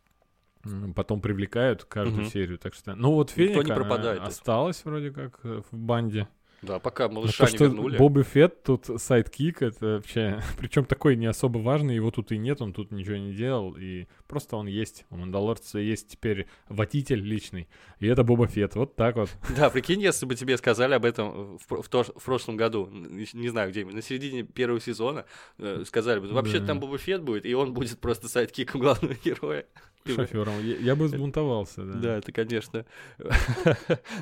потом 0.94 1.20
привлекают 1.20 1.84
каждую 1.84 2.22
Мгм. 2.22 2.30
серию, 2.30 2.58
так 2.58 2.74
что... 2.74 2.94
Ну, 2.94 3.12
вот 3.12 3.34
Никто 3.36 3.62
не 3.62 3.72
пропадает. 3.72 4.20
осталась 4.20 4.84
вроде 4.84 5.10
как 5.10 5.40
э, 5.42 5.62
в 5.70 5.76
банде. 5.76 6.28
Да, 6.62 6.78
пока 6.78 7.08
малыша 7.08 7.46
то, 7.46 7.50
не 7.50 7.56
что 7.56 7.64
вернули. 7.66 7.96
Боба 7.96 8.22
Фетт 8.22 8.62
тут 8.64 8.86
sidekick, 9.00 9.62
это 9.62 9.86
вообще... 9.96 10.42
Причем 10.58 10.84
такой 10.84 11.16
не 11.16 11.26
особо 11.26 11.58
важный, 11.58 11.94
его 11.94 12.10
тут 12.10 12.32
и 12.32 12.38
нет, 12.38 12.60
он 12.60 12.72
тут 12.74 12.90
ничего 12.90 13.16
не 13.16 13.32
делал, 13.32 13.74
и 13.78 14.06
просто 14.26 14.56
он 14.56 14.66
есть. 14.66 15.06
У 15.10 15.16
Мандалорца 15.16 15.78
есть 15.78 16.08
теперь 16.08 16.46
водитель 16.68 17.20
личный, 17.20 17.68
и 17.98 18.06
это 18.06 18.24
Боба 18.24 18.46
Фетт, 18.46 18.74
вот 18.74 18.94
так 18.96 19.16
вот. 19.16 19.30
Да, 19.56 19.70
прикинь, 19.70 20.02
если 20.02 20.26
бы 20.26 20.34
тебе 20.34 20.56
сказали 20.58 20.94
об 20.94 21.04
этом 21.06 21.58
в, 21.58 21.82
в 21.82 21.88
то- 21.88 22.02
в 22.04 22.22
прошлом 22.24 22.56
году, 22.56 22.88
не 22.90 23.48
знаю 23.48 23.70
где, 23.70 23.84
на 23.86 24.02
середине 24.02 24.42
первого 24.42 24.80
сезона, 24.80 25.24
э, 25.58 25.84
сказали 25.86 26.20
бы, 26.20 26.28
вообще 26.28 26.58
Да. 26.60 26.66
там 26.66 26.80
Боба 26.80 26.98
Фетт 26.98 27.22
будет, 27.22 27.46
и 27.46 27.54
он 27.54 27.72
будет 27.72 27.98
просто 28.00 28.28
сайдкиком 28.28 28.80
главного 28.82 29.14
героя. 29.24 29.64
Шофером. 30.06 30.54
Я, 30.62 30.76
я 30.76 30.96
бы 30.96 31.06
взбунтовался, 31.06 31.84
да. 31.84 31.92
Да, 31.98 32.16
это, 32.18 32.32
конечно, 32.32 32.86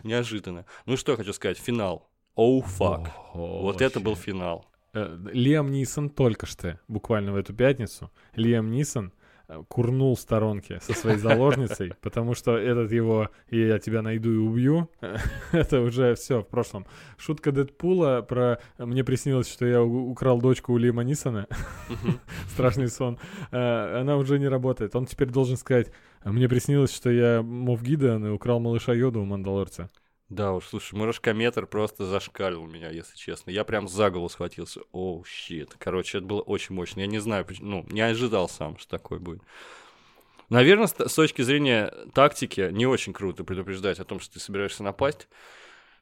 неожиданно. 0.05 0.65
Ну 0.87 0.97
что 0.97 1.13
я 1.13 1.17
хочу 1.19 1.33
сказать, 1.33 1.59
финал. 1.59 2.09
Оу, 2.39 2.63
фак. 2.63 3.11
Ого, 3.35 3.63
Вот 3.63 3.83
это 3.83 3.99
был 3.99 4.13
вообще. 4.13 4.31
финал. 4.31 4.65
Э, 4.95 5.19
Лиам 5.33 5.73
Нисон 5.73 6.09
только 6.09 6.47
что, 6.47 6.79
буквально 6.87 7.33
в 7.33 7.37
эту 7.37 7.53
пятницу, 7.53 8.13
Лиам 8.37 8.71
Нисон 8.71 9.13
э, 9.49 9.61
курнул 9.67 10.15
в 10.15 10.21
сторонке 10.21 10.79
со 10.81 10.93
своей 10.93 11.19
заложницей, 11.19 11.95
потому 12.01 12.35
что 12.35 12.57
этот 12.57 12.93
его 12.93 13.31
«и 13.49 13.67
я 13.67 13.81
тебя 13.81 14.03
найду 14.03 14.33
и 14.33 14.37
убью» 14.37 14.89
это 15.53 15.81
уже 15.81 16.15
все 16.15 16.43
в 16.43 16.47
прошлом. 16.47 16.87
Шутка 17.17 17.51
Дэдпула 17.51 18.23
про 18.23 18.61
«мне 18.79 19.03
приснилось, 19.03 19.53
что 19.53 19.67
я 19.67 19.83
украл 19.83 20.41
дочку 20.41 20.73
у 20.73 20.77
Лиама 20.79 21.03
Нисона», 21.03 21.49
страшный 22.53 22.87
сон, 22.87 23.19
э, 23.51 24.01
она 24.01 24.17
уже 24.17 24.39
не 24.39 24.47
работает. 24.47 24.95
Он 24.95 25.07
теперь 25.07 25.31
должен 25.31 25.57
сказать 25.57 25.91
«мне 26.25 26.49
приснилось, 26.49 26.95
что 26.95 27.11
я 27.11 27.43
Мов 27.43 27.83
Гидеон 27.83 28.27
и 28.27 28.31
украл 28.31 28.61
малыша 28.61 28.95
Йоду 28.95 29.23
у 29.23 29.25
Мандалорца». 29.25 29.91
Да 30.29 30.53
уж, 30.53 30.67
слушай, 30.67 30.95
мурашкометр 30.95 31.67
просто 31.67 32.05
зашкалил 32.05 32.67
меня, 32.67 32.91
если 32.91 33.17
честно. 33.17 33.51
Я 33.51 33.65
прям 33.65 33.89
за 33.89 34.11
голову 34.11 34.29
схватился. 34.29 34.83
Оу, 34.93 35.25
щит. 35.25 35.75
Короче, 35.79 36.19
это 36.19 36.27
было 36.27 36.43
очень 36.43 36.75
мощно. 36.75 37.01
Я 37.01 37.07
не 37.07 37.19
знаю, 37.19 37.47
ну, 37.61 37.87
не 37.89 38.03
ожидал 38.03 38.49
сам, 38.49 38.77
что 38.77 38.91
такое 38.91 39.19
будет. 39.19 39.41
Наверное, 40.51 40.87
с, 40.87 41.15
точки 41.15 41.43
зрения 41.43 41.93
тактики, 42.15 42.69
не 42.73 42.87
очень 42.87 43.13
круто 43.13 43.43
предупреждать 43.45 44.01
о 44.01 44.05
том, 44.05 44.21
что 44.21 44.35
ты 44.35 44.41
собираешься 44.41 44.83
напасть. 44.83 45.29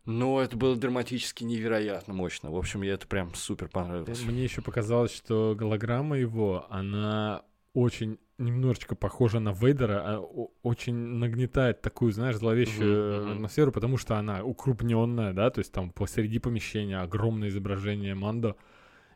Но 0.05 0.41
это 0.41 0.57
было 0.57 0.77
драматически 0.77 1.43
невероятно 1.43 2.15
мощно. 2.15 2.51
В 2.51 2.57
общем, 2.57 2.81
мне 2.81 2.91
это 2.91 3.07
прям 3.09 3.35
супер 3.35 3.69
понравилось. 3.69 4.23
Мне 4.23 4.45
еще 4.45 4.63
показалось, 4.63 5.13
что 5.13 5.55
голограмма 5.57 6.17
его, 6.17 6.67
она 6.71 7.43
очень 7.75 8.19
немножечко 8.39 8.95
похожа 8.95 9.41
на 9.41 9.53
Вейдера, 9.53 10.03
а 10.05 10.21
очень 10.63 10.95
нагнетает 10.95 11.81
такую, 11.81 12.13
знаешь, 12.13 12.37
зловещую 12.37 13.23
мгм. 13.23 13.33
атмосферу, 13.33 13.73
потому 13.73 13.97
что 13.97 14.17
она 14.17 14.45
укрупненная, 14.45 15.33
да, 15.33 15.51
то 15.51 15.61
есть 15.61 15.73
там 15.73 15.91
посреди 15.91 16.39
помещения 16.39 16.99
огромное 16.99 17.49
изображение 17.49 18.15
Мандо, 18.15 18.57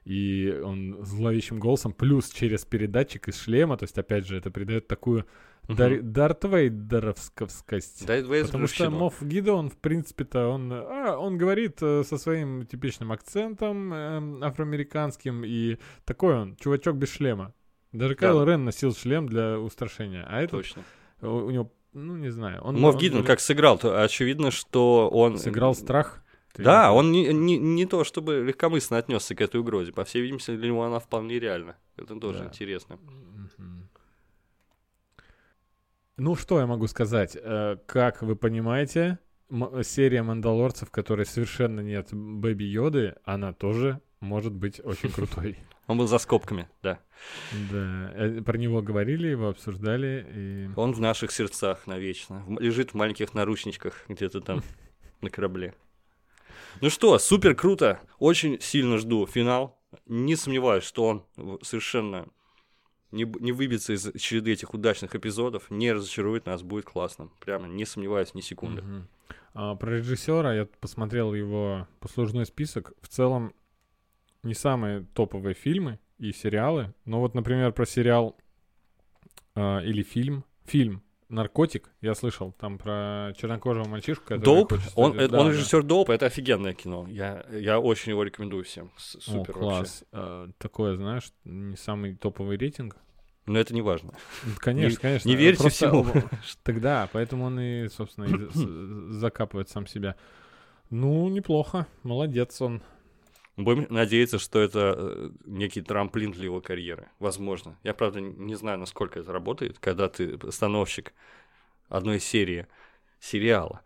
и 0.04 0.58
он 0.64 1.04
зловещим 1.04 1.58
голосом, 1.58 1.92
плюс 1.92 2.30
через 2.30 2.64
передатчик 2.64 3.28
из 3.28 3.38
шлема, 3.38 3.76
то 3.76 3.84
есть, 3.84 3.98
опять 3.98 4.26
же, 4.26 4.36
это 4.36 4.50
придает 4.50 4.88
такую 4.88 5.26
Мгм. 5.68 5.76
Дар- 5.76 6.02
Дарт 6.02 6.44
Вейдеровскость. 6.44 8.06
Потому 8.46 8.66
что. 8.66 8.90
Мофф 8.90 9.22
Гидеон, 9.22 9.70
в 9.70 9.76
принципе-то, 9.76 10.48
он, 10.48 10.72
а, 10.72 11.16
он 11.18 11.38
говорит 11.38 11.78
э, 11.82 12.02
со 12.04 12.18
своим 12.18 12.66
типичным 12.66 13.12
акцентом 13.12 13.92
эм, 13.92 14.42
афроамериканским, 14.42 15.44
и 15.44 15.76
такой 16.04 16.34
он, 16.34 16.56
чувачок 16.56 16.96
без 16.96 17.10
шлема. 17.12 17.52
Даже 17.92 18.14
Да. 18.14 18.20
Кайло 18.20 18.44
Рен 18.44 18.64
носил 18.64 18.94
шлем 18.94 19.26
для 19.28 19.58
устрашения, 19.58 20.24
а 20.28 20.38
этот, 20.40 20.52
Точно. 20.62 20.82
у, 21.22 21.26
у 21.46 21.50
него, 21.50 21.72
ну, 21.92 22.16
не 22.16 22.28
знаю. 22.30 22.60
Он, 22.62 22.78
Мов 22.78 22.94
он 22.94 23.00
Гиден 23.00 23.12
говорит, 23.18 23.26
как 23.26 23.40
сыграл, 23.40 23.78
то 23.78 24.02
очевидно, 24.02 24.50
что 24.50 25.08
он... 25.10 25.38
сыграл 25.38 25.74
страх. 25.74 26.22
Ты- 26.52 26.62
Да, 26.64 26.92
он 26.92 27.10
не, 27.12 27.32
не, 27.32 27.58
не 27.58 27.86
то 27.86 28.02
чтобы 28.04 28.44
легкомысленно 28.44 28.98
отнесся 28.98 29.34
к 29.34 29.40
этой 29.40 29.60
угрозе. 29.60 29.92
По 29.92 30.04
всей 30.04 30.22
видимости, 30.22 30.56
для 30.56 30.68
него 30.68 30.82
она 30.84 30.98
вполне 30.98 31.38
реальна. 31.38 31.76
Это 31.96 32.14
тоже 32.18 32.40
Да. 32.40 32.44
интересно. 32.46 32.98
Ну, 36.16 36.34
что 36.36 36.60
я 36.60 36.66
могу 36.66 36.86
сказать? 36.86 37.36
Э, 37.40 37.76
Как 37.86 38.22
вы 38.22 38.36
понимаете, 38.36 39.18
серия 39.82 40.22
Мандалорцев, 40.22 40.88
в 40.88 40.92
которой 40.92 41.24
совершенно 41.24 41.80
нет 41.80 42.08
Бэби 42.12 42.64
Йоды, 42.64 43.16
она 43.24 43.52
тоже 43.52 44.00
может 44.20 44.52
быть 44.52 44.80
очень 44.84 45.10
крутой. 45.12 45.58
Он 45.86 45.98
был 45.98 46.06
за 46.06 46.18
скобками, 46.18 46.68
да. 46.82 47.00
Да, 47.70 48.12
э, 48.14 48.42
про 48.42 48.56
него 48.56 48.80
говорили, 48.80 49.28
его 49.28 49.48
обсуждали, 49.48 50.26
и... 50.34 50.70
Он 50.76 50.92
в 50.92 51.00
наших 51.00 51.32
сердцах 51.32 51.86
навечно. 51.86 52.44
Лежит 52.60 52.92
в 52.92 52.94
маленьких 52.94 53.34
наручничках 53.34 54.04
где-то 54.08 54.40
там 54.40 54.62
на 55.20 55.30
корабле. 55.30 55.74
Ну 56.80 56.90
что, 56.90 57.18
супер 57.18 57.54
круто. 57.54 58.00
Очень 58.18 58.60
сильно 58.60 58.98
жду 58.98 59.26
финал. 59.26 59.78
Не 60.06 60.36
сомневаюсь, 60.36 60.84
что 60.84 61.04
он 61.04 61.26
совершенно 61.62 62.28
не, 63.10 63.24
не 63.40 63.52
выбьется 63.52 63.92
из 63.92 64.12
череды 64.20 64.52
этих 64.52 64.72
удачных 64.72 65.14
эпизодов, 65.16 65.70
не 65.70 65.92
разочарует 65.92 66.46
нас, 66.46 66.62
будет 66.62 66.84
классно. 66.84 67.30
Прямо 67.40 67.66
не 67.66 67.84
сомневаюсь 67.84 68.34
ни 68.34 68.40
секунды. 68.40 68.82
Мгм. 68.82 69.08
А, 69.54 69.74
про 69.74 69.96
режиссера 69.96 70.54
я 70.54 70.66
посмотрел 70.80 71.34
его 71.34 71.88
послужной 71.98 72.46
список. 72.46 72.92
В 73.00 73.08
целом, 73.08 73.52
не 74.42 74.54
самые 74.54 75.06
топовые 75.14 75.54
фильмы 75.54 75.98
и 76.18 76.32
сериалы. 76.32 76.94
Но 77.04 77.20
вот, 77.20 77.34
например, 77.34 77.72
про 77.72 77.86
сериал 77.86 78.36
а, 79.54 79.80
или 79.80 80.02
фильм. 80.02 80.44
Фильм 80.64 81.02
«Наркотик» 81.28 81.90
я 82.00 82.14
слышал. 82.14 82.52
Там 82.52 82.78
про 82.78 83.32
чернокожего 83.36 83.86
мальчишку, 83.88 84.24
который 84.24 84.64
хочет 84.64 84.80
стать- 84.82 84.92
он, 84.96 85.12
это- 85.18 85.28
Да, 85.28 85.40
он 85.40 85.46
да. 85.48 85.52
режиссер 85.52 85.82
Доуп, 85.82 86.10
это 86.10 86.26
офигенное 86.26 86.74
кино. 86.74 87.06
Я, 87.08 87.44
я 87.52 87.78
очень 87.80 88.10
его 88.10 88.22
рекомендую 88.22 88.64
всем. 88.64 88.90
С- 88.96 89.16
О, 89.16 89.20
Супер 89.20 89.54
вообще. 89.58 89.58
класс. 89.78 90.04
А, 90.12 90.48
такое, 90.58 90.96
знаешь, 90.96 91.32
не 91.44 91.76
самый 91.76 92.14
топовый 92.14 92.56
рейтинг. 92.56 92.96
Но 93.46 93.58
это 93.58 93.74
не 93.74 93.82
важно. 93.82 94.12
Ну, 94.44 94.52
Конечно, 94.58 95.00
конечно. 95.00 95.28
не 95.28 95.34
верьте 95.34 95.62
Просто 95.62 95.88
всему. 95.88 96.00
он- 96.02 96.22
Тогда, 96.62 97.08
поэтому 97.12 97.44
он 97.46 97.58
и, 97.58 97.88
собственно, 97.88 98.26
и 98.26 99.12
закапывает 99.18 99.68
сам 99.68 99.86
себя. 99.86 100.14
Ну, 100.90 101.28
неплохо. 101.28 101.86
Молодец 102.02 102.60
он. 102.60 102.82
Будем 103.64 103.86
надеяться, 103.90 104.38
что 104.38 104.58
это 104.60 104.94
э, 104.96 105.30
некий 105.44 105.82
трамплин 105.82 106.32
для 106.32 106.44
его 106.44 106.60
карьеры. 106.60 107.08
Возможно. 107.18 107.76
Я, 107.82 107.94
правда, 107.94 108.20
не 108.20 108.54
знаю, 108.54 108.78
насколько 108.78 109.18
это 109.20 109.32
работает, 109.32 109.78
когда 109.78 110.08
ты 110.08 110.38
постановщик 110.38 111.12
одной 111.88 112.20
серии 112.20 112.66
сериала. 113.20 113.82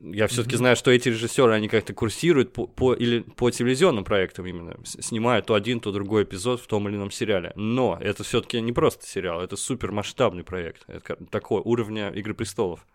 Я 0.00 0.28
все-таки 0.28 0.54
Мгм. 0.54 0.58
знаю, 0.58 0.76
что 0.76 0.92
эти 0.92 1.08
режиссеры, 1.08 1.52
они 1.52 1.68
как-то 1.68 1.92
курсируют 1.92 2.52
по, 2.52 2.68
по- 2.68 2.94
или 2.94 3.20
по 3.20 3.50
телевизионным 3.50 4.04
проектам 4.04 4.46
именно, 4.46 4.76
снимают 4.84 5.46
то 5.46 5.54
один, 5.54 5.80
то 5.80 5.90
другой 5.90 6.22
эпизод 6.22 6.60
в 6.60 6.66
том 6.68 6.88
или 6.88 6.94
ином 6.96 7.10
сериале. 7.10 7.52
Но 7.56 7.98
это 8.00 8.22
все-таки 8.22 8.60
не 8.60 8.72
просто 8.72 9.06
сериал, 9.06 9.40
это 9.40 9.56
супер 9.56 9.90
масштабный 9.90 10.44
проект, 10.44 10.84
это 10.86 11.16
такой 11.30 11.60
уровня 11.64 12.10
Игры 12.10 12.34
престолов. 12.34 12.86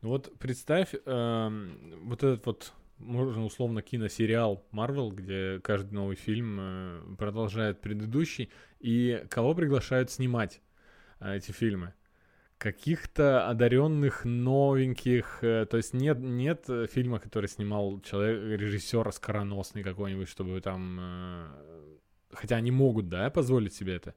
Ну 0.00 0.08
Вот 0.08 0.32
представь, 0.38 0.94
эм, 1.04 1.78
вот 2.04 2.22
этот 2.22 2.46
вот, 2.46 2.72
можно 2.98 3.44
условно, 3.44 3.82
киносериал 3.82 4.66
Marvel, 4.72 5.10
где 5.10 5.60
каждый 5.60 5.94
новый 5.94 6.16
фильм 6.16 6.58
э, 6.60 7.00
продолжает 7.18 7.80
предыдущий, 7.80 8.50
и 8.80 9.24
кого 9.28 9.54
приглашают 9.54 10.10
снимать 10.10 10.60
э, 11.20 11.36
эти 11.36 11.52
фильмы? 11.52 11.94
Каких-то 12.58 13.48
одаренных 13.48 14.24
новеньких, 14.24 15.38
э, 15.42 15.66
то 15.66 15.76
есть 15.76 15.92
нет, 15.92 16.18
нет 16.18 16.66
фильма, 16.90 17.18
который 17.18 17.48
снимал 17.48 18.00
человек, 18.00 18.60
режиссер 18.60 19.12
скороносный 19.12 19.82
какой-нибудь, 19.82 20.28
чтобы 20.28 20.60
там... 20.60 21.52
хотя 22.32 22.56
они 22.56 22.70
могут, 22.70 23.08
да, 23.08 23.28
позволить 23.30 23.74
себе 23.74 23.96
это. 23.96 24.14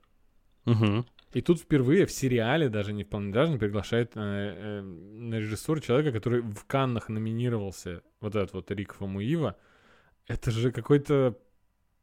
Угу. 0.65 1.05
И 1.31 1.41
тут 1.41 1.59
впервые 1.59 2.05
в 2.05 2.11
сериале, 2.11 2.69
даже 2.69 2.91
не 2.91 3.03
в 3.03 3.07
полнометражном, 3.07 3.59
приглашает 3.59 4.13
э, 4.15 4.19
э, 4.19 4.81
на 4.81 5.35
режиссуру 5.35 5.79
человека, 5.79 6.11
который 6.11 6.41
в 6.41 6.65
Каннах 6.65 7.09
номинировался, 7.09 8.01
вот 8.19 8.35
этот 8.35 8.53
вот 8.53 8.71
Рик 8.71 8.93
Фамуива, 8.93 9.56
Это 10.27 10.51
же 10.51 10.71
какой-то 10.71 11.37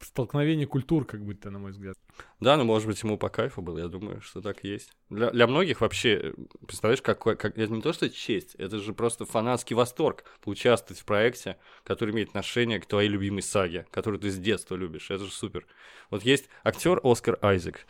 столкновение 0.00 0.66
культур, 0.66 1.04
как 1.04 1.24
будто, 1.24 1.50
на 1.50 1.58
мой 1.58 1.70
взгляд. 1.70 1.96
Да, 2.40 2.56
ну, 2.56 2.64
может 2.64 2.86
быть, 2.86 3.02
ему 3.02 3.16
по 3.18 3.28
кайфу 3.28 3.62
было, 3.62 3.78
я 3.78 3.88
думаю, 3.88 4.20
что 4.20 4.40
так 4.40 4.64
и 4.64 4.68
есть. 4.68 4.92
Для, 5.08 5.30
для 5.30 5.46
многих 5.46 5.80
вообще, 5.80 6.34
представляешь, 6.66 7.02
какой, 7.02 7.36
как, 7.36 7.56
это 7.56 7.72
не 7.72 7.80
то, 7.80 7.92
что 7.92 8.10
честь, 8.10 8.54
это 8.56 8.78
же 8.78 8.92
просто 8.92 9.24
фанатский 9.24 9.74
восторг 9.74 10.24
поучаствовать 10.42 11.00
в 11.00 11.04
проекте, 11.04 11.56
который 11.82 12.12
имеет 12.12 12.28
отношение 12.28 12.80
к 12.80 12.86
твоей 12.86 13.08
любимой 13.08 13.42
саге, 13.42 13.86
которую 13.90 14.20
ты 14.20 14.30
с 14.30 14.38
детства 14.38 14.74
любишь, 14.74 15.10
это 15.10 15.24
же 15.24 15.30
супер. 15.30 15.66
Вот 16.10 16.22
есть 16.22 16.48
актер 16.62 17.00
Оскар 17.02 17.38
Айзек, 17.42 17.86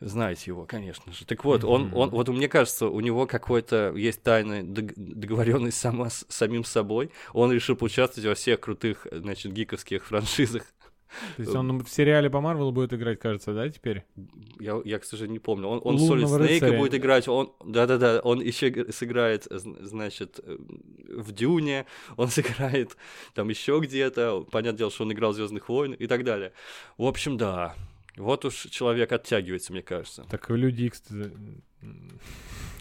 знаете 0.00 0.44
его, 0.46 0.66
конечно 0.66 1.12
же. 1.12 1.24
Так 1.24 1.44
вот, 1.44 1.64
он, 1.64 1.92
он, 1.94 2.10
вот 2.10 2.28
мне 2.28 2.48
кажется, 2.48 2.88
у 2.88 3.00
него 3.00 3.26
какой-то 3.26 3.94
есть 3.94 4.22
тайная 4.22 4.62
договоренность 4.64 5.78
сама 5.78 6.10
с 6.10 6.26
самим 6.28 6.64
собой, 6.64 7.10
он 7.32 7.52
решил 7.52 7.76
поучаствовать 7.76 8.26
во 8.26 8.34
всех 8.34 8.60
крутых, 8.60 9.06
значит, 9.10 9.52
гиковских 9.52 10.04
франшизах 10.04 10.64
то 11.36 11.42
есть 11.42 11.54
он 11.54 11.82
в 11.82 11.88
сериале 11.88 12.30
по 12.30 12.40
Марвелу 12.40 12.72
будет 12.72 12.92
играть, 12.92 13.18
кажется, 13.18 13.54
да, 13.54 13.68
теперь? 13.68 14.04
Я, 14.60 14.80
я 14.84 14.98
к 14.98 15.04
сожалению, 15.04 15.34
не 15.34 15.38
помню. 15.38 15.68
Он, 15.68 15.80
он 15.84 15.98
Солид 15.98 16.28
Снейка 16.28 16.72
будет 16.72 16.94
играть, 16.94 17.28
он, 17.28 17.52
да-да-да, 17.64 18.20
он 18.20 18.40
еще 18.40 18.92
сыграет, 18.92 19.46
значит, 19.50 20.40
в 21.08 21.32
Дюне, 21.32 21.86
он 22.16 22.28
сыграет 22.30 22.96
там 23.34 23.48
еще 23.48 23.80
где-то. 23.80 24.46
Понятное 24.50 24.78
дело, 24.78 24.90
что 24.90 25.04
он 25.04 25.12
играл 25.12 25.32
в 25.32 25.34
Звездных 25.34 25.68
войн 25.68 25.92
и 25.92 26.06
так 26.06 26.24
далее. 26.24 26.52
В 26.98 27.04
общем, 27.04 27.36
да. 27.36 27.74
Вот 28.16 28.44
уж 28.44 28.54
человек 28.70 29.10
оттягивается, 29.10 29.72
мне 29.72 29.82
кажется. 29.82 30.24
Так 30.30 30.48
Люди 30.50 30.84
Икс 30.84 31.02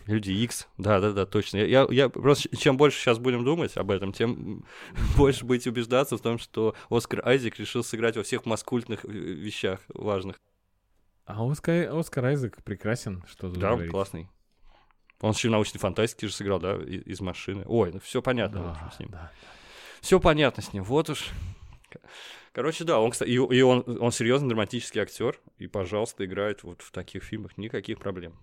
Люди 0.06 0.32
X, 0.32 0.68
да-да-да, 0.78 1.26
точно. 1.26 1.58
Я, 1.58 1.88
я, 1.90 2.10
просто, 2.10 2.56
чем 2.58 2.76
больше 2.76 3.00
сейчас 3.00 3.20
будем 3.20 3.46
думать 3.46 3.78
об 3.78 3.90
этом, 3.90 4.12
тем 4.12 4.66
больше 5.18 5.46
будете 5.46 5.70
убеждаться 5.70 6.18
в 6.18 6.22
том, 6.22 6.38
что 6.38 6.76
Оскар 6.90 7.26
Айзек 7.26 7.58
решил 7.58 7.84
сыграть 7.84 8.18
во 8.18 8.24
всех 8.24 8.46
маскультных 8.46 9.06
вещах 9.06 9.80
важных. 9.88 10.36
А 11.26 11.50
Оскар, 11.50 11.96
Оскар 11.96 12.26
Айзек 12.26 12.62
прекрасен, 12.64 13.24
что 13.28 13.50
тут 13.50 13.60
Да, 13.60 13.72
говорить. 13.72 13.92
классный. 13.92 14.30
Он 15.22 15.32
еще 15.32 15.48
в 15.48 15.52
научной 15.52 15.80
фантастике 15.80 16.28
же 16.28 16.34
сыграл, 16.34 16.60
да, 16.60 16.76
из, 16.76 17.22
машины. 17.22 17.64
Ой, 17.66 17.94
ну 17.94 18.02
все 18.02 18.22
понятно 18.22 18.62
да, 18.62 18.72
общем, 18.72 18.92
с 18.92 19.00
ним. 19.00 19.10
Да. 19.10 19.32
Все 20.02 20.20
понятно 20.20 20.62
с 20.62 20.74
ним, 20.74 20.84
вот 20.84 21.10
уж. 21.10 21.30
Короче, 22.52 22.84
да, 22.84 23.00
он, 23.00 23.12
кстати, 23.12 23.30
и, 23.30 23.36
и 23.36 23.62
он, 23.62 23.86
он 24.02 24.12
серьезный 24.12 24.50
драматический 24.50 25.00
актер, 25.00 25.40
и, 25.58 25.68
пожалуйста, 25.68 26.26
играет 26.26 26.64
вот 26.64 26.82
в 26.82 26.92
таких 26.92 27.24
фильмах, 27.24 27.58
никаких 27.58 28.00
проблем. 28.00 28.38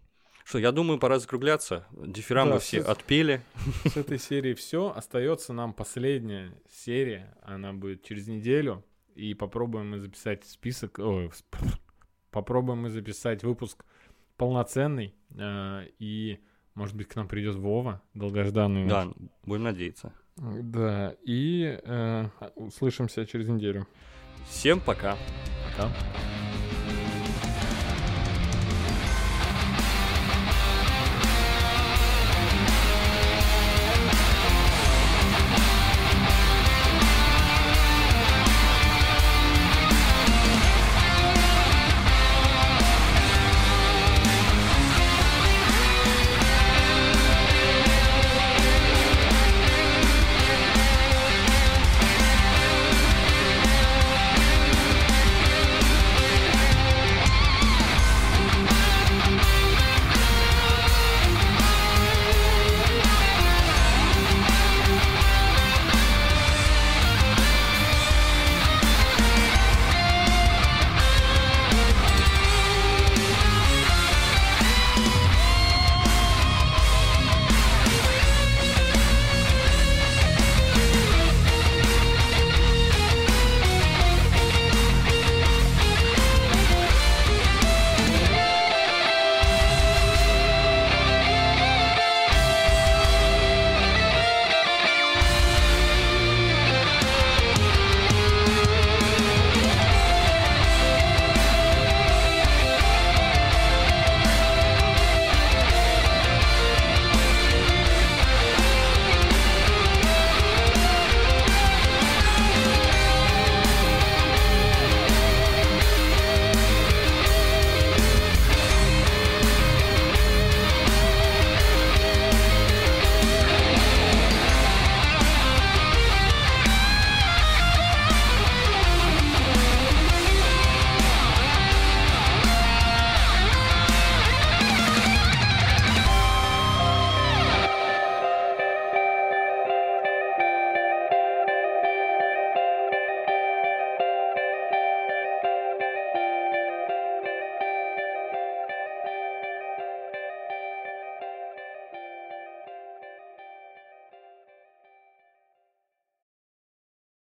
Что, 0.44 0.58
я 0.58 0.72
думаю, 0.72 0.98
пора 0.98 1.18
закругляться. 1.18 1.86
Дифирамбы 1.92 2.54
да, 2.54 2.58
все 2.58 2.82
с, 2.82 2.86
отпели. 2.86 3.40
С 3.84 3.96
этой 3.96 4.18
серии 4.18 4.54
все. 4.54 4.92
Остается 4.94 5.52
нам 5.52 5.72
последняя 5.72 6.52
серия. 6.68 7.36
Она 7.42 7.72
будет 7.72 8.02
через 8.02 8.26
неделю. 8.26 8.84
И 9.14 9.34
попробуем 9.34 9.90
мы 9.90 9.98
записать 9.98 10.44
список. 10.44 10.98
Ой, 10.98 11.30
попробуем 12.30 12.80
мы 12.80 12.90
записать 12.90 13.42
выпуск 13.44 13.84
полноценный. 14.36 15.14
Э, 15.36 15.84
и, 15.98 16.40
может 16.74 16.96
быть, 16.96 17.08
к 17.08 17.16
нам 17.16 17.28
придет 17.28 17.56
Вова, 17.56 18.02
долгожданный. 18.14 18.88
Да, 18.88 19.12
будем 19.44 19.64
надеяться. 19.64 20.12
Да, 20.36 21.14
и 21.22 21.78
э, 21.82 22.28
услышимся 22.54 23.26
через 23.26 23.48
неделю. 23.48 23.86
Всем 24.48 24.80
пока. 24.80 25.16
Пока. 25.70 25.90